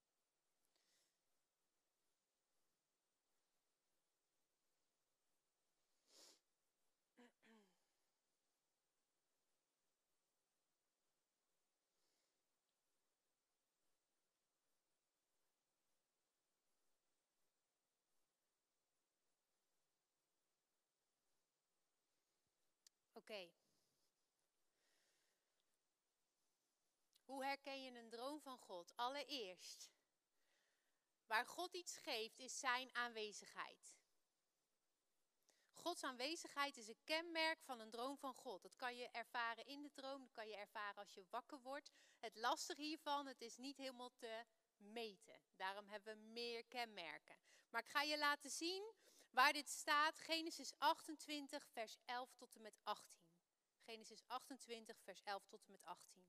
Hoe 27.24 27.44
herken 27.44 27.82
je 27.82 27.98
een 27.98 28.08
droom 28.08 28.40
van 28.40 28.58
God? 28.58 28.92
Allereerst, 28.96 29.90
waar 31.26 31.46
God 31.46 31.74
iets 31.74 31.96
geeft, 31.96 32.38
is 32.38 32.58
zijn 32.58 32.94
aanwezigheid. 32.94 33.96
Gods 35.72 36.04
aanwezigheid 36.04 36.76
is 36.76 36.88
een 36.88 37.04
kenmerk 37.04 37.62
van 37.62 37.80
een 37.80 37.90
droom 37.90 38.18
van 38.18 38.34
God. 38.34 38.62
Dat 38.62 38.76
kan 38.76 38.96
je 38.96 39.08
ervaren 39.08 39.66
in 39.66 39.82
de 39.82 39.92
droom, 39.92 40.20
dat 40.20 40.32
kan 40.32 40.48
je 40.48 40.56
ervaren 40.56 40.98
als 40.98 41.14
je 41.14 41.26
wakker 41.30 41.60
wordt. 41.60 41.90
Het 42.18 42.36
lastige 42.36 42.82
hiervan, 42.82 43.26
het 43.26 43.40
is 43.40 43.56
niet 43.56 43.76
helemaal 43.76 44.12
te 44.14 44.44
meten. 44.76 45.40
Daarom 45.56 45.88
hebben 45.88 46.14
we 46.14 46.20
meer 46.20 46.64
kenmerken. 46.64 47.36
Maar 47.70 47.80
ik 47.80 47.88
ga 47.88 48.02
je 48.02 48.18
laten 48.18 48.50
zien 48.50 48.94
Waar 49.32 49.52
dit 49.52 49.68
staat, 49.68 50.18
Genesis 50.18 50.72
28, 50.78 51.66
vers 51.66 51.96
11 52.04 52.34
tot 52.34 52.54
en 52.54 52.62
met 52.62 52.78
18. 52.82 53.21
Genesis 53.84 54.24
28, 54.26 55.00
vers 55.00 55.22
11 55.22 55.46
tot 55.46 55.64
en 55.66 55.72
met 55.72 55.84
18. 55.84 56.26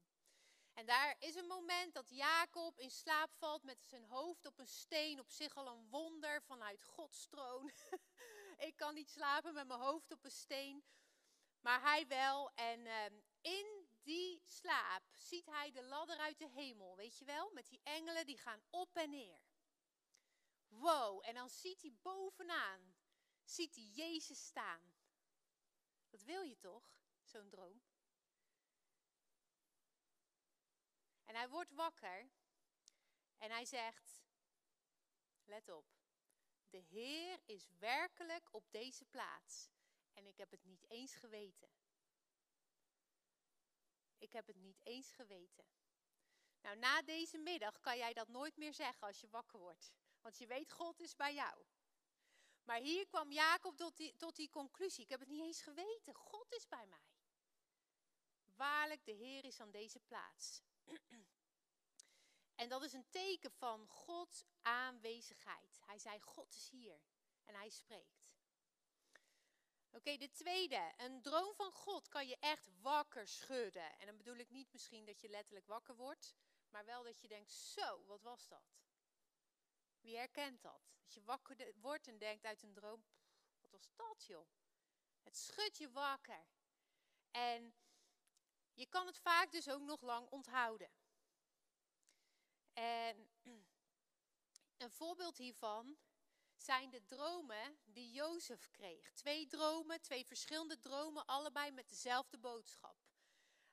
En 0.74 0.86
daar 0.86 1.16
is 1.20 1.36
een 1.36 1.48
moment 1.48 1.94
dat 1.94 2.10
Jacob 2.10 2.80
in 2.80 2.92
slaap 2.92 3.34
valt 3.34 3.64
met 3.64 3.84
zijn 3.84 4.06
hoofd 4.06 4.46
op 4.46 4.60
een 4.60 4.68
steen. 4.68 5.20
Op 5.20 5.30
zich 5.30 5.56
al 5.56 5.68
een 5.68 5.90
wonder 5.90 6.42
vanuit 6.42 6.84
Gods 6.84 7.28
troon. 7.28 7.72
Ik 8.68 8.76
kan 8.76 8.94
niet 8.94 9.10
slapen 9.10 9.54
met 9.54 9.68
mijn 9.68 9.80
hoofd 9.80 10.12
op 10.12 10.24
een 10.24 10.32
steen. 10.32 10.84
Maar 11.62 11.82
hij 11.82 12.08
wel. 12.08 12.52
En 12.54 12.86
ehm, 12.86 13.14
in 13.42 13.88
die 14.04 14.42
slaap 14.46 15.04
ziet 15.12 15.46
hij 15.46 15.72
de 15.72 15.84
ladder 15.84 16.18
uit 16.18 16.40
de 16.40 16.50
hemel. 16.50 16.96
Weet 16.96 17.18
je 17.18 17.26
wel? 17.26 17.52
Met 17.52 17.70
die 17.70 17.80
engelen 17.84 18.26
die 18.26 18.38
gaan 18.38 18.64
op 18.70 18.96
en 18.96 19.10
neer. 19.10 19.42
Wow, 20.68 21.22
en 21.26 21.34
dan 21.34 21.50
ziet 21.50 21.82
hij 21.82 21.94
bovenaan, 22.02 22.96
ziet 23.44 23.76
hij 23.76 23.84
Jezus 23.84 24.46
staan. 24.46 24.94
Dat 26.10 26.24
wil 26.24 26.42
je 26.42 26.58
toch, 26.58 27.03
zo'n 27.34 27.50
droom? 27.50 27.82
En 31.24 31.36
hij 31.36 31.50
wordt 31.50 31.72
wakker 31.72 32.30
en 33.38 33.52
hij 33.52 33.66
zegt, 33.66 34.24
let 35.44 35.70
op, 35.70 35.86
de 36.70 36.78
Heer 36.78 37.40
is 37.46 37.70
werkelijk 37.80 38.54
op 38.54 38.72
deze 38.72 39.06
plaats 39.06 39.70
en 40.14 40.26
ik 40.26 40.38
heb 40.38 40.52
het 40.52 40.64
niet 40.64 40.86
eens 40.90 41.16
geweten. 41.16 41.70
Ik 44.18 44.34
heb 44.34 44.48
het 44.48 44.56
niet 44.56 44.80
eens 44.84 45.12
geweten. 45.12 45.66
Nou, 46.62 46.78
na 46.78 47.02
deze 47.02 47.38
middag 47.38 47.80
kan 47.80 47.98
jij 47.98 48.14
dat 48.14 48.28
nooit 48.28 48.58
meer 48.58 48.74
zeggen 48.74 49.08
als 49.08 49.22
je 49.22 49.30
wakker 49.30 49.60
wordt. 49.60 49.94
Want 50.22 50.38
je 50.38 50.48
weet, 50.48 50.72
God 50.72 51.00
is 51.00 51.16
bij 51.16 51.34
jou. 51.34 51.66
Maar 52.64 52.80
hier 52.80 53.08
kwam 53.08 53.32
Jacob 53.32 53.78
tot 53.78 53.98
die, 53.98 54.16
tot 54.16 54.36
die 54.36 54.50
conclusie. 54.50 55.04
Ik 55.04 55.10
heb 55.10 55.20
het 55.20 55.30
niet 55.30 55.42
eens 55.42 55.62
geweten. 55.62 56.16
God 56.16 56.52
is 56.52 56.68
bij 56.68 56.86
mij. 56.88 57.13
Waarlijk, 58.56 59.06
de 59.06 59.12
Heer 59.12 59.46
is 59.46 59.60
aan 59.60 59.72
deze 59.72 60.00
plaats. 60.00 60.62
En 62.56 62.70
dat 62.70 62.84
is 62.84 62.94
een 62.94 63.10
teken 63.10 63.52
van 63.52 63.88
Gods 63.88 64.46
aanwezigheid. 64.62 65.80
Hij 65.86 66.00
zei, 66.00 66.20
God 66.20 66.54
is 66.54 66.70
hier. 66.70 67.02
En 67.44 67.56
hij 67.56 67.70
spreekt. 67.70 68.24
Oké, 69.92 70.18
de 70.18 70.32
tweede. 70.32 70.94
Een 70.98 71.22
droom 71.22 71.56
van 71.56 71.72
God 71.72 72.08
kan 72.08 72.28
je 72.28 72.38
echt 72.40 72.70
wakker 72.82 73.28
schudden. 73.28 73.98
En 74.00 74.06
dan 74.06 74.18
bedoel 74.18 74.36
ik 74.36 74.50
niet 74.50 74.72
misschien 74.72 75.06
dat 75.06 75.22
je 75.22 75.30
letterlijk 75.30 75.68
wakker 75.68 75.96
wordt. 75.96 76.36
Maar 76.70 76.86
wel 76.86 77.04
dat 77.04 77.22
je 77.22 77.28
denkt, 77.28 77.52
zo, 77.52 78.06
wat 78.06 78.22
was 78.22 78.48
dat? 78.48 78.76
Wie 80.00 80.18
herkent 80.18 80.62
dat? 80.62 80.94
Dat 81.00 81.14
je 81.14 81.24
wakker 81.24 81.74
wordt 81.76 82.08
en 82.08 82.18
denkt 82.18 82.46
uit 82.46 82.64
een 82.64 82.74
droom, 82.74 83.06
wat 83.62 83.72
was 83.72 83.90
dat 83.96 84.26
joh? 84.26 84.48
Het 85.22 85.38
schudt 85.38 85.78
je 85.78 85.92
wakker. 85.92 86.46
En 87.32 87.74
je 88.74 88.86
kan 88.86 89.08
het 89.08 89.18
vaak 89.18 89.52
dus 89.52 89.70
ook 89.70 89.82
nog 89.82 90.02
lang 90.02 90.30
onthouden. 90.30 90.92
En 92.74 93.30
een 94.84 94.92
voorbeeld 94.92 95.38
hiervan 95.38 95.98
zijn 96.58 96.90
de 96.90 97.06
dromen 97.06 97.80
die 97.86 98.12
Jozef 98.12 98.70
kreeg. 98.72 99.12
Twee 99.12 99.48
dromen, 99.48 100.02
twee 100.02 100.26
verschillende 100.26 100.80
dromen, 100.80 101.26
allebei 101.26 101.72
met 101.72 101.90
dezelfde 101.90 102.38
boodschap. 102.38 102.98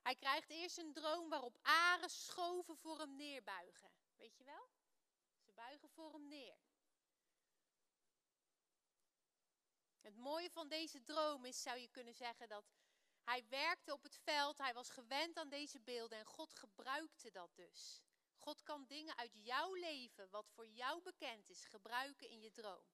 Hij 0.03 0.15
krijgt 0.15 0.51
eerst 0.51 0.79
een 0.79 0.93
droom 0.93 1.29
waarop 1.29 1.59
aren 1.63 2.11
schoven 2.11 2.77
voor 2.77 2.99
hem 2.99 3.17
neerbuigen. 3.17 3.91
Weet 4.17 4.37
je 4.37 4.45
wel? 4.45 4.69
buigen 5.67 5.91
voor 5.91 6.13
hem 6.13 6.29
neer. 6.29 6.59
Het 10.01 10.17
mooie 10.17 10.51
van 10.51 10.69
deze 10.69 11.03
droom 11.03 11.45
is, 11.45 11.63
zou 11.63 11.79
je 11.79 11.89
kunnen 11.89 12.15
zeggen, 12.15 12.49
dat 12.49 12.65
hij 13.31 13.45
werkte 13.49 13.93
op 13.93 14.03
het 14.03 14.17
veld, 14.17 14.59
hij 14.59 14.75
was 14.75 14.91
gewend 14.91 15.37
aan 15.37 15.49
deze 15.49 15.81
beelden 15.81 16.19
en 16.19 16.25
God 16.25 16.55
gebruikte 16.55 17.31
dat 17.31 17.55
dus. 17.55 18.03
God 18.37 18.63
kan 18.63 18.85
dingen 18.87 19.17
uit 19.17 19.35
jouw 19.35 19.75
leven, 19.75 20.31
wat 20.31 20.51
voor 20.51 20.67
jou 20.67 21.03
bekend 21.03 21.49
is, 21.49 21.65
gebruiken 21.65 22.29
in 22.29 22.41
je 22.41 22.51
droom. 22.51 22.85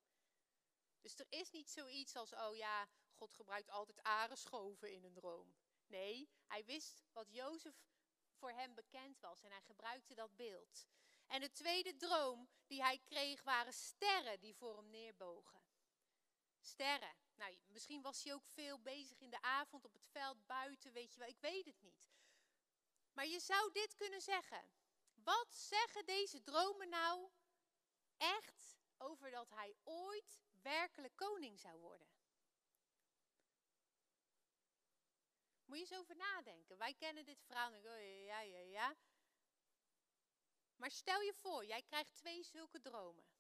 Dus 1.01 1.19
er 1.19 1.27
is 1.29 1.51
niet 1.51 1.71
zoiets 1.71 2.17
als, 2.17 2.33
oh 2.33 2.57
ja, 2.57 2.89
God 3.13 3.33
gebruikt 3.33 3.71
altijd 3.71 4.03
arenschoven 4.03 4.93
in 4.93 5.05
een 5.05 5.15
droom. 5.15 5.55
Nee, 5.87 6.29
hij 6.47 6.65
wist 6.65 7.05
wat 7.13 7.33
Jozef 7.33 7.77
voor 8.33 8.51
hem 8.51 8.75
bekend 8.75 9.21
was 9.21 9.43
en 9.43 9.51
hij 9.51 9.63
gebruikte 9.63 10.15
dat 10.15 10.37
beeld. 10.37 10.87
En 11.27 11.41
de 11.41 11.53
tweede 11.53 11.97
droom 11.97 12.49
die 12.67 12.83
hij 12.83 12.99
kreeg 12.99 13.43
waren 13.43 13.73
sterren 13.73 14.41
die 14.41 14.55
voor 14.55 14.77
hem 14.77 14.91
neerbogen. 14.91 15.61
Sterren. 16.61 17.26
Nou, 17.37 17.59
misschien 17.67 18.03
was 18.03 18.23
hij 18.23 18.35
ook 18.35 18.47
veel 18.47 18.81
bezig 18.81 19.21
in 19.21 19.31
de 19.31 19.41
avond 19.41 19.85
op 19.85 19.93
het 19.93 20.07
veld, 20.07 20.47
buiten, 20.47 20.93
weet 20.93 21.13
je 21.13 21.19
wel, 21.19 21.29
ik 21.29 21.41
weet 21.41 21.67
het 21.67 21.81
niet. 21.81 22.07
Maar 23.13 23.27
je 23.27 23.41
zou 23.41 23.73
dit 23.73 23.95
kunnen 23.95 24.21
zeggen. 24.21 24.71
Wat 25.15 25.55
zeggen 25.55 26.05
deze 26.05 26.43
dromen 26.43 26.89
nou 26.89 27.31
echt 28.17 28.77
over 28.97 29.31
dat 29.31 29.51
hij 29.51 29.77
ooit 29.85 30.41
werkelijk 30.63 31.17
koning 31.17 31.61
zou 31.61 31.79
worden? 31.79 32.09
Moet 35.65 35.79
je 35.79 35.85
eens 35.85 36.01
over 36.01 36.17
nadenken. 36.17 36.79
Wij 36.79 36.95
kennen 36.95 37.25
dit 37.25 37.43
verhaal 37.43 37.73
oh, 37.73 38.25
ja, 38.25 38.41
ja, 38.41 38.59
ja. 38.59 38.97
Maar 40.77 40.91
stel 40.91 41.21
je 41.21 41.35
voor, 41.35 41.65
jij 41.65 41.83
krijgt 41.83 42.15
twee 42.15 42.43
zulke 42.43 42.81
dromen. 42.81 43.36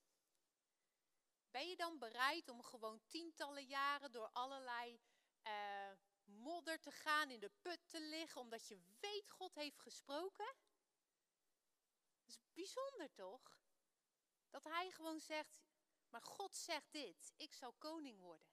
Ben 1.56 1.68
je 1.68 1.76
dan 1.76 1.98
bereid 1.98 2.48
om 2.48 2.62
gewoon 2.62 3.00
tientallen 3.06 3.64
jaren 3.64 4.12
door 4.12 4.30
allerlei 4.32 5.00
uh, 5.46 5.90
modder 6.24 6.80
te 6.80 6.90
gaan, 6.90 7.30
in 7.30 7.40
de 7.40 7.50
put 7.62 7.88
te 7.88 8.00
liggen, 8.00 8.40
omdat 8.40 8.68
je 8.68 8.80
weet 9.00 9.30
God 9.30 9.54
heeft 9.54 9.80
gesproken? 9.80 10.54
Dat 12.20 12.28
is 12.28 12.38
bijzonder 12.52 13.12
toch? 13.12 13.58
Dat 14.50 14.64
hij 14.64 14.90
gewoon 14.90 15.20
zegt, 15.20 15.60
maar 16.08 16.22
God 16.22 16.56
zegt 16.56 16.92
dit, 16.92 17.32
ik 17.36 17.54
zal 17.54 17.72
koning 17.72 18.20
worden. 18.20 18.50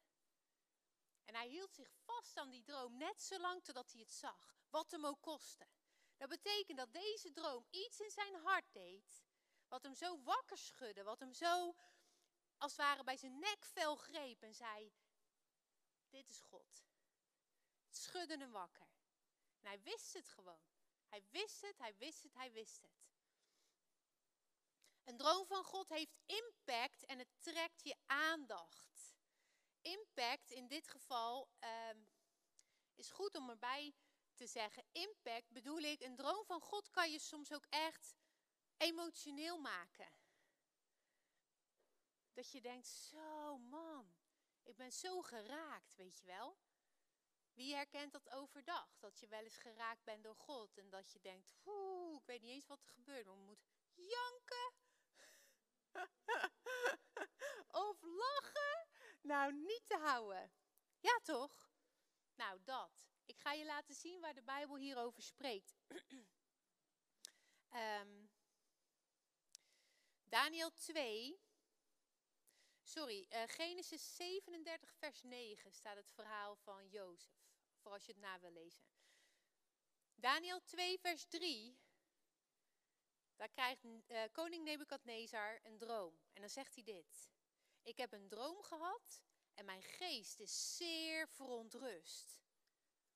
En 1.24 1.36
hij 1.36 1.48
hield 1.48 1.74
zich 1.74 1.92
vast 1.92 2.38
aan 2.38 2.50
die 2.50 2.64
droom 2.64 2.98
net 2.98 3.22
zolang 3.22 3.64
totdat 3.64 3.92
hij 3.92 4.02
het 4.02 4.12
zag, 4.12 4.56
wat 4.70 4.92
hem 4.92 5.06
ook 5.06 5.22
kostte. 5.22 5.68
Dat 6.18 6.30
betekent 6.30 6.78
dat 6.78 6.94
deze 6.94 7.32
droom 7.32 7.66
iets 7.70 8.00
in 8.00 8.12
zijn 8.12 8.36
hart 8.36 8.74
deed, 8.74 9.24
wat 9.68 9.84
hem 9.84 9.96
zo 9.96 10.24
wakker 10.24 10.58
schudde, 10.58 11.04
wat 11.04 11.20
hem 11.20 11.34
zo 11.34 11.76
als 12.58 12.72
het 12.72 12.82
ware 12.82 13.04
bij 13.04 13.18
zijn 13.18 13.40
nekvel 13.40 13.96
greep 13.96 14.42
en 14.42 14.54
zei, 14.54 14.94
dit 16.10 16.30
is 16.30 16.40
God. 16.40 16.86
Het 17.86 17.98
schudde 17.98 18.38
hem 18.38 18.52
wakker. 18.52 18.88
Hij 19.60 19.82
wist 19.82 20.14
het 20.14 20.30
gewoon. 20.30 20.72
Hij 21.08 21.24
wist 21.30 21.62
het, 21.62 21.78
hij 21.78 21.96
wist 21.98 22.24
het, 22.24 22.34
hij 22.34 22.52
wist 22.52 22.82
het. 22.82 23.04
Een 25.04 25.18
droom 25.18 25.46
van 25.46 25.64
God 25.64 25.90
heeft 25.90 26.18
impact 26.26 27.06
en 27.06 27.20
het 27.20 27.30
trekt 27.40 27.84
je 27.84 27.96
aandacht. 28.06 29.16
Impact 29.82 30.52
in 30.52 30.68
dit 30.68 30.88
geval 30.88 31.50
um, 31.60 32.10
is 32.96 33.10
goed 33.10 33.36
om 33.36 33.50
erbij 33.50 33.96
te 34.34 34.48
zeggen. 34.48 34.84
Impact 34.92 35.52
bedoel 35.52 35.80
ik, 35.80 36.02
een 36.02 36.16
droom 36.16 36.46
van 36.46 36.62
God 36.62 36.90
kan 36.90 37.12
je 37.12 37.20
soms 37.20 37.54
ook 37.54 37.66
echt 37.70 38.16
emotioneel 38.78 39.58
maken. 39.58 40.14
Dat 42.34 42.52
je 42.52 42.62
denkt, 42.62 42.88
zo 42.88 43.58
man, 43.58 44.16
ik 44.64 44.76
ben 44.76 44.92
zo 44.92 45.22
geraakt, 45.22 45.96
weet 45.96 46.20
je 46.20 46.26
wel. 46.26 46.58
Wie 47.54 47.76
herkent 47.76 48.12
dat 48.12 48.30
overdag? 48.30 48.98
Dat 49.00 49.20
je 49.20 49.28
wel 49.28 49.44
eens 49.44 49.58
geraakt 49.58 50.04
bent 50.04 50.24
door 50.24 50.36
God 50.36 50.78
en 50.78 50.90
dat 50.90 51.12
je 51.12 51.20
denkt, 51.20 51.54
oeh, 51.66 52.20
ik 52.20 52.26
weet 52.26 52.42
niet 52.42 52.52
eens 52.52 52.68
wat 52.68 52.82
er 52.82 52.90
gebeurt, 52.90 53.26
maar 53.26 53.36
we 53.36 53.42
moeten 53.42 53.68
janken. 53.94 54.74
of 57.88 58.02
lachen. 58.02 58.88
Nou, 59.22 59.54
niet 59.54 59.86
te 59.86 59.98
houden. 59.98 60.52
Ja, 61.00 61.20
toch? 61.24 61.72
Nou, 62.36 62.64
dat. 62.64 63.08
Ik 63.26 63.38
ga 63.38 63.52
je 63.52 63.66
laten 63.66 63.96
zien 63.96 64.22
waar 64.22 64.34
de 64.34 64.44
Bijbel 64.44 64.76
hierover 64.76 65.24
spreekt. 65.24 65.76
um, 67.74 68.32
Daniel 70.24 70.74
2, 70.74 71.43
sorry, 72.84 73.28
uh, 73.30 73.44
Genesis 73.48 74.16
37, 74.16 74.94
vers 74.94 75.24
9 75.24 75.72
staat 75.72 75.96
het 75.96 76.12
verhaal 76.12 76.56
van 76.56 76.90
Jozef. 76.90 77.32
Voor 77.82 77.92
als 77.92 78.06
je 78.06 78.12
het 78.12 78.22
na 78.22 78.40
wil 78.40 78.52
lezen. 78.52 78.84
Daniel 80.16 80.64
2, 80.64 81.00
vers 81.00 81.26
3. 81.26 81.78
Daar 83.36 83.50
krijgt 83.50 83.84
uh, 83.84 84.22
koning 84.32 84.64
Nebukadnezar 84.64 85.60
een 85.64 85.78
droom. 85.78 86.20
En 86.34 86.42
dan 86.42 86.50
zegt 86.50 86.74
hij 86.76 86.84
dit. 86.84 87.30
Ik 87.82 87.98
heb 87.98 88.12
een 88.12 88.28
droom 88.28 88.64
gehad 88.64 89.24
en 89.54 89.66
mijn 89.66 89.84
geest 89.84 90.40
is 90.40 90.76
zeer 90.78 91.28
verontrust. 91.28 92.42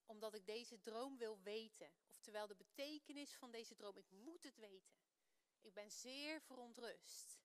Omdat 0.06 0.34
ik 0.34 0.46
deze 0.46 0.82
droom 0.82 1.18
wil 1.18 1.40
weten. 1.42 1.92
Oftewel 2.08 2.48
de 2.48 2.56
betekenis 2.56 3.34
van 3.34 3.52
deze 3.52 3.76
droom. 3.76 3.98
Ik 3.98 4.10
moet 4.10 4.44
het 4.44 4.58
weten. 4.58 4.98
Ik 5.62 5.74
ben 5.74 5.92
zeer 5.92 6.42
verontrust. 6.42 7.40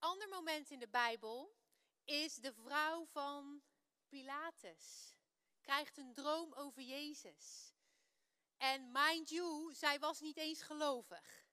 Ander 0.00 0.28
moment 0.28 0.70
in 0.70 0.78
de 0.78 0.88
Bijbel 0.88 1.54
is 2.04 2.34
de 2.34 2.52
vrouw 2.52 3.06
van 3.06 3.62
Pilatus. 4.08 5.14
Krijgt 5.60 5.96
een 5.96 6.14
droom 6.14 6.54
over 6.54 6.82
Jezus. 6.82 7.74
En 8.56 8.92
mind 8.92 9.28
you, 9.28 9.74
zij 9.74 9.98
was 9.98 10.20
niet 10.20 10.36
eens 10.36 10.62
gelovig. 10.62 11.48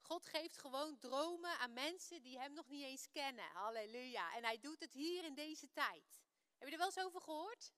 God 0.00 0.26
geeft 0.26 0.58
gewoon 0.58 0.98
dromen 0.98 1.58
aan 1.58 1.72
mensen 1.72 2.22
die 2.22 2.38
hem 2.38 2.52
nog 2.52 2.68
niet 2.68 2.84
eens 2.84 3.10
kennen. 3.10 3.44
Halleluja. 3.44 4.34
En 4.34 4.44
hij 4.44 4.60
doet 4.60 4.80
het 4.80 4.92
hier 4.92 5.24
in 5.24 5.34
deze 5.34 5.70
tijd. 5.72 6.22
Heb 6.58 6.68
je 6.68 6.72
er 6.72 6.78
wel 6.78 6.86
eens 6.86 7.04
over 7.04 7.20
gehoord? 7.20 7.72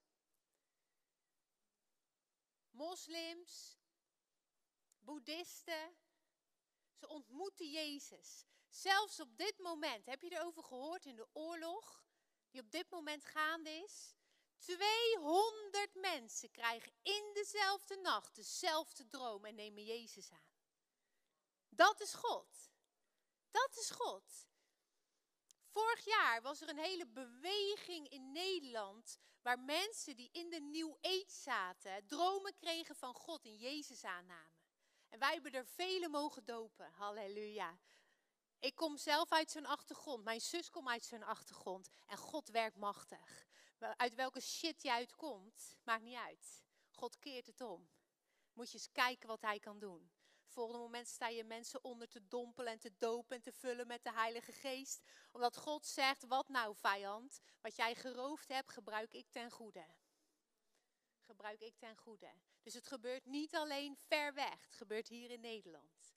Moslims, 2.71 3.79
boeddhisten, 4.99 5.97
ze 6.95 7.09
ontmoeten 7.09 7.71
Jezus. 7.71 8.47
Zelfs 8.77 9.21
op 9.21 9.37
dit 9.37 9.59
moment, 9.59 10.07
heb 10.07 10.23
je 10.23 10.31
erover 10.31 10.63
gehoord 10.65 11.07
in 11.07 11.17
de 11.17 11.29
oorlog 11.33 12.05
die 12.51 12.61
op 12.61 12.71
dit 12.71 12.91
moment 12.91 13.25
gaande 13.25 13.71
is? 13.71 14.15
200 14.59 15.95
mensen 15.95 16.51
krijgen 16.51 16.93
in 17.03 17.31
dezelfde 17.33 17.97
nacht 17.97 18.35
dezelfde 18.35 19.09
droom 19.09 19.45
en 19.45 19.55
nemen 19.55 19.85
Jezus 19.85 20.31
aan. 20.31 20.55
Dat 21.69 22.01
is 22.01 22.15
God. 22.15 22.71
Dat 23.51 23.77
is 23.77 23.91
God. 23.91 24.49
Vorig 25.67 26.05
jaar 26.05 26.43
was 26.43 26.61
er 26.61 26.69
een 26.69 26.79
hele 26.79 27.07
beweging 27.07 28.09
in 28.09 28.33
Nederland 28.33 29.19
waar 29.43 29.59
mensen 29.59 30.17
die 30.17 30.31
in 30.33 30.51
de 30.51 30.61
New 30.61 30.97
Age 31.01 31.25
zaten, 31.29 32.07
dromen 32.07 32.57
kregen 32.57 32.97
van 32.97 33.15
God 33.15 33.45
en 33.45 33.57
Jezus 33.57 34.05
aannamen. 34.05 34.65
En 35.09 35.19
wij 35.19 35.33
hebben 35.33 35.53
er 35.53 35.67
vele 35.67 36.09
mogen 36.09 36.45
dopen. 36.45 36.91
Halleluja. 36.93 37.79
Ik 38.67 38.75
kom 38.75 38.97
zelf 38.97 39.33
uit 39.33 39.51
zo'n 39.51 39.67
achtergrond. 39.67 40.25
Mijn 40.25 40.41
zus 40.41 40.71
komt 40.71 40.89
uit 40.89 41.05
zo'n 41.05 41.23
achtergrond. 41.23 41.89
En 42.07 42.17
God 42.17 42.49
werkt 42.49 42.77
machtig. 42.77 43.47
Uit 43.97 44.15
welke 44.15 44.41
shit 44.41 44.83
je 44.83 44.93
uitkomt, 44.93 45.77
maakt 45.83 46.03
niet 46.03 46.17
uit. 46.17 46.63
God 46.91 47.19
keert 47.19 47.47
het 47.47 47.61
om. 47.61 47.89
Moet 48.53 48.71
je 48.71 48.79
eens 48.79 48.93
kijken 48.93 49.29
wat 49.29 49.41
hij 49.41 49.59
kan 49.59 49.79
doen. 49.79 50.11
Volgende 50.47 50.81
moment 50.81 51.09
sta 51.09 51.29
je 51.29 51.45
mensen 51.45 51.85
onder 51.85 52.09
te 52.09 52.29
dompelen 52.29 52.73
en 52.73 52.79
te 52.79 52.97
dopen 52.99 53.37
en 53.37 53.43
te 53.43 53.53
vullen 53.53 53.87
met 53.87 54.05
de 54.05 54.13
Heilige 54.13 54.53
Geest. 54.53 55.03
Omdat 55.33 55.57
God 55.57 55.87
zegt, 55.87 56.27
wat 56.27 56.49
nou 56.49 56.77
vijand? 56.77 57.41
Wat 57.61 57.77
jij 57.77 57.95
geroofd 57.95 58.49
hebt, 58.49 58.73
gebruik 58.73 59.13
ik 59.13 59.27
ten 59.31 59.51
goede. 59.51 59.87
Gebruik 61.21 61.61
ik 61.61 61.77
ten 61.77 61.97
goede. 61.97 62.33
Dus 62.63 62.75
het 62.75 62.87
gebeurt 62.87 63.25
niet 63.25 63.55
alleen 63.55 63.97
ver 63.97 64.35
weg, 64.35 64.65
het 64.65 64.75
gebeurt 64.75 65.09
hier 65.09 65.31
in 65.31 65.41
Nederland. 65.41 66.16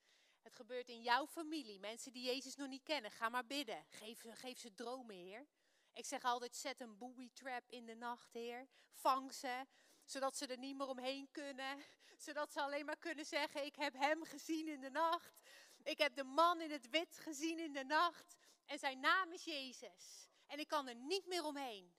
Het 0.50 0.58
gebeurt 0.58 0.89
in 0.89 1.02
jouw 1.02 1.28
familie, 1.28 1.80
mensen 1.80 2.12
die 2.12 2.24
Jezus 2.24 2.56
nog 2.56 2.68
niet 2.68 2.84
kennen. 2.84 3.12
Ga 3.12 3.30
maar 3.30 3.45
bidden. 3.45 3.86
Geef, 3.89 4.24
geef 4.28 4.60
ze 4.60 4.74
dromen, 4.74 5.16
Heer. 5.16 5.47
Ik 5.93 6.06
zeg 6.06 6.24
altijd, 6.24 6.56
zet 6.56 6.82
een 6.82 6.97
booby 6.97 7.30
trap 7.34 7.64
in 7.68 7.86
de 7.86 7.95
nacht, 7.95 8.34
Heer. 8.34 8.68
Vang 8.91 9.34
ze, 9.34 9.66
zodat 10.06 10.38
ze 10.38 10.47
er 10.47 10.58
niet 10.58 10.78
meer 10.78 10.88
omheen 10.88 11.32
kunnen. 11.32 11.78
Zodat 12.26 12.52
ze 12.52 12.62
alleen 12.62 12.86
maar 12.86 12.97
kunnen 12.97 13.26
zeggen, 13.26 13.66
ik 13.66 13.76
heb 13.76 13.93
hem 13.93 14.24
gezien 14.24 14.68
in 14.68 14.82
de 14.82 14.89
nacht. 14.89 15.39
Ik 15.84 15.97
heb 15.97 16.16
de 16.16 16.24
man 16.24 16.62
in 16.62 16.72
het 16.72 16.89
wit 16.89 17.20
gezien 17.20 17.60
in 17.60 17.74
de 17.74 17.84
nacht. 17.84 18.36
En 18.66 18.80
zijn 18.80 19.00
naam 19.00 19.32
is 19.32 19.43
Jezus. 19.43 20.30
En 20.47 20.60
ik 20.60 20.68
kan 20.68 20.88
er 20.88 20.95
niet 20.95 21.28
meer 21.28 21.43
omheen. 21.43 21.93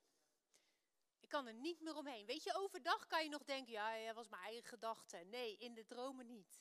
Ik 1.21 1.29
kan 1.29 1.47
er 1.47 1.55
niet 1.55 1.81
meer 1.81 1.97
omheen. 1.97 2.27
Weet 2.27 2.43
je, 2.43 2.55
overdag 2.55 3.07
kan 3.07 3.23
je 3.23 3.29
nog 3.29 3.45
denken, 3.45 3.73
ja, 3.73 4.07
dat 4.07 4.15
was 4.15 4.29
mijn 4.29 4.43
eigen 4.43 4.69
gedachte. 4.69 5.17
Nee, 5.17 5.57
in 5.57 5.75
de 5.75 5.87
dromen 5.87 6.27
niet. 6.27 6.61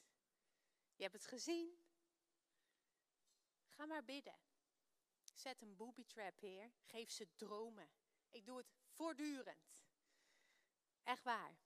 Je 0.99 1.05
hebt 1.05 1.17
het 1.17 1.27
gezien. 1.27 1.85
Ga 3.67 3.85
maar 3.85 4.03
bidden. 4.03 4.39
Zet 5.33 5.61
een 5.61 5.75
booby 5.75 6.05
trap, 6.05 6.39
Heer. 6.39 6.71
Geef 6.81 7.11
ze 7.11 7.35
dromen. 7.35 7.89
Ik 8.29 8.45
doe 8.45 8.57
het 8.57 8.71
voortdurend. 8.87 9.83
Echt 11.03 11.23
waar. 11.23 11.57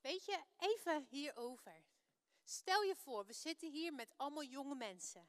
Weet 0.00 0.24
je, 0.24 0.44
even 0.56 1.06
hierover. 1.08 1.84
Stel 2.44 2.82
je 2.82 2.96
voor, 2.96 3.26
we 3.26 3.32
zitten 3.32 3.70
hier 3.70 3.94
met 3.94 4.14
allemaal 4.16 4.44
jonge 4.44 4.74
mensen. 4.74 5.28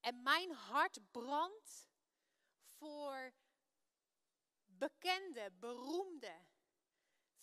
En 0.00 0.22
mijn 0.22 0.50
hart 0.52 1.10
brandt 1.10 1.88
voor 2.64 3.34
bekende, 4.64 5.50
beroemde 5.50 6.46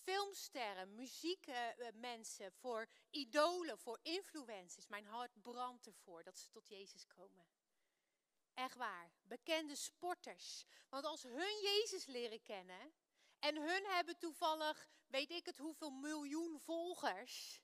filmsterren, 0.04 0.96
muziekmensen, 0.96 2.52
voor 2.52 2.88
idolen, 3.10 3.78
voor 3.78 4.00
influencers. 4.02 4.88
Mijn 4.88 5.06
hart 5.06 5.42
brandt 5.42 5.86
ervoor 5.86 6.24
dat 6.24 6.40
ze 6.40 6.50
tot 6.50 6.68
Jezus 6.68 7.08
komen. 7.08 7.48
Echt 8.54 8.76
waar. 8.76 9.12
Bekende 9.22 9.76
sporters. 9.76 10.66
Want 10.90 11.06
als 11.06 11.24
hun 11.24 11.60
Jezus 11.62 12.06
leren 12.06 12.42
kennen 12.42 12.94
en 13.40 13.56
hun 13.56 13.86
hebben 13.86 14.18
toevallig, 14.18 14.88
weet 15.08 15.32
ik 15.32 15.46
het 15.46 15.58
hoeveel 15.58 15.90
miljoen 15.90 16.60
volgers, 16.60 17.62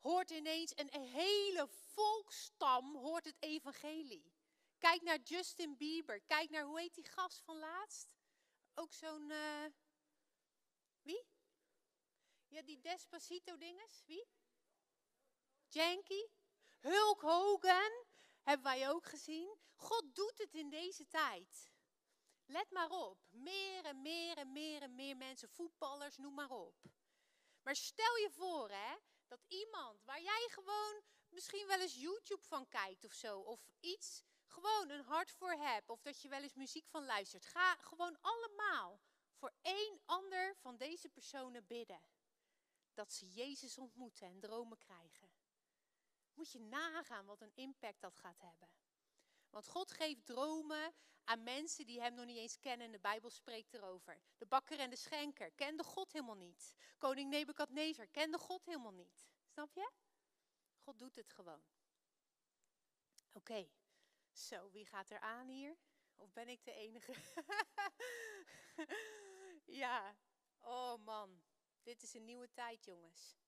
hoort 0.00 0.30
ineens 0.30 0.72
een 0.74 1.02
hele 1.02 1.68
volkstam 1.68 2.96
hoort 2.96 3.24
het 3.24 3.36
evangelie. 3.38 4.32
Kijk 4.78 5.02
naar 5.02 5.18
Justin 5.18 5.76
Bieber. 5.76 6.20
Kijk 6.20 6.50
naar, 6.50 6.64
hoe 6.64 6.80
heet 6.80 6.94
die 6.94 7.04
gast 7.04 7.40
van 7.42 7.58
laatst? 7.58 8.08
Ook 8.74 8.92
zo'n, 8.92 9.26
wie? 9.28 9.89
Ja, 12.50 12.62
die 12.62 12.80
Despacito 12.80 13.56
dinges. 13.56 14.02
Wie? 14.06 14.28
Janky. 15.68 16.28
Hulk 16.80 17.20
Hogan. 17.20 18.04
Hebben 18.42 18.66
wij 18.66 18.90
ook 18.90 19.06
gezien. 19.06 19.58
God 19.74 20.14
doet 20.14 20.38
het 20.38 20.54
in 20.54 20.70
deze 20.70 21.06
tijd. 21.06 21.70
Let 22.46 22.70
maar 22.70 22.90
op. 22.90 23.18
Meer 23.28 23.84
en 23.84 24.02
meer 24.02 24.36
en 24.36 24.52
meer 24.52 24.82
en 24.82 24.94
meer 24.94 25.16
mensen. 25.16 25.48
Voetballers, 25.48 26.16
noem 26.16 26.34
maar 26.34 26.50
op. 26.50 26.74
Maar 27.62 27.76
stel 27.76 28.16
je 28.16 28.30
voor, 28.30 28.70
hè, 28.70 28.96
dat 29.26 29.44
iemand 29.46 30.04
waar 30.04 30.22
jij 30.22 30.48
gewoon 30.50 31.02
misschien 31.28 31.66
wel 31.66 31.80
eens 31.80 31.94
YouTube 31.94 32.42
van 32.42 32.68
kijkt 32.68 33.04
of 33.04 33.12
zo. 33.12 33.38
Of 33.40 33.70
iets, 33.80 34.22
gewoon 34.46 34.90
een 34.90 35.04
hart 35.04 35.30
voor 35.30 35.52
hebt. 35.52 35.90
Of 35.90 36.02
dat 36.02 36.20
je 36.20 36.28
wel 36.28 36.42
eens 36.42 36.54
muziek 36.54 36.86
van 36.86 37.04
luistert. 37.04 37.46
Ga 37.46 37.76
gewoon 37.76 38.20
allemaal 38.20 39.00
voor 39.34 39.52
één 39.62 40.00
ander 40.04 40.56
van 40.56 40.76
deze 40.76 41.08
personen 41.08 41.66
bidden. 41.66 42.02
Dat 43.00 43.12
ze 43.12 43.28
Jezus 43.28 43.78
ontmoeten 43.78 44.26
en 44.26 44.40
dromen 44.40 44.78
krijgen. 44.78 45.28
Moet 46.34 46.52
je 46.52 46.60
nagaan 46.60 47.26
wat 47.26 47.40
een 47.40 47.54
impact 47.54 48.00
dat 48.00 48.16
gaat 48.16 48.40
hebben. 48.40 48.68
Want 49.50 49.68
God 49.68 49.90
geeft 49.90 50.24
dromen 50.24 50.94
aan 51.24 51.42
mensen 51.42 51.86
die 51.86 52.00
hem 52.00 52.14
nog 52.14 52.24
niet 52.24 52.36
eens 52.36 52.58
kennen 52.58 52.86
en 52.86 52.92
de 52.92 52.98
Bijbel 52.98 53.30
spreekt 53.30 53.74
erover. 53.74 54.20
De 54.38 54.46
bakker 54.46 54.78
en 54.78 54.90
de 54.90 54.96
schenker 54.96 55.50
kenden 55.50 55.84
God 55.84 56.12
helemaal 56.12 56.34
niet. 56.34 56.74
Koning 56.98 57.30
Nebukadnezar 57.30 58.06
kende 58.06 58.38
God 58.38 58.64
helemaal 58.64 58.92
niet. 58.92 59.26
Snap 59.46 59.74
je? 59.74 59.90
God 60.78 60.98
doet 60.98 61.16
het 61.16 61.32
gewoon. 61.32 61.62
Oké, 63.32 63.68
zo, 64.32 64.70
wie 64.70 64.86
gaat 64.86 65.10
er 65.10 65.20
aan 65.20 65.48
hier? 65.48 65.76
Of 66.16 66.32
ben 66.32 66.48
ik 66.48 66.64
de 66.64 66.72
enige? 66.72 67.14
ja, 69.82 70.16
oh 70.58 71.04
man, 71.04 71.42
dit 71.82 72.02
is 72.02 72.14
een 72.14 72.24
nieuwe 72.24 72.52
tijd, 72.52 72.84
jongens. 72.84 73.38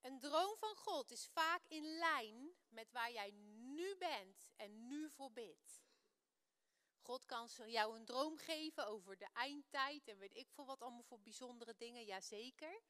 Een 0.00 0.18
droom 0.18 0.56
van 0.56 0.76
God 0.76 1.10
is 1.10 1.26
vaak 1.26 1.66
in 1.66 1.98
lijn 1.98 2.54
met 2.68 2.90
waar 2.90 3.12
jij 3.12 3.30
nu 3.30 3.96
bent 3.96 4.52
en 4.56 4.86
nu 4.86 5.10
voor 5.10 5.32
bidt. 5.32 5.82
God 7.00 7.24
kan 7.24 7.48
jou 7.66 7.96
een 7.96 8.04
droom 8.04 8.36
geven 8.36 8.86
over 8.86 9.18
de 9.18 9.28
eindtijd 9.32 10.08
en 10.08 10.18
weet 10.18 10.36
ik 10.36 10.50
veel 10.50 10.66
wat 10.66 10.82
allemaal 10.82 11.02
voor 11.02 11.20
bijzondere 11.20 11.74
dingen, 11.76 12.04
jazeker. 12.04 12.80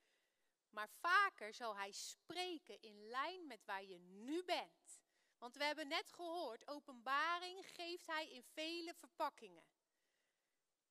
Maar 0.70 0.88
vaker 0.88 1.54
zal 1.54 1.76
hij 1.76 1.92
spreken 1.92 2.80
in 2.80 3.08
lijn 3.08 3.46
met 3.46 3.64
waar 3.64 3.84
je 3.84 3.98
nu 3.98 4.44
bent. 4.44 5.02
Want 5.38 5.56
we 5.56 5.64
hebben 5.64 5.88
net 5.88 6.12
gehoord, 6.12 6.68
openbaring 6.68 7.66
geeft 7.66 8.06
hij 8.06 8.30
in 8.30 8.42
vele 8.42 8.94
verpakkingen. 8.94 9.73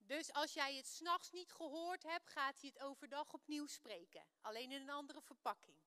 Dus 0.06 0.34
als 0.34 0.54
jij 0.54 0.76
het 0.76 0.88
s'nachts 0.88 1.32
niet 1.32 1.52
gehoord 1.52 2.04
hebt, 2.04 2.30
gaat 2.30 2.62
hij 2.62 2.72
het 2.74 2.84
overdag 2.84 3.34
opnieuw 3.34 3.68
spreken. 3.68 4.26
Alleen 4.42 4.72
in 4.72 4.82
een 4.82 4.90
andere 4.90 5.22
verpakking. 5.22 5.78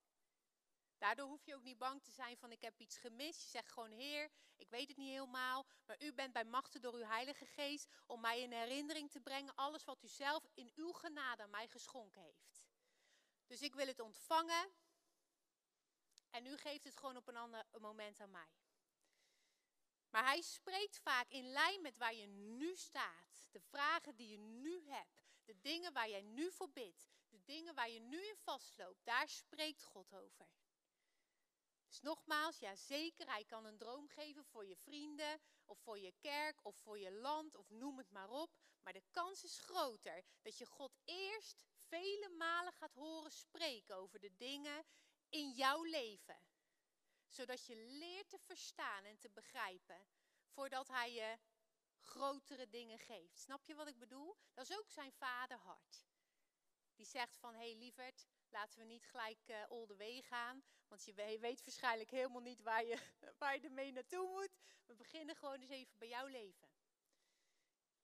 Daardoor 0.98 1.26
hoef 1.26 1.44
je 1.44 1.54
ook 1.54 1.62
niet 1.62 1.78
bang 1.78 2.02
te 2.02 2.10
zijn 2.10 2.36
van 2.36 2.52
ik 2.52 2.60
heb 2.60 2.80
iets 2.80 2.98
gemist. 2.98 3.42
Je 3.42 3.48
zegt 3.48 3.72
gewoon 3.72 3.90
Heer, 3.90 4.30
ik 4.56 4.70
weet 4.70 4.88
het 4.88 4.96
niet 4.96 5.10
helemaal, 5.10 5.66
maar 5.86 6.02
u 6.02 6.12
bent 6.12 6.32
bij 6.32 6.44
machten 6.44 6.80
door 6.80 6.94
uw 6.94 7.04
Heilige 7.04 7.46
Geest 7.46 7.88
om 8.06 8.20
mij 8.20 8.40
in 8.40 8.52
herinnering 8.52 9.10
te 9.10 9.20
brengen 9.20 9.54
alles 9.54 9.84
wat 9.84 10.02
u 10.02 10.08
zelf 10.08 10.48
in 10.54 10.72
uw 10.74 10.92
genade 10.92 11.42
aan 11.42 11.50
mij 11.50 11.68
geschonken 11.68 12.22
heeft. 12.22 12.64
Dus 13.46 13.62
ik 13.62 13.74
wil 13.74 13.86
het 13.86 14.00
ontvangen 14.00 14.72
en 16.30 16.46
u 16.46 16.56
geeft 16.56 16.84
het 16.84 16.96
gewoon 16.96 17.16
op 17.16 17.28
een 17.28 17.36
ander 17.36 17.64
moment 17.80 18.20
aan 18.20 18.30
mij. 18.30 18.48
Maar 20.16 20.24
hij 20.24 20.42
spreekt 20.42 20.98
vaak 20.98 21.28
in 21.28 21.46
lijn 21.46 21.82
met 21.82 21.96
waar 21.96 22.14
je 22.14 22.26
nu 22.26 22.76
staat. 22.76 23.48
De 23.50 23.60
vragen 23.60 24.16
die 24.16 24.28
je 24.28 24.38
nu 24.38 24.82
hebt. 24.88 25.22
De 25.44 25.60
dingen 25.60 25.92
waar 25.92 26.08
jij 26.08 26.22
nu 26.22 26.52
voor 26.52 26.70
bidt. 26.70 27.08
De 27.28 27.44
dingen 27.44 27.74
waar 27.74 27.90
je 27.90 28.00
nu 28.00 28.26
in 28.26 28.36
vastloopt. 28.36 29.04
Daar 29.04 29.28
spreekt 29.28 29.84
God 29.84 30.14
over. 30.14 30.48
Dus 31.86 32.00
nogmaals, 32.00 32.58
ja 32.58 32.76
zeker, 32.76 33.26
hij 33.26 33.44
kan 33.44 33.64
een 33.64 33.76
droom 33.76 34.08
geven 34.08 34.44
voor 34.44 34.66
je 34.66 34.76
vrienden, 34.76 35.40
of 35.64 35.78
voor 35.78 35.98
je 35.98 36.12
kerk, 36.18 36.64
of 36.64 36.76
voor 36.76 36.98
je 36.98 37.12
land, 37.12 37.56
of 37.56 37.70
noem 37.70 37.98
het 37.98 38.10
maar 38.10 38.30
op. 38.30 38.50
Maar 38.82 38.92
de 38.92 39.04
kans 39.10 39.44
is 39.44 39.58
groter 39.58 40.24
dat 40.42 40.58
je 40.58 40.66
God 40.66 40.98
eerst 41.04 41.64
vele 41.74 42.28
malen 42.28 42.72
gaat 42.72 42.94
horen 42.94 43.32
spreken 43.32 43.96
over 43.96 44.20
de 44.20 44.36
dingen 44.36 44.84
in 45.28 45.50
jouw 45.50 45.82
leven. 45.82 46.40
Zodat 47.28 47.66
je 47.66 47.76
leert 47.76 48.28
te 48.28 48.38
verstaan 48.38 49.04
en 49.04 49.18
te 49.18 49.30
begrijpen 49.30 50.06
voordat 50.46 50.88
hij 50.88 51.12
je 51.12 51.38
grotere 52.00 52.68
dingen 52.68 52.98
geeft. 52.98 53.38
Snap 53.38 53.64
je 53.64 53.74
wat 53.74 53.88
ik 53.88 53.98
bedoel? 53.98 54.36
Dat 54.54 54.68
is 54.68 54.78
ook 54.78 54.90
zijn 54.90 55.12
vaderhart. 55.12 56.04
Die 56.94 57.06
zegt 57.06 57.36
van, 57.36 57.54
hé 57.54 57.70
hey, 57.70 57.76
lieverd, 57.76 58.26
laten 58.48 58.78
we 58.78 58.84
niet 58.84 59.06
gelijk 59.06 59.48
uh, 59.48 59.64
all 59.68 59.86
the 59.86 59.96
way 59.96 60.22
gaan. 60.22 60.64
Want 60.88 61.04
je 61.04 61.14
weet 61.14 61.64
waarschijnlijk 61.64 62.10
helemaal 62.10 62.40
niet 62.40 62.62
waar 62.62 62.84
je, 62.84 62.98
waar 63.38 63.54
je 63.54 63.60
ermee 63.60 63.92
naartoe 63.92 64.28
moet. 64.28 64.56
We 64.86 64.94
beginnen 64.94 65.36
gewoon 65.36 65.60
eens 65.60 65.70
even 65.70 65.98
bij 65.98 66.08
jouw 66.08 66.26
leven. 66.26 66.68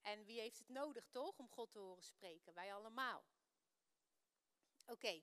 En 0.00 0.24
wie 0.24 0.40
heeft 0.40 0.58
het 0.58 0.68
nodig 0.68 1.08
toch 1.10 1.38
om 1.38 1.48
God 1.48 1.70
te 1.70 1.78
horen 1.78 2.02
spreken? 2.02 2.54
Wij 2.54 2.74
allemaal. 2.74 3.24
Oké, 4.86 5.22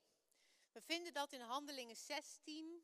we 0.71 0.81
vinden 0.81 1.13
dat 1.13 1.31
in 1.31 1.41
Handelingen 1.41 1.95
16, 1.95 2.83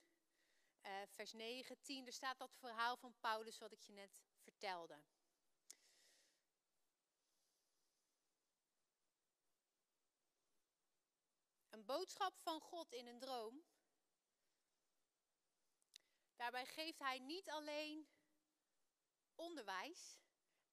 uh, 0.88 1.01
vers 1.07 1.33
9, 1.33 1.81
10. 1.81 2.05
Er 2.05 2.13
staat 2.13 2.39
dat 2.39 2.55
verhaal 2.55 2.97
van 2.97 3.15
Paulus 3.19 3.57
wat 3.57 3.71
ik 3.71 3.81
je 3.81 3.93
net 3.93 4.23
vertelde. 4.38 5.03
Een 11.69 11.86
boodschap 11.86 12.38
van 12.38 12.61
God 12.61 12.91
in 12.91 13.07
een 13.07 13.19
droom. 13.19 13.63
Daarbij 16.36 16.65
geeft 16.65 16.99
hij 16.99 17.19
niet 17.19 17.49
alleen 17.49 18.07
onderwijs, 19.36 20.19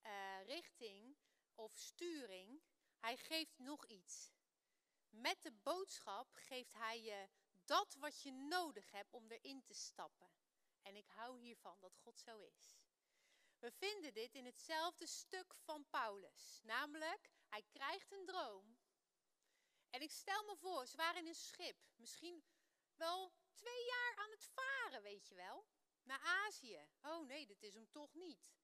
uh, 0.02 0.44
richting 0.46 1.16
of 1.54 1.76
sturing. 1.76 2.62
Hij 2.98 3.16
geeft 3.16 3.58
nog 3.58 3.86
iets. 3.86 4.32
Met 5.08 5.42
de 5.42 5.52
boodschap 5.52 6.34
geeft 6.34 6.72
hij 6.72 7.02
je 7.02 7.28
dat 7.72 7.94
wat 7.94 8.22
je 8.22 8.32
nodig 8.32 8.90
hebt 8.90 9.12
om 9.12 9.30
erin 9.30 9.62
te 9.62 9.74
stappen. 9.74 10.30
En 10.82 10.96
ik 10.96 11.08
hou 11.08 11.40
hiervan 11.40 11.80
dat 11.80 11.96
God 11.96 12.18
zo 12.18 12.40
is. 12.40 12.80
We 13.58 13.70
vinden 13.70 14.14
dit 14.14 14.34
in 14.34 14.44
hetzelfde 14.44 15.06
stuk 15.06 15.54
van 15.54 15.86
Paulus. 15.90 16.60
Namelijk, 16.62 17.30
hij 17.48 17.62
krijgt 17.62 18.12
een 18.12 18.26
droom. 18.26 18.78
En 19.90 20.02
ik 20.02 20.10
stel 20.10 20.44
me 20.44 20.56
voor, 20.56 20.86
ze 20.86 20.96
waren 20.96 21.20
in 21.20 21.26
een 21.26 21.34
schip. 21.34 21.76
Misschien 21.96 22.44
wel 22.96 23.32
twee 23.54 23.84
jaar 23.84 24.14
aan 24.16 24.30
het 24.30 24.50
varen, 24.54 25.02
weet 25.02 25.28
je 25.28 25.34
wel. 25.34 25.66
Naar 26.02 26.20
Azië. 26.20 26.88
Oh 27.02 27.26
nee, 27.26 27.46
dit 27.46 27.62
is 27.62 27.74
hem 27.74 27.90
toch 27.90 28.14
niet. 28.14 28.54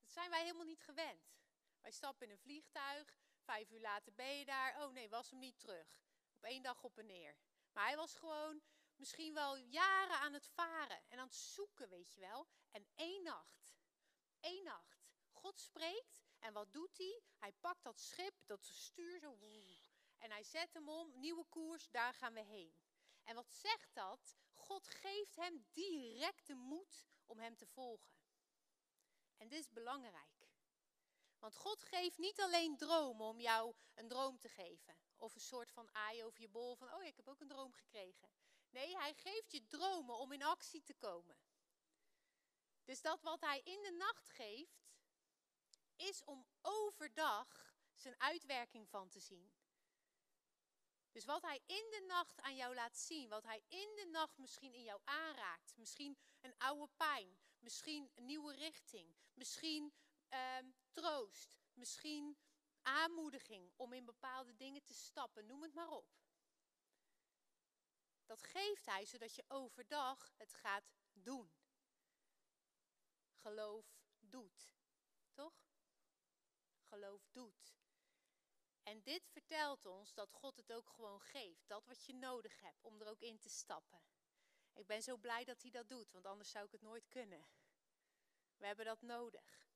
Dat 0.00 0.10
zijn 0.10 0.30
wij 0.30 0.40
helemaal 0.40 0.64
niet 0.64 0.82
gewend. 0.82 1.36
Wij 1.80 1.90
stappen 1.90 2.26
in 2.26 2.32
een 2.32 2.38
vliegtuig, 2.38 3.18
vijf 3.36 3.70
uur 3.70 3.80
later 3.80 4.14
ben 4.14 4.38
je 4.38 4.44
daar. 4.44 4.82
Oh 4.84 4.92
nee, 4.92 5.08
was 5.08 5.30
hem 5.30 5.38
niet 5.38 5.58
terug. 5.58 6.00
Op 6.36 6.44
één 6.44 6.62
dag 6.62 6.82
op 6.82 6.98
en 6.98 7.06
neer. 7.06 7.36
Maar 7.76 7.86
hij 7.86 7.96
was 7.96 8.14
gewoon 8.14 8.62
misschien 8.94 9.34
wel 9.34 9.56
jaren 9.56 10.18
aan 10.18 10.32
het 10.32 10.46
varen 10.46 11.02
en 11.08 11.18
aan 11.18 11.26
het 11.26 11.34
zoeken, 11.34 11.88
weet 11.88 12.14
je 12.14 12.20
wel. 12.20 12.48
En 12.70 12.86
één 12.94 13.22
nacht, 13.22 13.76
één 14.40 14.64
nacht, 14.64 15.06
God 15.32 15.60
spreekt 15.60 16.24
en 16.38 16.52
wat 16.52 16.72
doet 16.72 16.98
hij? 16.98 17.22
Hij 17.38 17.52
pakt 17.52 17.82
dat 17.82 18.00
schip, 18.00 18.34
dat 18.46 18.64
stuur 18.64 19.18
zo, 19.18 19.38
en 20.18 20.30
hij 20.30 20.42
zet 20.42 20.72
hem 20.72 20.88
om, 20.88 21.18
nieuwe 21.18 21.44
koers, 21.44 21.90
daar 21.90 22.14
gaan 22.14 22.34
we 22.34 22.42
heen. 22.42 22.74
En 23.22 23.34
wat 23.34 23.52
zegt 23.52 23.94
dat? 23.94 24.36
God 24.52 24.88
geeft 24.88 25.36
hem 25.36 25.66
directe 25.72 26.54
moed 26.54 27.06
om 27.26 27.38
hem 27.38 27.56
te 27.56 27.66
volgen. 27.66 28.16
En 29.36 29.48
dit 29.48 29.58
is 29.58 29.70
belangrijk. 29.70 30.48
Want 31.38 31.56
God 31.56 31.82
geeft 31.82 32.18
niet 32.18 32.40
alleen 32.40 32.76
dromen 32.76 33.26
om 33.26 33.40
jou 33.40 33.74
een 33.94 34.08
droom 34.08 34.38
te 34.38 34.48
geven. 34.48 35.05
Of 35.16 35.34
een 35.34 35.40
soort 35.40 35.70
van 35.70 35.88
aai 35.92 36.24
over 36.24 36.40
je 36.40 36.48
bol 36.48 36.76
van, 36.76 36.94
oh 36.94 37.02
ik 37.02 37.16
heb 37.16 37.28
ook 37.28 37.40
een 37.40 37.48
droom 37.48 37.72
gekregen. 37.72 38.30
Nee, 38.70 38.96
hij 38.96 39.14
geeft 39.14 39.52
je 39.52 39.66
dromen 39.66 40.18
om 40.18 40.32
in 40.32 40.42
actie 40.42 40.82
te 40.82 40.94
komen. 40.94 41.38
Dus 42.84 43.00
dat 43.00 43.22
wat 43.22 43.40
hij 43.40 43.60
in 43.64 43.82
de 43.82 43.90
nacht 43.90 44.30
geeft, 44.30 44.86
is 45.96 46.24
om 46.24 46.46
overdag 46.62 47.74
zijn 47.94 48.20
uitwerking 48.20 48.88
van 48.88 49.08
te 49.08 49.20
zien. 49.20 49.52
Dus 51.10 51.24
wat 51.24 51.42
hij 51.42 51.60
in 51.66 51.86
de 51.90 52.04
nacht 52.06 52.40
aan 52.40 52.56
jou 52.56 52.74
laat 52.74 52.96
zien, 52.96 53.28
wat 53.28 53.44
hij 53.44 53.62
in 53.68 53.92
de 53.94 54.08
nacht 54.10 54.38
misschien 54.38 54.74
in 54.74 54.82
jou 54.82 55.00
aanraakt, 55.04 55.76
misschien 55.76 56.18
een 56.40 56.54
oude 56.58 56.88
pijn, 56.96 57.38
misschien 57.58 58.10
een 58.14 58.24
nieuwe 58.24 58.54
richting, 58.54 59.14
misschien 59.34 59.92
ehm, 60.28 60.70
troost, 60.90 61.56
misschien 61.72 62.36
aanmoediging 62.86 63.72
om 63.76 63.92
in 63.92 64.04
bepaalde 64.04 64.56
dingen 64.56 64.84
te 64.84 64.94
stappen, 64.94 65.46
noem 65.46 65.62
het 65.62 65.74
maar 65.74 65.90
op. 65.90 66.14
Dat 68.26 68.42
geeft 68.42 68.86
hij 68.86 69.04
zodat 69.04 69.34
je 69.34 69.44
overdag 69.48 70.32
het 70.36 70.52
gaat 70.52 70.90
doen. 71.12 71.52
Geloof 73.34 73.86
doet, 74.18 74.74
toch? 75.32 75.54
Geloof 76.80 77.26
doet. 77.32 77.76
En 78.82 79.02
dit 79.02 79.28
vertelt 79.28 79.86
ons 79.86 80.14
dat 80.14 80.32
God 80.32 80.56
het 80.56 80.72
ook 80.72 80.88
gewoon 80.88 81.20
geeft. 81.20 81.68
Dat 81.68 81.86
wat 81.86 82.04
je 82.04 82.14
nodig 82.14 82.60
hebt 82.60 82.82
om 82.82 83.00
er 83.00 83.08
ook 83.08 83.20
in 83.20 83.38
te 83.38 83.48
stappen. 83.48 84.02
Ik 84.74 84.86
ben 84.86 85.02
zo 85.02 85.16
blij 85.16 85.44
dat 85.44 85.62
hij 85.62 85.70
dat 85.70 85.88
doet, 85.88 86.12
want 86.12 86.26
anders 86.26 86.50
zou 86.50 86.64
ik 86.64 86.72
het 86.72 86.82
nooit 86.82 87.08
kunnen. 87.08 87.46
We 88.56 88.66
hebben 88.66 88.84
dat 88.84 89.02
nodig. 89.02 89.66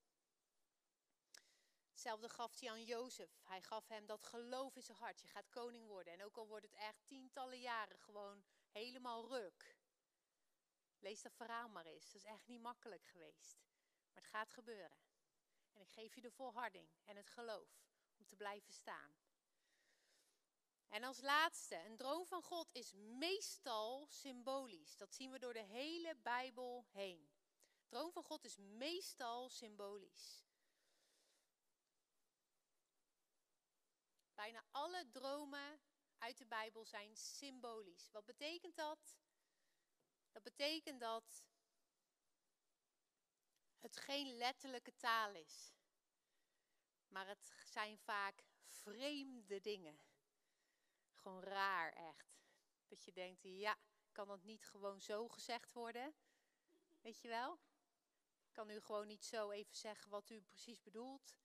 Hetzelfde 2.01 2.29
gaf 2.29 2.61
hij 2.61 2.71
aan 2.71 2.85
Jozef. 2.85 3.31
Hij 3.43 3.63
gaf 3.63 3.89
hem 3.89 4.07
dat 4.07 4.23
geloof 4.23 4.77
in 4.77 4.83
zijn 4.83 4.99
hart. 4.99 5.21
Je 5.21 5.27
gaat 5.27 5.49
koning 5.51 5.87
worden. 5.87 6.13
En 6.13 6.25
ook 6.25 6.37
al 6.37 6.47
wordt 6.47 6.65
het 6.65 6.75
echt 6.75 7.07
tientallen 7.07 7.61
jaren 7.61 7.99
gewoon 7.99 8.45
helemaal 8.69 9.29
ruk. 9.29 9.77
Lees 10.99 11.23
dat 11.23 11.35
verhaal 11.35 11.69
maar 11.69 11.87
eens. 11.87 12.05
Dat 12.05 12.15
is 12.15 12.29
echt 12.29 12.47
niet 12.47 12.61
makkelijk 12.61 13.05
geweest. 13.05 13.59
Maar 14.13 14.23
het 14.23 14.33
gaat 14.33 14.51
gebeuren. 14.51 14.99
En 15.73 15.81
ik 15.81 15.91
geef 15.91 16.15
je 16.15 16.21
de 16.21 16.31
volharding 16.31 16.89
en 17.05 17.17
het 17.17 17.31
geloof 17.31 17.69
om 18.17 18.27
te 18.27 18.37
blijven 18.37 18.73
staan. 18.73 19.17
En 20.89 21.05
als 21.05 21.21
laatste, 21.21 21.77
een 21.85 21.97
droom 21.97 22.27
van 22.27 22.43
God 22.43 22.69
is 22.73 22.93
meestal 22.93 24.07
symbolisch. 24.07 24.97
Dat 24.97 25.15
zien 25.15 25.31
we 25.31 25.39
door 25.39 25.53
de 25.53 25.65
hele 25.65 26.17
Bijbel 26.17 26.87
heen. 26.91 27.31
droom 27.89 28.13
van 28.13 28.25
God 28.25 28.45
is 28.45 28.57
meestal 28.57 29.49
symbolisch. 29.49 30.49
Bijna 34.41 34.65
alle 34.71 35.11
dromen 35.11 35.81
uit 36.19 36.39
de 36.39 36.47
Bijbel 36.47 36.85
zijn 36.85 37.17
symbolisch. 37.17 38.11
Wat 38.11 38.25
betekent 38.25 38.77
dat? 38.77 39.19
Dat 40.33 40.43
betekent 40.43 41.01
dat 41.01 41.45
het 43.79 43.97
geen 43.97 44.37
letterlijke 44.37 44.97
taal 44.97 45.35
is. 45.35 45.73
Maar 47.09 47.27
het 47.27 47.55
zijn 47.65 47.99
vaak 47.99 48.45
vreemde 48.65 49.61
dingen. 49.61 50.01
Gewoon 51.15 51.43
raar 51.43 51.93
echt. 51.93 52.41
Dat 52.89 53.05
je 53.05 53.13
denkt, 53.13 53.43
ja, 53.43 53.77
kan 54.13 54.29
dat 54.29 54.43
niet 54.43 54.65
gewoon 54.65 55.01
zo 55.01 55.29
gezegd 55.29 55.73
worden? 55.73 56.15
Weet 57.01 57.21
je 57.21 57.29
wel? 57.29 57.59
Kan 58.53 58.71
u 58.71 58.81
gewoon 58.81 59.07
niet 59.07 59.25
zo 59.25 59.51
even 59.51 59.77
zeggen 59.77 60.11
wat 60.11 60.31
u 60.31 60.43
precies 60.43 60.83
bedoelt? 60.83 61.39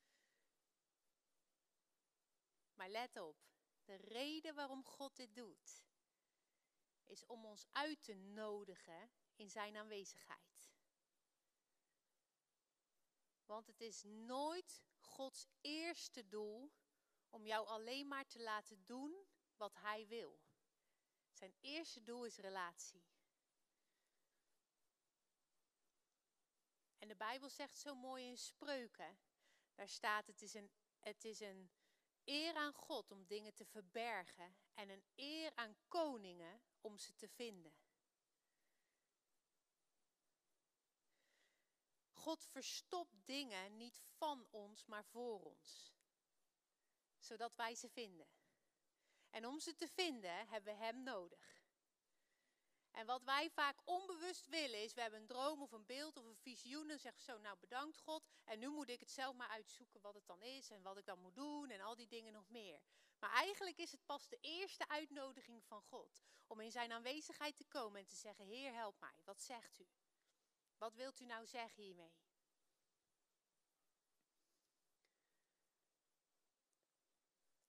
Maar 2.75 2.89
let 2.89 3.17
op, 3.17 3.37
de 3.83 3.95
reden 3.95 4.55
waarom 4.55 4.83
God 4.83 5.15
dit 5.15 5.35
doet, 5.35 5.83
is 7.03 7.25
om 7.25 7.45
ons 7.45 7.67
uit 7.71 8.03
te 8.03 8.13
nodigen 8.13 9.11
in 9.35 9.49
zijn 9.49 9.75
aanwezigheid. 9.75 10.73
Want 13.45 13.67
het 13.67 13.81
is 13.81 14.03
nooit 14.03 14.81
Gods 14.97 15.47
eerste 15.61 16.27
doel 16.27 16.71
om 17.29 17.45
jou 17.45 17.67
alleen 17.67 18.07
maar 18.07 18.25
te 18.25 18.41
laten 18.41 18.85
doen 18.85 19.25
wat 19.57 19.73
Hij 19.73 20.07
wil. 20.07 20.39
Zijn 21.31 21.55
eerste 21.61 22.03
doel 22.03 22.25
is 22.25 22.37
relatie. 22.37 23.03
En 26.97 27.07
de 27.07 27.15
Bijbel 27.15 27.49
zegt 27.49 27.77
zo 27.77 27.95
mooi 27.95 28.25
in 28.25 28.37
spreuken. 28.37 29.17
Daar 29.73 29.89
staat: 29.89 30.27
het 30.27 30.41
is 30.41 30.53
een, 30.53 30.71
het 30.99 31.25
is 31.25 31.39
een 31.39 31.71
eer 32.25 32.55
aan 32.55 32.73
God 32.73 33.11
om 33.11 33.25
dingen 33.25 33.53
te 33.53 33.65
verbergen 33.65 34.55
en 34.73 34.89
een 34.89 35.03
eer 35.15 35.51
aan 35.55 35.75
koningen 35.87 36.61
om 36.81 36.97
ze 36.97 37.15
te 37.15 37.27
vinden. 37.27 37.73
God 42.11 42.45
verstopt 42.45 43.25
dingen 43.25 43.77
niet 43.77 44.01
van 44.17 44.47
ons, 44.51 44.85
maar 44.85 45.05
voor 45.05 45.41
ons. 45.41 45.93
Zodat 47.17 47.55
wij 47.55 47.75
ze 47.75 47.89
vinden. 47.89 48.27
En 49.29 49.45
om 49.45 49.59
ze 49.59 49.75
te 49.75 49.87
vinden 49.87 50.47
hebben 50.47 50.73
we 50.73 50.83
Hem 50.83 51.03
nodig. 51.03 51.64
En 52.95 53.05
wat 53.05 53.23
wij 53.23 53.49
vaak 53.49 53.81
onbewust 53.83 54.47
willen 54.47 54.83
is, 54.83 54.93
we 54.93 55.01
hebben 55.01 55.19
een 55.19 55.27
droom 55.27 55.61
of 55.61 55.71
een 55.71 55.85
beeld 55.85 56.17
of 56.17 56.25
een 56.25 56.37
visioen 56.37 56.89
en 56.89 56.99
zeggen 56.99 57.23
zo, 57.23 57.37
nou 57.37 57.57
bedankt 57.59 57.99
God. 57.99 58.23
En 58.43 58.59
nu 58.59 58.69
moet 58.69 58.89
ik 58.89 58.99
het 58.99 59.11
zelf 59.11 59.35
maar 59.35 59.47
uitzoeken 59.47 60.01
wat 60.01 60.13
het 60.13 60.27
dan 60.27 60.41
is 60.41 60.69
en 60.69 60.81
wat 60.81 60.97
ik 60.97 61.05
dan 61.05 61.19
moet 61.19 61.35
doen 61.35 61.69
en 61.69 61.81
al 61.81 61.95
die 61.95 62.07
dingen 62.07 62.33
nog 62.33 62.49
meer. 62.49 62.81
Maar 63.19 63.31
eigenlijk 63.31 63.77
is 63.77 63.91
het 63.91 64.05
pas 64.05 64.27
de 64.27 64.37
eerste 64.41 64.87
uitnodiging 64.87 65.63
van 65.63 65.81
God. 65.81 66.23
Om 66.47 66.59
in 66.59 66.71
zijn 66.71 66.91
aanwezigheid 66.91 67.55
te 67.55 67.65
komen 67.65 67.99
en 67.99 68.05
te 68.05 68.15
zeggen, 68.15 68.45
Heer 68.45 68.73
help 68.73 68.99
mij, 68.99 69.21
wat 69.23 69.41
zegt 69.41 69.79
u? 69.79 69.87
Wat 70.77 70.93
wilt 70.93 71.19
u 71.19 71.25
nou 71.25 71.45
zeggen 71.45 71.83
hiermee? 71.83 72.13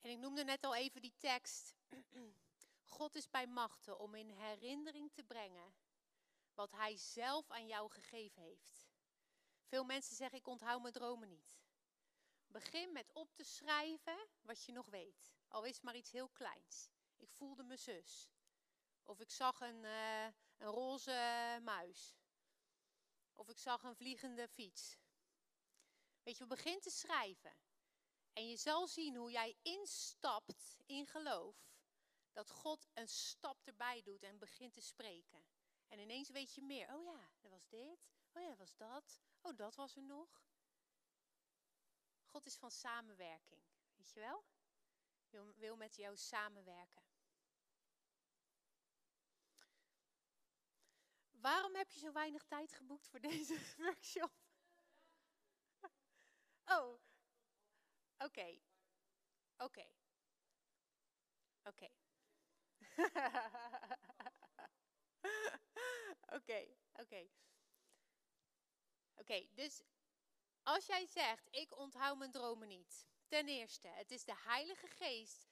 En 0.00 0.10
ik 0.10 0.18
noemde 0.18 0.44
net 0.44 0.64
al 0.64 0.74
even 0.74 1.00
die 1.00 1.14
tekst. 1.16 1.74
God 2.86 3.14
is 3.14 3.30
bij 3.30 3.46
machten 3.46 3.98
om 3.98 4.14
in 4.14 4.30
herinnering 4.30 5.12
te 5.12 5.24
brengen 5.24 5.74
wat 6.54 6.70
Hij 6.70 6.96
zelf 6.96 7.50
aan 7.50 7.66
jou 7.66 7.90
gegeven 7.90 8.42
heeft. 8.42 8.86
Veel 9.64 9.84
mensen 9.84 10.16
zeggen, 10.16 10.38
ik 10.38 10.46
onthoud 10.46 10.80
mijn 10.80 10.92
dromen 10.92 11.28
niet. 11.28 11.58
Begin 12.46 12.92
met 12.92 13.12
op 13.12 13.34
te 13.34 13.44
schrijven 13.44 14.28
wat 14.40 14.64
je 14.64 14.72
nog 14.72 14.86
weet. 14.86 15.34
Al 15.48 15.64
is 15.64 15.74
het 15.74 15.84
maar 15.84 15.96
iets 15.96 16.10
heel 16.10 16.28
kleins. 16.28 16.90
Ik 17.16 17.30
voelde 17.30 17.62
mijn 17.62 17.78
zus. 17.78 18.30
Of 19.02 19.20
ik 19.20 19.30
zag 19.30 19.60
een, 19.60 19.82
uh, 19.82 20.24
een 20.56 20.68
roze 20.68 21.58
muis. 21.62 22.16
Of 23.34 23.48
ik 23.48 23.58
zag 23.58 23.82
een 23.82 23.96
vliegende 23.96 24.48
fiets. 24.48 24.98
Weet 26.22 26.38
je, 26.38 26.46
begin 26.46 26.80
te 26.80 26.90
schrijven. 26.90 27.56
En 28.32 28.48
je 28.48 28.56
zal 28.56 28.86
zien 28.86 29.16
hoe 29.16 29.30
jij 29.30 29.56
instapt 29.62 30.78
in 30.86 31.06
geloof. 31.06 31.56
Dat 32.36 32.50
God 32.50 32.88
een 32.94 33.08
stap 33.08 33.66
erbij 33.66 34.02
doet 34.02 34.22
en 34.22 34.38
begint 34.38 34.72
te 34.72 34.80
spreken. 34.80 35.44
En 35.88 35.98
ineens 35.98 36.28
weet 36.30 36.54
je 36.54 36.62
meer. 36.62 36.94
Oh 36.94 37.04
ja, 37.04 37.30
dat 37.40 37.50
was 37.50 37.68
dit. 37.68 38.08
Oh 38.32 38.42
ja, 38.42 38.48
dat 38.48 38.58
was 38.58 38.76
dat. 38.76 39.20
Oh, 39.40 39.56
dat 39.56 39.74
was 39.74 39.96
er 39.96 40.02
nog. 40.02 40.44
God 42.24 42.46
is 42.46 42.56
van 42.56 42.70
samenwerking. 42.70 43.62
Weet 43.94 44.10
je 44.10 44.20
wel? 44.20 44.44
Wil, 45.28 45.54
wil 45.54 45.76
met 45.76 45.96
jou 45.96 46.16
samenwerken. 46.16 47.02
Waarom 51.30 51.74
heb 51.74 51.90
je 51.90 51.98
zo 51.98 52.12
weinig 52.12 52.44
tijd 52.44 52.72
geboekt 52.72 53.08
voor 53.08 53.20
deze 53.20 53.60
workshop? 53.76 54.32
Oh, 56.64 57.00
oké. 58.18 58.58
Oké. 59.56 59.86
Oké. 61.62 61.88
Oké, 66.36 66.66
oké. 66.92 67.28
Oké, 69.14 69.46
dus 69.54 69.82
als 70.62 70.86
jij 70.86 71.06
zegt, 71.06 71.48
ik 71.50 71.78
onthoud 71.78 72.18
mijn 72.18 72.30
dromen 72.30 72.68
niet. 72.68 73.06
Ten 73.28 73.48
eerste, 73.48 73.88
het 73.88 74.10
is 74.10 74.24
de 74.24 74.36
Heilige 74.36 74.86
Geest 74.86 75.48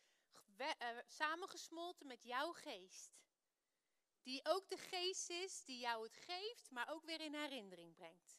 uh, 0.58 0.98
samengesmolten 1.06 2.06
met 2.06 2.22
jouw 2.22 2.52
geest. 2.52 3.12
Die 4.22 4.40
ook 4.44 4.68
de 4.68 4.78
geest 4.78 5.30
is 5.30 5.64
die 5.64 5.78
jou 5.78 6.04
het 6.04 6.16
geeft, 6.16 6.70
maar 6.70 6.88
ook 6.90 7.04
weer 7.04 7.20
in 7.20 7.34
herinnering 7.34 7.94
brengt. 7.94 8.38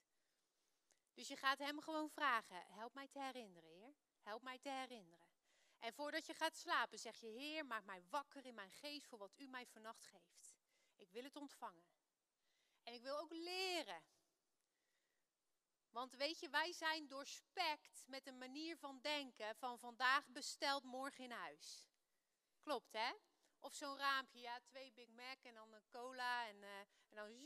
Dus 1.14 1.28
je 1.28 1.36
gaat 1.36 1.60
hem 1.60 1.82
gewoon 1.82 2.10
vragen, 2.10 2.66
help 2.68 2.94
mij 2.94 3.08
te 3.08 3.20
herinneren, 3.20 3.70
Heer. 3.70 3.96
Help 4.22 4.42
mij 4.42 4.60
te 4.60 4.70
herinneren. 4.70 5.25
En 5.86 5.94
voordat 5.94 6.26
je 6.26 6.34
gaat 6.34 6.56
slapen 6.56 7.00
zeg 7.00 7.20
je, 7.20 7.28
Heer, 7.28 7.66
maak 7.66 7.84
mij 7.84 8.04
wakker 8.10 8.46
in 8.46 8.54
mijn 8.54 8.72
geest 8.72 9.08
voor 9.08 9.18
wat 9.18 9.34
u 9.38 9.48
mij 9.48 9.66
vannacht 9.66 10.06
geeft. 10.06 10.56
Ik 10.96 11.10
wil 11.12 11.24
het 11.24 11.36
ontvangen. 11.36 11.88
En 12.84 12.94
ik 12.94 13.02
wil 13.02 13.18
ook 13.18 13.32
leren. 13.32 14.04
Want 15.90 16.16
weet 16.16 16.40
je, 16.40 16.50
wij 16.50 16.72
zijn 16.72 17.08
doorspekt 17.08 18.04
met 18.08 18.28
een 18.28 18.38
manier 18.38 18.78
van 18.78 19.00
denken 19.02 19.56
van 19.56 19.80
vandaag 19.80 20.28
besteld, 20.28 20.84
morgen 20.84 21.24
in 21.24 21.32
huis. 21.32 21.90
Klopt, 22.60 22.94
hè? 22.94 23.14
Of 23.60 23.74
zo'n 23.74 23.98
raampje, 23.98 24.40
ja, 24.40 24.60
twee 24.66 24.92
Big 24.92 25.10
Mac 25.10 25.44
en 25.44 25.54
dan 25.54 25.74
een 25.74 25.88
cola 25.90 26.48
en, 26.48 26.58
uh, 26.58 26.80
en 26.80 27.16
dan 27.16 27.40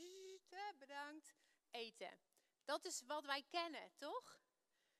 bedankt, 0.78 1.34
eten. 1.70 2.20
Dat 2.64 2.84
is 2.84 3.02
wat 3.06 3.24
wij 3.24 3.44
kennen, 3.48 3.92
toch? 3.96 4.40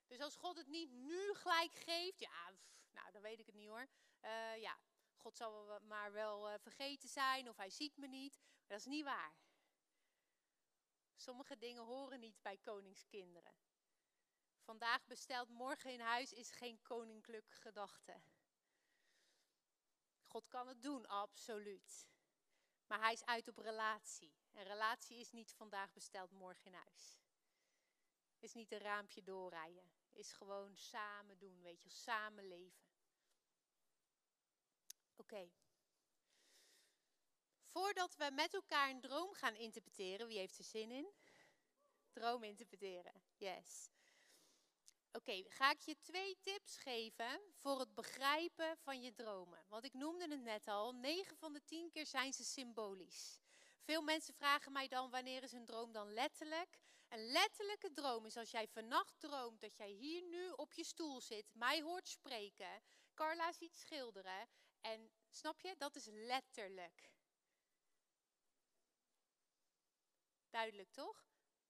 Dus 0.06 0.20
als 0.20 0.36
God 0.36 0.56
het 0.56 0.68
niet 0.68 0.90
nu 0.90 1.34
gelijk 1.34 1.74
geeft, 1.74 2.18
ja, 2.18 2.52
nou, 3.00 3.12
dan 3.12 3.22
weet 3.22 3.38
ik 3.38 3.46
het 3.46 3.54
niet 3.54 3.68
hoor. 3.68 3.88
Uh, 4.20 4.56
ja, 4.56 4.78
God 5.16 5.36
zal 5.36 5.80
maar 5.80 6.12
wel 6.12 6.52
uh, 6.52 6.58
vergeten 6.58 7.08
zijn 7.08 7.48
of 7.48 7.56
hij 7.56 7.70
ziet 7.70 7.96
me 7.96 8.06
niet. 8.06 8.38
Maar 8.42 8.68
dat 8.68 8.78
is 8.78 8.84
niet 8.84 9.04
waar. 9.04 9.34
Sommige 11.14 11.58
dingen 11.58 11.84
horen 11.84 12.20
niet 12.20 12.42
bij 12.42 12.56
koningskinderen. 12.56 13.54
Vandaag 14.60 15.06
besteld, 15.06 15.48
morgen 15.48 15.92
in 15.92 16.00
huis 16.00 16.32
is 16.32 16.50
geen 16.50 16.82
koninklijk 16.82 17.50
gedachte. 17.50 18.22
God 20.26 20.48
kan 20.48 20.68
het 20.68 20.82
doen, 20.82 21.06
absoluut. 21.06 22.08
Maar 22.86 23.00
hij 23.00 23.12
is 23.12 23.24
uit 23.24 23.48
op 23.48 23.58
relatie. 23.58 24.34
En 24.52 24.64
relatie 24.64 25.18
is 25.18 25.30
niet 25.30 25.52
vandaag 25.52 25.92
besteld, 25.92 26.30
morgen 26.30 26.64
in 26.64 26.74
huis. 26.74 27.18
Is 28.38 28.52
niet 28.52 28.72
een 28.72 28.78
raampje 28.78 29.22
doorrijden. 29.22 29.92
Is 30.12 30.32
gewoon 30.32 30.76
samen 30.76 31.38
doen, 31.38 31.62
weet 31.62 31.82
je, 31.82 31.90
samen 31.90 32.48
leven. 32.48 32.89
Oké. 35.20 35.50
Voordat 37.66 38.16
we 38.16 38.30
met 38.32 38.54
elkaar 38.54 38.90
een 38.90 39.00
droom 39.00 39.34
gaan 39.34 39.54
interpreteren, 39.54 40.26
wie 40.26 40.38
heeft 40.38 40.58
er 40.58 40.64
zin 40.64 40.90
in? 40.90 41.12
Droom 42.12 42.44
interpreteren, 42.44 43.22
yes. 43.36 43.90
Oké, 45.12 45.44
ga 45.48 45.70
ik 45.70 45.80
je 45.80 45.96
twee 46.00 46.38
tips 46.40 46.76
geven 46.76 47.40
voor 47.52 47.78
het 47.78 47.94
begrijpen 47.94 48.76
van 48.76 49.02
je 49.02 49.12
dromen. 49.14 49.64
Want 49.68 49.84
ik 49.84 49.94
noemde 49.94 50.28
het 50.28 50.42
net 50.42 50.68
al, 50.68 50.92
9 50.92 51.36
van 51.36 51.52
de 51.52 51.64
10 51.64 51.90
keer 51.90 52.06
zijn 52.06 52.32
ze 52.32 52.44
symbolisch. 52.44 53.40
Veel 53.80 54.02
mensen 54.02 54.34
vragen 54.34 54.72
mij 54.72 54.88
dan, 54.88 55.10
wanneer 55.10 55.42
is 55.42 55.52
een 55.52 55.64
droom 55.64 55.92
dan 55.92 56.12
letterlijk? 56.12 56.78
Een 57.08 57.30
letterlijke 57.30 57.92
droom 57.92 58.26
is 58.26 58.36
als 58.36 58.50
jij 58.50 58.68
vannacht 58.68 59.20
droomt 59.20 59.60
dat 59.60 59.76
jij 59.76 59.90
hier 59.90 60.22
nu 60.22 60.50
op 60.50 60.72
je 60.72 60.84
stoel 60.84 61.20
zit, 61.20 61.54
mij 61.54 61.82
hoort 61.82 62.08
spreken, 62.08 62.82
Carla 63.14 63.52
ziet 63.52 63.76
schilderen. 63.76 64.48
En 64.80 65.10
snap 65.28 65.60
je, 65.60 65.74
dat 65.78 65.96
is 65.96 66.06
letterlijk. 66.06 67.10
Duidelijk 70.50 70.90
toch? 70.90 71.28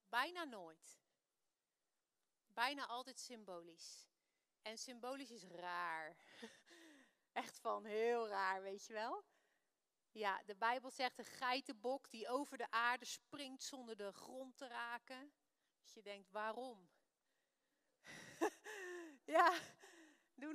Bijna 0.09 0.45
nooit. 0.45 0.99
Bijna 2.47 2.87
altijd 2.87 3.21
symbolisch. 3.21 4.09
En 4.63 4.79
symbolisch 4.79 5.31
is 5.31 5.45
raar. 5.45 6.17
Echt 7.33 7.59
van 7.59 7.85
heel 7.85 8.29
raar, 8.29 8.63
weet 8.63 8.87
je 8.87 8.93
wel? 8.93 9.25
Ja, 10.13 10.43
de 10.43 10.57
Bijbel 10.57 10.91
zegt 10.91 11.19
een 11.19 11.25
geitenbok 11.25 12.11
die 12.11 12.29
over 12.29 12.59
de 12.59 12.71
aarde 12.71 13.05
springt 13.05 13.63
zonder 13.63 13.97
de 13.97 14.13
grond 14.13 14.57
te 14.57 14.67
raken. 14.67 15.33
Dat 15.81 15.93
je 15.93 16.03
denkt, 16.03 16.31
waarom? 16.31 16.89
ja, 19.37 19.59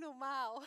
normaal. 0.05 0.63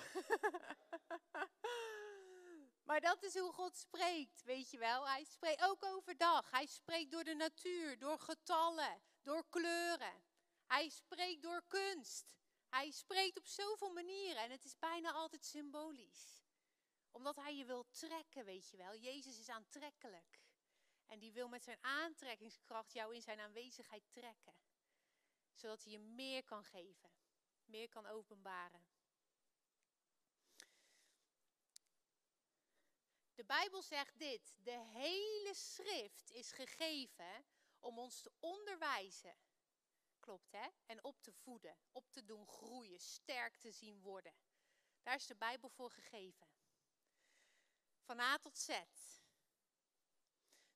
maar 2.88 3.00
dat 3.00 3.22
is 3.22 3.34
hoe 3.34 3.52
God 3.52 3.76
spreekt, 3.76 4.42
weet 4.42 4.70
je 4.70 4.78
wel. 4.78 5.08
Hij 5.08 5.24
spreekt 5.24 5.62
ook 5.62 5.84
overdag. 5.84 6.50
Hij 6.50 6.66
spreekt 6.66 7.10
door 7.10 7.24
de 7.24 7.34
natuur, 7.34 7.98
door 7.98 8.18
getallen, 8.18 9.02
door 9.22 9.44
kleuren. 9.48 10.24
Hij 10.66 10.88
spreekt 10.88 11.42
door 11.42 11.62
kunst. 11.66 12.36
Hij 12.68 12.90
spreekt 12.90 13.38
op 13.38 13.46
zoveel 13.46 13.92
manieren 13.92 14.42
en 14.42 14.50
het 14.50 14.64
is 14.64 14.78
bijna 14.78 15.12
altijd 15.12 15.44
symbolisch. 15.44 16.42
Omdat 17.10 17.36
hij 17.36 17.56
je 17.56 17.64
wil 17.64 17.86
trekken, 17.90 18.44
weet 18.44 18.68
je 18.70 18.76
wel. 18.76 18.96
Jezus 18.96 19.38
is 19.38 19.48
aantrekkelijk. 19.48 20.40
En 21.06 21.18
die 21.18 21.32
wil 21.32 21.48
met 21.48 21.64
zijn 21.64 21.78
aantrekkingskracht 21.80 22.92
jou 22.92 23.14
in 23.14 23.22
zijn 23.22 23.40
aanwezigheid 23.40 24.02
trekken. 24.10 24.54
Zodat 25.54 25.82
hij 25.82 25.92
je 25.92 25.98
meer 25.98 26.44
kan 26.44 26.64
geven, 26.64 27.10
meer 27.64 27.88
kan 27.88 28.06
openbaren. 28.06 28.87
De 33.38 33.44
Bijbel 33.44 33.82
zegt 33.82 34.18
dit: 34.18 34.54
de 34.62 34.78
hele 34.78 35.54
schrift 35.54 36.30
is 36.30 36.52
gegeven 36.52 37.46
om 37.80 37.98
ons 37.98 38.20
te 38.20 38.32
onderwijzen. 38.40 39.36
Klopt 40.20 40.52
hè? 40.52 40.68
En 40.86 41.04
op 41.04 41.22
te 41.22 41.32
voeden, 41.32 41.78
op 41.92 42.10
te 42.10 42.24
doen 42.24 42.46
groeien, 42.46 43.00
sterk 43.00 43.56
te 43.56 43.70
zien 43.70 44.00
worden. 44.00 44.34
Daar 45.02 45.14
is 45.14 45.26
de 45.26 45.36
Bijbel 45.36 45.68
voor 45.68 45.90
gegeven. 45.90 46.46
Van 48.00 48.20
A 48.20 48.38
tot 48.38 48.58
Z. 48.58 48.80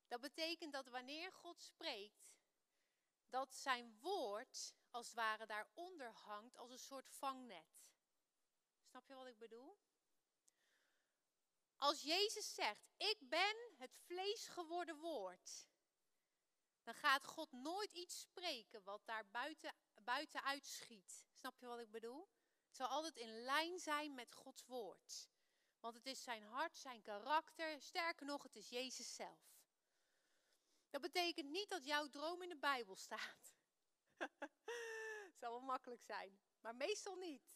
Dat 0.08 0.20
betekent 0.20 0.72
dat 0.72 0.88
wanneer 0.88 1.32
God 1.32 1.60
spreekt, 1.60 2.34
dat 3.28 3.54
zijn 3.54 3.98
woord 4.00 4.74
als 4.90 5.06
het 5.06 5.14
ware 5.14 5.46
daaronder 5.46 6.12
hangt 6.12 6.56
als 6.56 6.70
een 6.70 6.78
soort 6.78 7.08
vangnet. 7.08 7.82
Snap 8.82 9.06
je 9.06 9.14
wat 9.14 9.26
ik 9.26 9.38
bedoel? 9.38 9.78
Als 11.82 12.02
Jezus 12.02 12.54
zegt, 12.54 12.90
ik 12.96 13.16
ben 13.20 13.56
het 13.76 13.98
vlees 14.04 14.46
geworden 14.46 14.96
woord, 14.96 15.68
dan 16.82 16.94
gaat 16.94 17.26
God 17.26 17.52
nooit 17.52 17.92
iets 17.92 18.20
spreken 18.20 18.82
wat 18.82 19.06
daar 19.06 19.26
buiten, 19.30 19.74
buiten 20.04 20.42
uitschiet. 20.42 21.26
Snap 21.32 21.58
je 21.58 21.66
wat 21.66 21.78
ik 21.78 21.90
bedoel? 21.90 22.28
Het 22.66 22.76
zal 22.76 22.86
altijd 22.86 23.16
in 23.16 23.42
lijn 23.42 23.78
zijn 23.78 24.14
met 24.14 24.34
Gods 24.34 24.64
woord. 24.66 25.28
Want 25.80 25.94
het 25.94 26.06
is 26.06 26.22
zijn 26.22 26.42
hart, 26.42 26.76
zijn 26.76 27.02
karakter, 27.02 27.80
sterker 27.80 28.26
nog, 28.26 28.42
het 28.42 28.56
is 28.56 28.68
Jezus 28.68 29.14
zelf. 29.14 29.60
Dat 30.90 31.00
betekent 31.00 31.50
niet 31.50 31.68
dat 31.68 31.84
jouw 31.84 32.08
droom 32.08 32.42
in 32.42 32.48
de 32.48 32.58
Bijbel 32.58 32.96
staat. 32.96 33.54
Het 35.26 35.38
zal 35.38 35.50
wel 35.50 35.60
makkelijk 35.60 36.02
zijn, 36.02 36.40
maar 36.60 36.76
meestal 36.76 37.14
niet. 37.14 37.52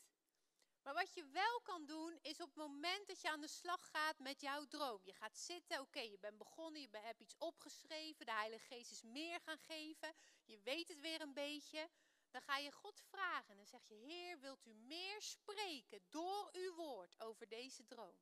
Maar 0.87 0.95
wat 0.95 1.15
je 1.15 1.25
wel 1.25 1.61
kan 1.63 1.87
doen, 1.87 2.19
is 2.23 2.41
op 2.41 2.49
het 2.49 2.57
moment 2.57 3.07
dat 3.07 3.21
je 3.21 3.31
aan 3.31 3.41
de 3.41 3.49
slag 3.49 3.91
gaat 3.91 4.19
met 4.19 4.41
jouw 4.41 4.67
droom. 4.67 5.01
Je 5.05 5.13
gaat 5.13 5.39
zitten, 5.39 5.81
oké, 5.81 6.01
je 6.01 6.19
bent 6.19 6.39
begonnen, 6.39 6.81
je 6.81 6.89
hebt 6.91 7.21
iets 7.21 7.37
opgeschreven, 7.39 8.27
de 8.27 8.33
Heilige 8.33 8.67
Geest 8.67 8.91
is 8.91 9.03
meer 9.03 9.41
gaan 9.41 9.59
geven, 9.59 10.15
je 10.45 10.61
weet 10.61 10.89
het 10.89 11.01
weer 11.01 11.21
een 11.21 11.35
beetje. 11.35 11.91
Dan 12.31 12.41
ga 12.43 12.57
je 12.57 12.73
God 12.73 13.01
vragen 13.01 13.51
en 13.51 13.57
dan 13.57 13.67
zeg 13.67 13.87
je, 13.87 13.95
Heer, 13.95 14.41
wilt 14.41 14.67
u 14.67 14.75
meer 14.75 15.23
spreken 15.23 16.03
door 16.09 16.49
uw 16.53 16.75
woord 16.75 17.21
over 17.21 17.49
deze 17.49 17.87
droom? 17.87 18.21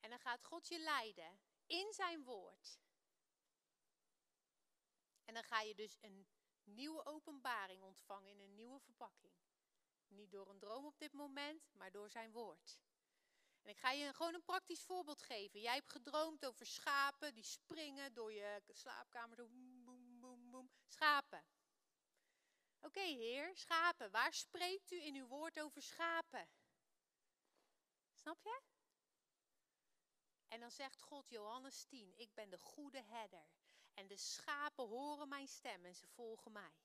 En 0.00 0.10
dan 0.10 0.18
gaat 0.18 0.44
God 0.44 0.68
je 0.68 0.78
leiden 0.78 1.40
in 1.66 1.92
zijn 1.92 2.24
woord. 2.24 2.80
En 5.24 5.34
dan 5.34 5.44
ga 5.44 5.60
je 5.60 5.74
dus 5.74 5.96
een 6.00 6.26
nieuwe 6.64 7.06
openbaring 7.06 7.82
ontvangen 7.82 8.30
in 8.30 8.40
een 8.40 8.54
nieuwe 8.54 8.80
verpakking. 8.80 9.32
Niet 10.30 10.38
door 10.38 10.50
een 10.50 10.58
droom 10.58 10.84
op 10.84 10.98
dit 10.98 11.12
moment, 11.12 11.72
maar 11.72 11.90
door 11.90 12.10
zijn 12.10 12.32
woord. 12.32 12.78
En 13.62 13.70
ik 13.70 13.78
ga 13.78 13.90
je 13.90 14.14
gewoon 14.14 14.34
een 14.34 14.42
praktisch 14.42 14.82
voorbeeld 14.82 15.22
geven. 15.22 15.60
Jij 15.60 15.74
hebt 15.74 15.90
gedroomd 15.90 16.46
over 16.46 16.66
schapen 16.66 17.34
die 17.34 17.44
springen 17.44 18.14
door 18.14 18.32
je 18.32 18.62
slaapkamer. 18.72 19.36
Boem, 19.36 20.20
boem, 20.20 20.50
boem. 20.50 20.70
Schapen. 20.86 21.44
Oké, 22.80 23.00
heer, 23.00 23.56
schapen. 23.56 24.10
Waar 24.10 24.32
spreekt 24.32 24.90
u 24.90 25.02
in 25.02 25.14
uw 25.14 25.26
woord 25.26 25.60
over 25.60 25.82
schapen? 25.82 26.48
Snap 28.12 28.42
je? 28.42 28.60
En 30.48 30.60
dan 30.60 30.70
zegt 30.70 31.00
God, 31.00 31.28
Johannes 31.28 31.84
10, 31.84 32.18
ik 32.18 32.34
ben 32.34 32.50
de 32.50 32.58
goede 32.58 33.02
herder. 33.02 33.48
En 33.94 34.06
de 34.06 34.16
schapen 34.16 34.88
horen 34.88 35.28
mijn 35.28 35.48
stem 35.48 35.84
en 35.84 35.94
ze 35.94 36.06
volgen 36.06 36.52
mij. 36.52 36.78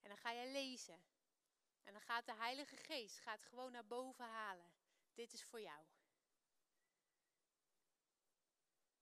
En 0.00 0.08
dan 0.08 0.18
ga 0.18 0.30
je 0.30 0.50
lezen. 0.50 1.04
En 1.86 1.92
dan 1.92 2.02
gaat 2.02 2.26
de 2.26 2.34
Heilige 2.34 2.76
Geest 2.76 3.18
gaat 3.18 3.42
gewoon 3.42 3.72
naar 3.72 3.86
boven 3.86 4.24
halen. 4.24 4.72
Dit 5.14 5.32
is 5.32 5.44
voor 5.44 5.60
jou. 5.60 5.86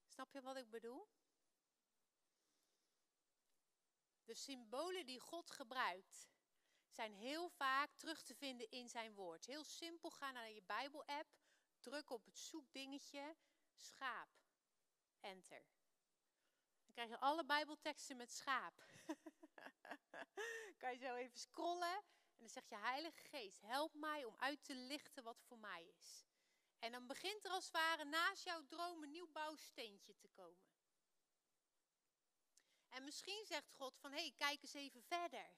Snap 0.07 0.33
je 0.33 0.43
wat 0.43 0.57
ik 0.57 0.71
bedoel? 0.71 1.09
De 4.25 4.35
symbolen 4.35 5.07
die 5.07 5.21
God 5.21 5.51
gebruikt 5.51 6.29
zijn 6.89 7.15
heel 7.15 7.49
vaak 7.49 7.91
terug 7.97 8.23
te 8.23 8.35
vinden 8.35 8.71
in 8.71 8.89
zijn 8.89 9.15
woord. 9.15 9.47
Heel 9.47 9.65
simpel, 9.65 10.11
ga 10.11 10.31
naar 10.31 10.51
je 10.51 10.63
Bijbel-app, 10.63 11.29
druk 11.81 12.11
op 12.11 12.25
het 12.25 12.39
zoekdingetje, 12.39 13.37
schaap, 13.75 14.29
enter. 15.21 15.67
Dan 16.85 16.93
krijg 16.93 17.09
je 17.09 17.19
alle 17.21 17.45
Bijbelteksten 17.45 18.17
met 18.17 18.33
schaap. 18.33 18.85
kan 20.79 20.93
je 20.93 20.99
zo 20.99 21.15
even 21.15 21.39
scrollen 21.39 22.05
en 22.35 22.41
dan 22.41 22.49
zeg 22.49 22.69
je, 22.69 22.77
Heilige 22.77 23.23
Geest, 23.23 23.61
help 23.61 23.95
mij 23.95 24.25
om 24.25 24.35
uit 24.39 24.65
te 24.65 24.75
lichten 24.75 25.23
wat 25.23 25.43
voor 25.43 25.59
mij 25.59 25.85
is. 25.99 26.25
En 26.79 26.93
dan 26.93 27.07
begint 27.07 27.45
er 27.45 27.51
als 27.51 27.65
het 27.65 27.73
ware 27.73 28.05
naast 28.05 28.45
jouw 28.45 28.67
droom 28.67 29.03
een 29.03 29.11
nieuw 29.11 29.31
bouwsteentje 29.33 30.17
te 30.17 30.29
komen. 30.29 30.73
En 32.89 33.05
misschien 33.05 33.45
zegt 33.47 33.75
God 33.75 33.99
van, 33.99 34.13
hé, 34.13 34.21
hey, 34.21 34.33
kijk 34.37 34.63
eens 34.63 34.75
even 34.75 35.03
verder. 35.03 35.57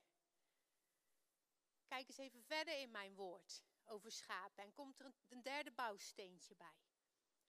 Kijk 1.87 2.09
eens 2.09 2.17
even 2.17 2.43
verder 2.43 2.79
in 2.79 2.91
mijn 2.91 3.15
woord 3.15 3.63
over 3.85 4.13
schapen. 4.13 4.65
En 4.65 4.73
komt 4.73 5.01
er 5.01 5.15
een, 5.29 5.43
derde 5.43 5.73
bouwsteentje 5.73 6.55
bij. 6.57 6.85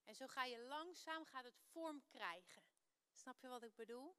En 0.04 0.16
zo 0.16 0.28
ga 0.28 0.44
je 0.44 0.60
langzaam, 0.60 1.26
gaat 1.26 1.44
het 1.44 1.60
vorm 1.72 2.04
krijgen. 2.08 2.64
Snap 3.12 3.42
je 3.42 3.48
wat 3.48 3.64
ik 3.64 3.76
bedoel? 3.76 4.16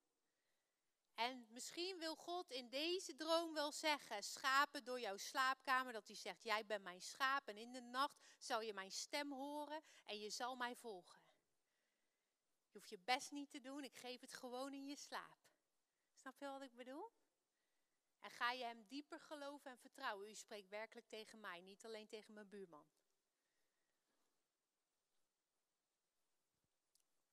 En 1.18 1.46
misschien 1.50 1.98
wil 1.98 2.16
God 2.16 2.50
in 2.50 2.68
deze 2.68 3.14
droom 3.14 3.54
wel 3.54 3.72
zeggen, 3.72 4.22
schapen 4.22 4.84
door 4.84 5.00
jouw 5.00 5.16
slaapkamer, 5.16 5.92
dat 5.92 6.06
hij 6.06 6.16
zegt, 6.16 6.42
jij 6.42 6.66
bent 6.66 6.82
mijn 6.82 7.00
schaap 7.00 7.48
en 7.48 7.56
in 7.56 7.72
de 7.72 7.80
nacht 7.80 8.18
zal 8.38 8.60
je 8.60 8.74
mijn 8.74 8.90
stem 8.90 9.32
horen 9.32 9.82
en 10.04 10.18
je 10.18 10.30
zal 10.30 10.56
mij 10.56 10.74
volgen. 10.76 11.20
Je 12.64 12.78
hoeft 12.78 12.88
je 12.88 12.98
best 12.98 13.30
niet 13.30 13.50
te 13.50 13.60
doen, 13.60 13.84
ik 13.84 13.96
geef 13.96 14.20
het 14.20 14.34
gewoon 14.34 14.72
in 14.72 14.86
je 14.86 14.96
slaap. 14.96 15.38
Snap 16.14 16.38
je 16.38 16.46
wat 16.46 16.62
ik 16.62 16.74
bedoel? 16.74 17.12
En 18.18 18.30
ga 18.30 18.50
je 18.50 18.64
hem 18.64 18.84
dieper 18.86 19.20
geloven 19.20 19.70
en 19.70 19.78
vertrouwen. 19.78 20.28
U 20.28 20.34
spreekt 20.34 20.68
werkelijk 20.68 21.08
tegen 21.08 21.40
mij, 21.40 21.60
niet 21.60 21.84
alleen 21.84 22.08
tegen 22.08 22.34
mijn 22.34 22.48
buurman. 22.48 22.86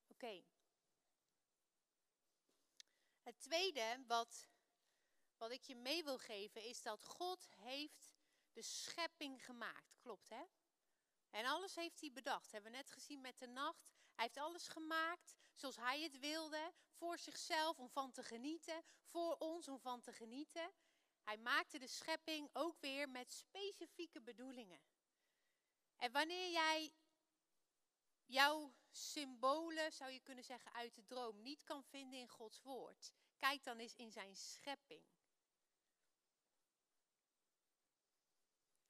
Oké. 0.07 0.43
Het 3.26 3.39
tweede 3.39 4.03
wat, 4.07 4.47
wat 5.38 5.51
ik 5.51 5.63
je 5.63 5.76
mee 5.76 6.03
wil 6.03 6.17
geven 6.17 6.63
is 6.63 6.82
dat 6.82 7.05
God 7.05 7.47
heeft 7.55 8.13
de 8.51 8.61
schepping 8.61 9.45
gemaakt. 9.45 9.97
Klopt 9.99 10.30
hè? 10.30 10.43
En 11.30 11.45
alles 11.45 11.76
heeft 11.76 12.01
hij 12.01 12.11
bedacht. 12.11 12.51
Hebben 12.51 12.71
we 12.71 12.78
net 12.78 12.91
gezien 12.91 13.21
met 13.21 13.39
de 13.39 13.47
nacht. 13.47 13.93
Hij 14.13 14.26
heeft 14.26 14.38
alles 14.38 14.67
gemaakt 14.67 15.36
zoals 15.53 15.76
hij 15.76 16.01
het 16.01 16.19
wilde. 16.19 16.73
Voor 16.91 17.17
zichzelf 17.17 17.80
om 17.80 17.89
van 17.89 18.11
te 18.11 18.23
genieten. 18.23 18.84
Voor 19.05 19.36
ons 19.38 19.67
om 19.67 19.80
van 19.80 20.01
te 20.01 20.13
genieten. 20.13 20.71
Hij 21.23 21.38
maakte 21.38 21.80
de 21.80 21.88
schepping 21.88 22.49
ook 22.53 22.80
weer 22.80 23.09
met 23.09 23.32
specifieke 23.32 24.21
bedoelingen. 24.21 24.82
En 25.95 26.11
wanneer 26.11 26.51
jij 26.51 26.93
jouw 28.26 28.73
symbolen, 28.96 29.91
zou 29.91 30.12
je 30.12 30.20
kunnen 30.20 30.43
zeggen, 30.43 30.74
uit 30.74 30.96
de 30.96 31.06
droom 31.06 31.41
niet 31.41 31.64
kan 31.64 31.84
vinden 31.84 32.20
in 32.20 32.28
Gods 32.28 32.62
woord, 32.62 33.14
kijk 33.38 33.64
dan 33.64 33.78
eens 33.78 33.96
in 33.96 34.12
zijn 34.12 34.36
schepping. 34.36 35.04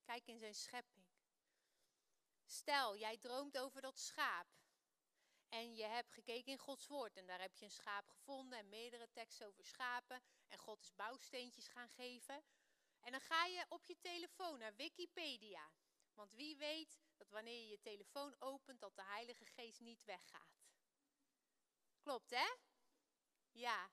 Kijk 0.04 0.28
in 0.28 0.40
zijn 0.40 0.56
schepping. 0.56 1.06
Stel, 2.46 2.98
jij 2.98 3.18
droomt 3.18 3.58
over 3.58 3.82
dat 3.82 4.00
schaap. 4.00 4.48
En 5.50 5.76
je 5.76 5.84
hebt 5.84 6.12
gekeken 6.12 6.52
in 6.52 6.58
Gods 6.58 6.88
woord 6.88 7.18
en 7.18 7.26
daar 7.26 7.42
heb 7.42 7.56
je 7.56 7.66
een 7.66 7.72
schaap 7.72 8.08
gevonden 8.10 8.60
en 8.60 8.70
meerdere 8.70 9.12
teksten 9.12 9.48
over 9.48 9.66
schapen. 9.66 10.22
En 10.48 10.58
God 10.58 10.82
is 10.82 10.96
bouwsteentjes 10.96 11.68
gaan 11.68 11.90
geven. 11.90 12.44
En 13.02 13.12
dan 13.12 13.22
ga 13.22 13.46
je 13.46 13.66
op 13.70 13.86
je 13.86 13.98
telefoon 14.00 14.60
naar 14.60 14.76
Wikipedia. 14.76 15.72
Want 16.14 16.34
wie 16.34 16.58
weet 16.58 17.00
dat 17.18 17.30
wanneer 17.30 17.60
je 17.60 17.68
je 17.68 17.80
telefoon 17.80 18.36
opent, 18.40 18.82
dat 18.82 18.96
de 18.96 19.04
Heilige 19.04 19.46
Geest 19.46 19.80
niet 19.80 20.04
weggaat. 20.04 20.64
Klopt, 22.00 22.30
hè? 22.30 22.56
Ja, 23.52 23.92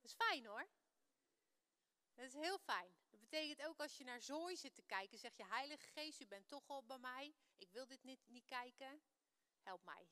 dat 0.00 0.10
is 0.10 0.14
fijn 0.14 0.46
hoor. 0.46 0.68
Dat 2.14 2.24
is 2.24 2.34
heel 2.34 2.58
fijn. 2.58 2.96
Dat 3.10 3.20
betekent 3.20 3.62
ook 3.62 3.80
als 3.80 3.96
je 3.96 4.04
naar 4.04 4.20
zooi 4.20 4.56
zit 4.56 4.74
te 4.74 4.82
kijken, 4.82 5.18
zeg 5.18 5.36
je, 5.36 5.44
Heilige 5.44 5.86
Geest, 5.86 6.20
u 6.20 6.26
bent 6.26 6.48
toch 6.48 6.68
al 6.68 6.84
bij 6.84 6.98
mij. 6.98 7.34
Ik 7.56 7.70
wil 7.70 7.86
dit 7.86 8.02
niet, 8.02 8.28
niet 8.28 8.46
kijken. 8.46 9.02
Help 9.62 9.84
mij. 9.84 10.08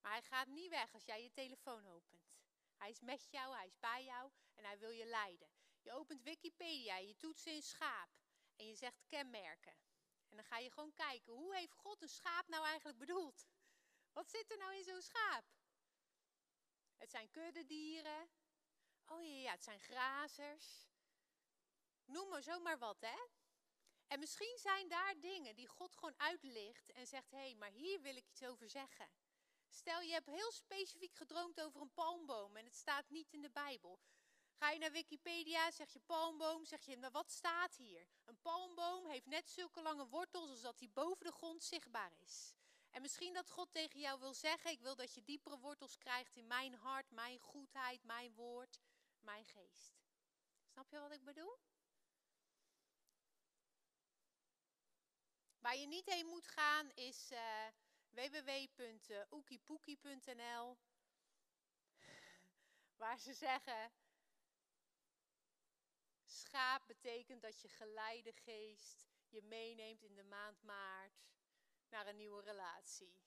Maar 0.00 0.12
hij 0.12 0.22
gaat 0.22 0.46
niet 0.48 0.70
weg 0.70 0.94
als 0.94 1.04
jij 1.04 1.22
je 1.22 1.32
telefoon 1.32 1.86
opent. 1.86 2.28
Hij 2.76 2.90
is 2.90 3.00
met 3.00 3.30
jou, 3.30 3.54
hij 3.54 3.66
is 3.66 3.78
bij 3.78 4.04
jou 4.04 4.30
en 4.54 4.64
hij 4.64 4.78
wil 4.78 4.90
je 4.90 5.04
leiden. 5.04 5.48
Je 5.80 5.92
opent 5.92 6.22
Wikipedia, 6.22 6.96
je 6.96 7.16
toetst 7.16 7.46
in 7.46 7.62
schaap 7.62 8.10
en 8.56 8.66
je 8.66 8.74
zegt 8.74 9.06
kenmerken. 9.08 9.76
En 10.28 10.36
dan 10.36 10.44
ga 10.44 10.58
je 10.58 10.70
gewoon 10.70 10.92
kijken, 10.92 11.32
hoe 11.32 11.54
heeft 11.54 11.74
God 11.74 12.02
een 12.02 12.08
schaap 12.08 12.48
nou 12.48 12.64
eigenlijk 12.64 12.98
bedoeld? 12.98 13.46
Wat 14.12 14.30
zit 14.30 14.50
er 14.50 14.58
nou 14.58 14.74
in 14.76 14.84
zo'n 14.84 15.02
schaap? 15.02 15.44
Het 16.96 17.10
zijn 17.10 17.30
kuddedieren. 17.30 18.30
Oh 19.06 19.22
ja, 19.22 19.28
ja, 19.28 19.50
het 19.50 19.64
zijn 19.64 19.80
grazers. 19.80 20.88
Noem 22.04 22.28
maar 22.28 22.42
zomaar 22.42 22.78
wat, 22.78 23.00
hè? 23.00 23.26
En 24.06 24.18
misschien 24.18 24.58
zijn 24.58 24.88
daar 24.88 25.20
dingen 25.20 25.54
die 25.54 25.66
God 25.66 25.96
gewoon 25.96 26.18
uitlicht 26.20 26.90
en 26.92 27.06
zegt: 27.06 27.30
hé, 27.30 27.38
hey, 27.38 27.54
maar 27.54 27.70
hier 27.70 28.00
wil 28.00 28.16
ik 28.16 28.28
iets 28.28 28.42
over 28.42 28.68
zeggen. 28.70 29.10
Stel, 29.68 30.00
je 30.00 30.12
hebt 30.12 30.26
heel 30.26 30.52
specifiek 30.52 31.14
gedroomd 31.14 31.60
over 31.60 31.80
een 31.80 31.92
palmboom 31.92 32.56
en 32.56 32.64
het 32.64 32.76
staat 32.76 33.08
niet 33.08 33.32
in 33.32 33.42
de 33.42 33.50
Bijbel. 33.50 34.00
Ga 34.58 34.70
je 34.70 34.78
naar 34.78 34.92
Wikipedia, 34.92 35.70
zeg 35.70 35.92
je 35.92 36.00
palmboom, 36.00 36.64
zeg 36.64 36.84
je, 36.84 36.96
maar 36.96 37.10
wat 37.10 37.30
staat 37.30 37.76
hier? 37.76 38.06
Een 38.24 38.40
palmboom 38.40 39.06
heeft 39.06 39.26
net 39.26 39.50
zulke 39.50 39.82
lange 39.82 40.06
wortels 40.06 40.50
als 40.50 40.60
dat 40.60 40.78
die 40.78 40.88
boven 40.88 41.26
de 41.26 41.32
grond 41.32 41.62
zichtbaar 41.62 42.12
is. 42.24 42.54
En 42.90 43.02
misschien 43.02 43.34
dat 43.34 43.50
God 43.50 43.72
tegen 43.72 44.00
jou 44.00 44.20
wil 44.20 44.34
zeggen, 44.34 44.70
ik 44.70 44.80
wil 44.80 44.96
dat 44.96 45.14
je 45.14 45.24
diepere 45.24 45.58
wortels 45.58 45.98
krijgt 45.98 46.36
in 46.36 46.46
mijn 46.46 46.74
hart, 46.74 47.10
mijn 47.10 47.38
goedheid, 47.38 48.04
mijn 48.04 48.34
woord, 48.34 48.80
mijn 49.20 49.44
geest. 49.44 49.98
Snap 50.66 50.90
je 50.90 50.98
wat 50.98 51.12
ik 51.12 51.24
bedoel? 51.24 51.58
Waar 55.58 55.76
je 55.76 55.86
niet 55.86 56.06
heen 56.06 56.26
moet 56.26 56.46
gaan 56.46 56.90
is 56.90 57.32
uh, 57.32 57.66
www.oekiepoekie.nl 58.10 60.78
Waar 62.96 63.18
ze 63.18 63.32
zeggen, 63.32 63.92
schaap 66.30 66.86
betekent 66.86 67.42
dat 67.42 67.60
je 67.60 67.68
geleide 67.68 68.32
geest 68.32 69.06
je 69.28 69.42
meeneemt 69.42 70.02
in 70.02 70.14
de 70.14 70.24
maand 70.24 70.62
maart 70.62 71.26
naar 71.88 72.06
een 72.06 72.16
nieuwe 72.16 72.42
relatie. 72.42 73.20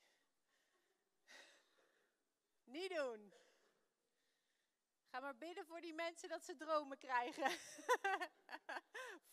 Niet 2.64 2.90
doen. 2.90 3.34
Ga 5.10 5.20
maar 5.20 5.38
bidden 5.38 5.66
voor 5.66 5.82
die 5.82 5.94
mensen 5.94 6.30
dat 6.30 6.44
ze 6.44 6.56
dromen 6.56 6.98
krijgen. 6.98 7.52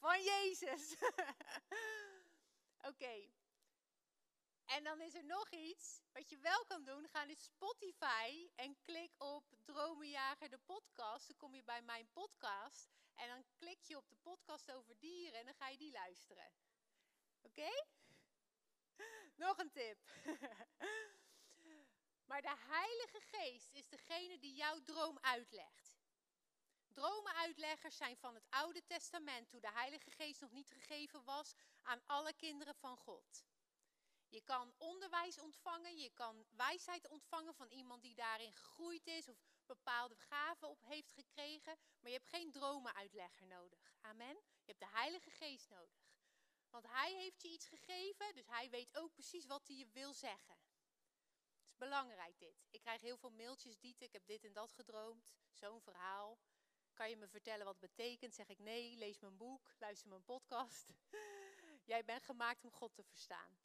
Van 0.01 0.23
Jezus. 0.23 0.97
Oké. 2.91 3.31
En 4.65 4.85
dan 4.85 5.01
is 5.01 5.15
er 5.15 5.25
nog 5.25 5.51
iets 5.51 6.03
wat 6.13 6.29
je 6.29 6.39
wel 6.39 6.65
kan 6.65 6.85
doen. 6.85 7.09
Ga 7.09 7.25
naar 7.25 7.37
Spotify 7.37 8.49
en 8.55 8.81
klik 8.83 9.15
op 9.19 9.45
Dromenjager 9.65 10.51
de 10.51 10.59
podcast. 10.59 11.27
Dan 11.27 11.37
kom 11.37 11.55
je 11.55 11.65
bij 11.65 11.83
mijn 11.83 12.09
podcast. 12.13 12.91
En 13.19 13.29
dan 13.29 13.45
klik 13.57 13.83
je 13.83 13.97
op 13.97 14.09
de 14.09 14.17
podcast 14.17 14.73
over 14.73 14.99
dieren 14.99 15.39
en 15.39 15.45
dan 15.45 15.55
ga 15.55 15.69
je 15.69 15.79
die 15.79 15.93
luisteren. 15.93 16.53
Oké? 17.43 17.71
Nog 19.45 19.59
een 19.59 19.71
tip. 19.71 19.99
maar 22.29 22.43
de 22.43 22.57
Heilige 22.59 23.21
Geest 23.21 23.71
is 23.73 23.89
degene 23.89 24.39
die 24.39 24.55
jouw 24.55 24.83
droom 24.83 25.19
uitlegt. 25.21 25.97
Dromenuitleggers 26.89 27.97
zijn 27.97 28.17
van 28.17 28.35
het 28.35 28.47
Oude 28.51 28.85
Testament, 28.85 29.49
toen 29.49 29.61
de 29.61 29.73
Heilige 29.73 30.11
Geest 30.11 30.41
nog 30.41 30.51
niet 30.51 30.71
gegeven 30.71 31.25
was 31.25 31.55
aan 31.83 32.03
alle 32.07 32.35
kinderen 32.35 32.75
van 32.75 32.97
God. 32.97 33.45
Je 34.29 34.41
kan 34.41 34.75
onderwijs 34.79 35.39
ontvangen, 35.39 35.99
je 35.99 36.11
kan 36.11 36.47
wijsheid 36.51 37.09
ontvangen 37.09 37.55
van 37.55 37.71
iemand 37.71 38.03
die 38.03 38.15
daarin 38.15 38.53
gegroeid 38.53 39.07
is 39.07 39.29
of 39.29 39.39
bepaalde 39.69 40.17
gaven 40.17 40.69
op 40.69 40.83
heeft 40.83 41.13
gekregen, 41.13 41.77
maar 42.01 42.11
je 42.11 42.17
hebt 42.17 42.29
geen 42.29 42.53
dromenuitlegger 42.53 43.47
nodig. 43.47 43.97
Amen. 44.01 44.35
Je 44.37 44.75
hebt 44.75 44.81
de 44.81 44.89
Heilige 44.89 45.31
Geest 45.31 45.69
nodig. 45.69 46.09
Want 46.71 46.87
hij 46.87 47.15
heeft 47.15 47.43
je 47.43 47.49
iets 47.49 47.69
gegeven, 47.69 48.35
dus 48.35 48.47
hij 48.47 48.71
weet 48.71 48.97
ook 48.97 49.13
precies 49.13 49.47
wat 49.47 49.67
hij 49.67 49.77
je 49.77 49.89
wil 49.93 50.13
zeggen. 50.15 50.59
Het 51.59 51.69
is 51.69 51.77
belangrijk 51.77 52.39
dit. 52.39 52.67
Ik 52.71 52.81
krijg 52.81 53.01
heel 53.01 53.17
veel 53.17 53.31
mailtjes, 53.31 53.79
Diet, 53.79 54.01
ik 54.01 54.13
heb 54.13 54.27
dit 54.27 54.45
en 54.45 54.53
dat 54.53 54.73
gedroomd, 54.73 55.35
zo'n 55.51 55.81
verhaal. 55.81 56.39
Kan 56.93 57.11
je 57.11 57.17
me 57.17 57.29
vertellen 57.29 57.65
wat 57.65 57.81
het 57.81 57.95
betekent? 57.95 58.35
Zeg 58.35 58.49
ik 58.49 58.59
nee, 58.59 58.97
lees 58.97 59.19
mijn 59.19 59.37
boek, 59.37 59.75
luister 59.79 60.09
mijn 60.09 60.25
podcast. 60.25 60.95
Jij 61.85 62.05
bent 62.05 62.25
gemaakt 62.25 62.65
om 62.65 62.73
God 62.73 62.95
te 62.95 63.05
verstaan. 63.05 63.59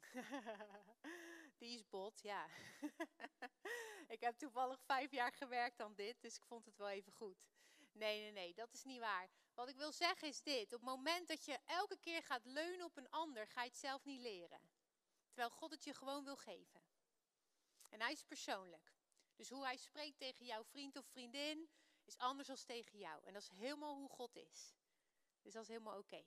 Die 1.58 1.74
is 1.74 1.88
bot, 1.88 2.20
ja. 2.20 2.46
ik 4.10 4.20
heb 4.20 4.38
toevallig 4.38 4.80
vijf 4.80 5.10
jaar 5.10 5.32
gewerkt 5.32 5.80
aan 5.80 5.94
dit, 5.94 6.20
dus 6.20 6.36
ik 6.36 6.44
vond 6.44 6.64
het 6.64 6.76
wel 6.76 6.88
even 6.88 7.12
goed. 7.12 7.38
Nee, 7.92 8.20
nee, 8.20 8.32
nee, 8.32 8.54
dat 8.54 8.72
is 8.72 8.84
niet 8.84 8.98
waar. 8.98 9.30
Wat 9.54 9.68
ik 9.68 9.76
wil 9.76 9.92
zeggen 9.92 10.28
is 10.28 10.42
dit. 10.42 10.64
Op 10.64 10.80
het 10.80 10.88
moment 10.88 11.28
dat 11.28 11.44
je 11.44 11.58
elke 11.64 11.98
keer 11.98 12.22
gaat 12.22 12.44
leunen 12.44 12.86
op 12.86 12.96
een 12.96 13.10
ander, 13.10 13.46
ga 13.46 13.62
je 13.62 13.68
het 13.68 13.78
zelf 13.78 14.04
niet 14.04 14.20
leren. 14.20 14.60
Terwijl 15.28 15.50
God 15.50 15.70
het 15.70 15.84
je 15.84 15.94
gewoon 15.94 16.24
wil 16.24 16.36
geven. 16.36 16.82
En 17.88 18.00
hij 18.00 18.12
is 18.12 18.24
persoonlijk. 18.24 18.92
Dus 19.36 19.48
hoe 19.48 19.64
hij 19.64 19.76
spreekt 19.76 20.18
tegen 20.18 20.46
jouw 20.46 20.64
vriend 20.64 20.96
of 20.96 21.06
vriendin 21.06 21.70
is 22.04 22.18
anders 22.18 22.46
dan 22.46 22.56
tegen 22.56 22.98
jou. 22.98 23.24
En 23.24 23.32
dat 23.32 23.42
is 23.42 23.48
helemaal 23.48 23.94
hoe 23.94 24.08
God 24.08 24.36
is. 24.36 24.74
Dus 25.42 25.52
dat 25.52 25.62
is 25.62 25.68
helemaal 25.68 25.98
oké. 25.98 26.24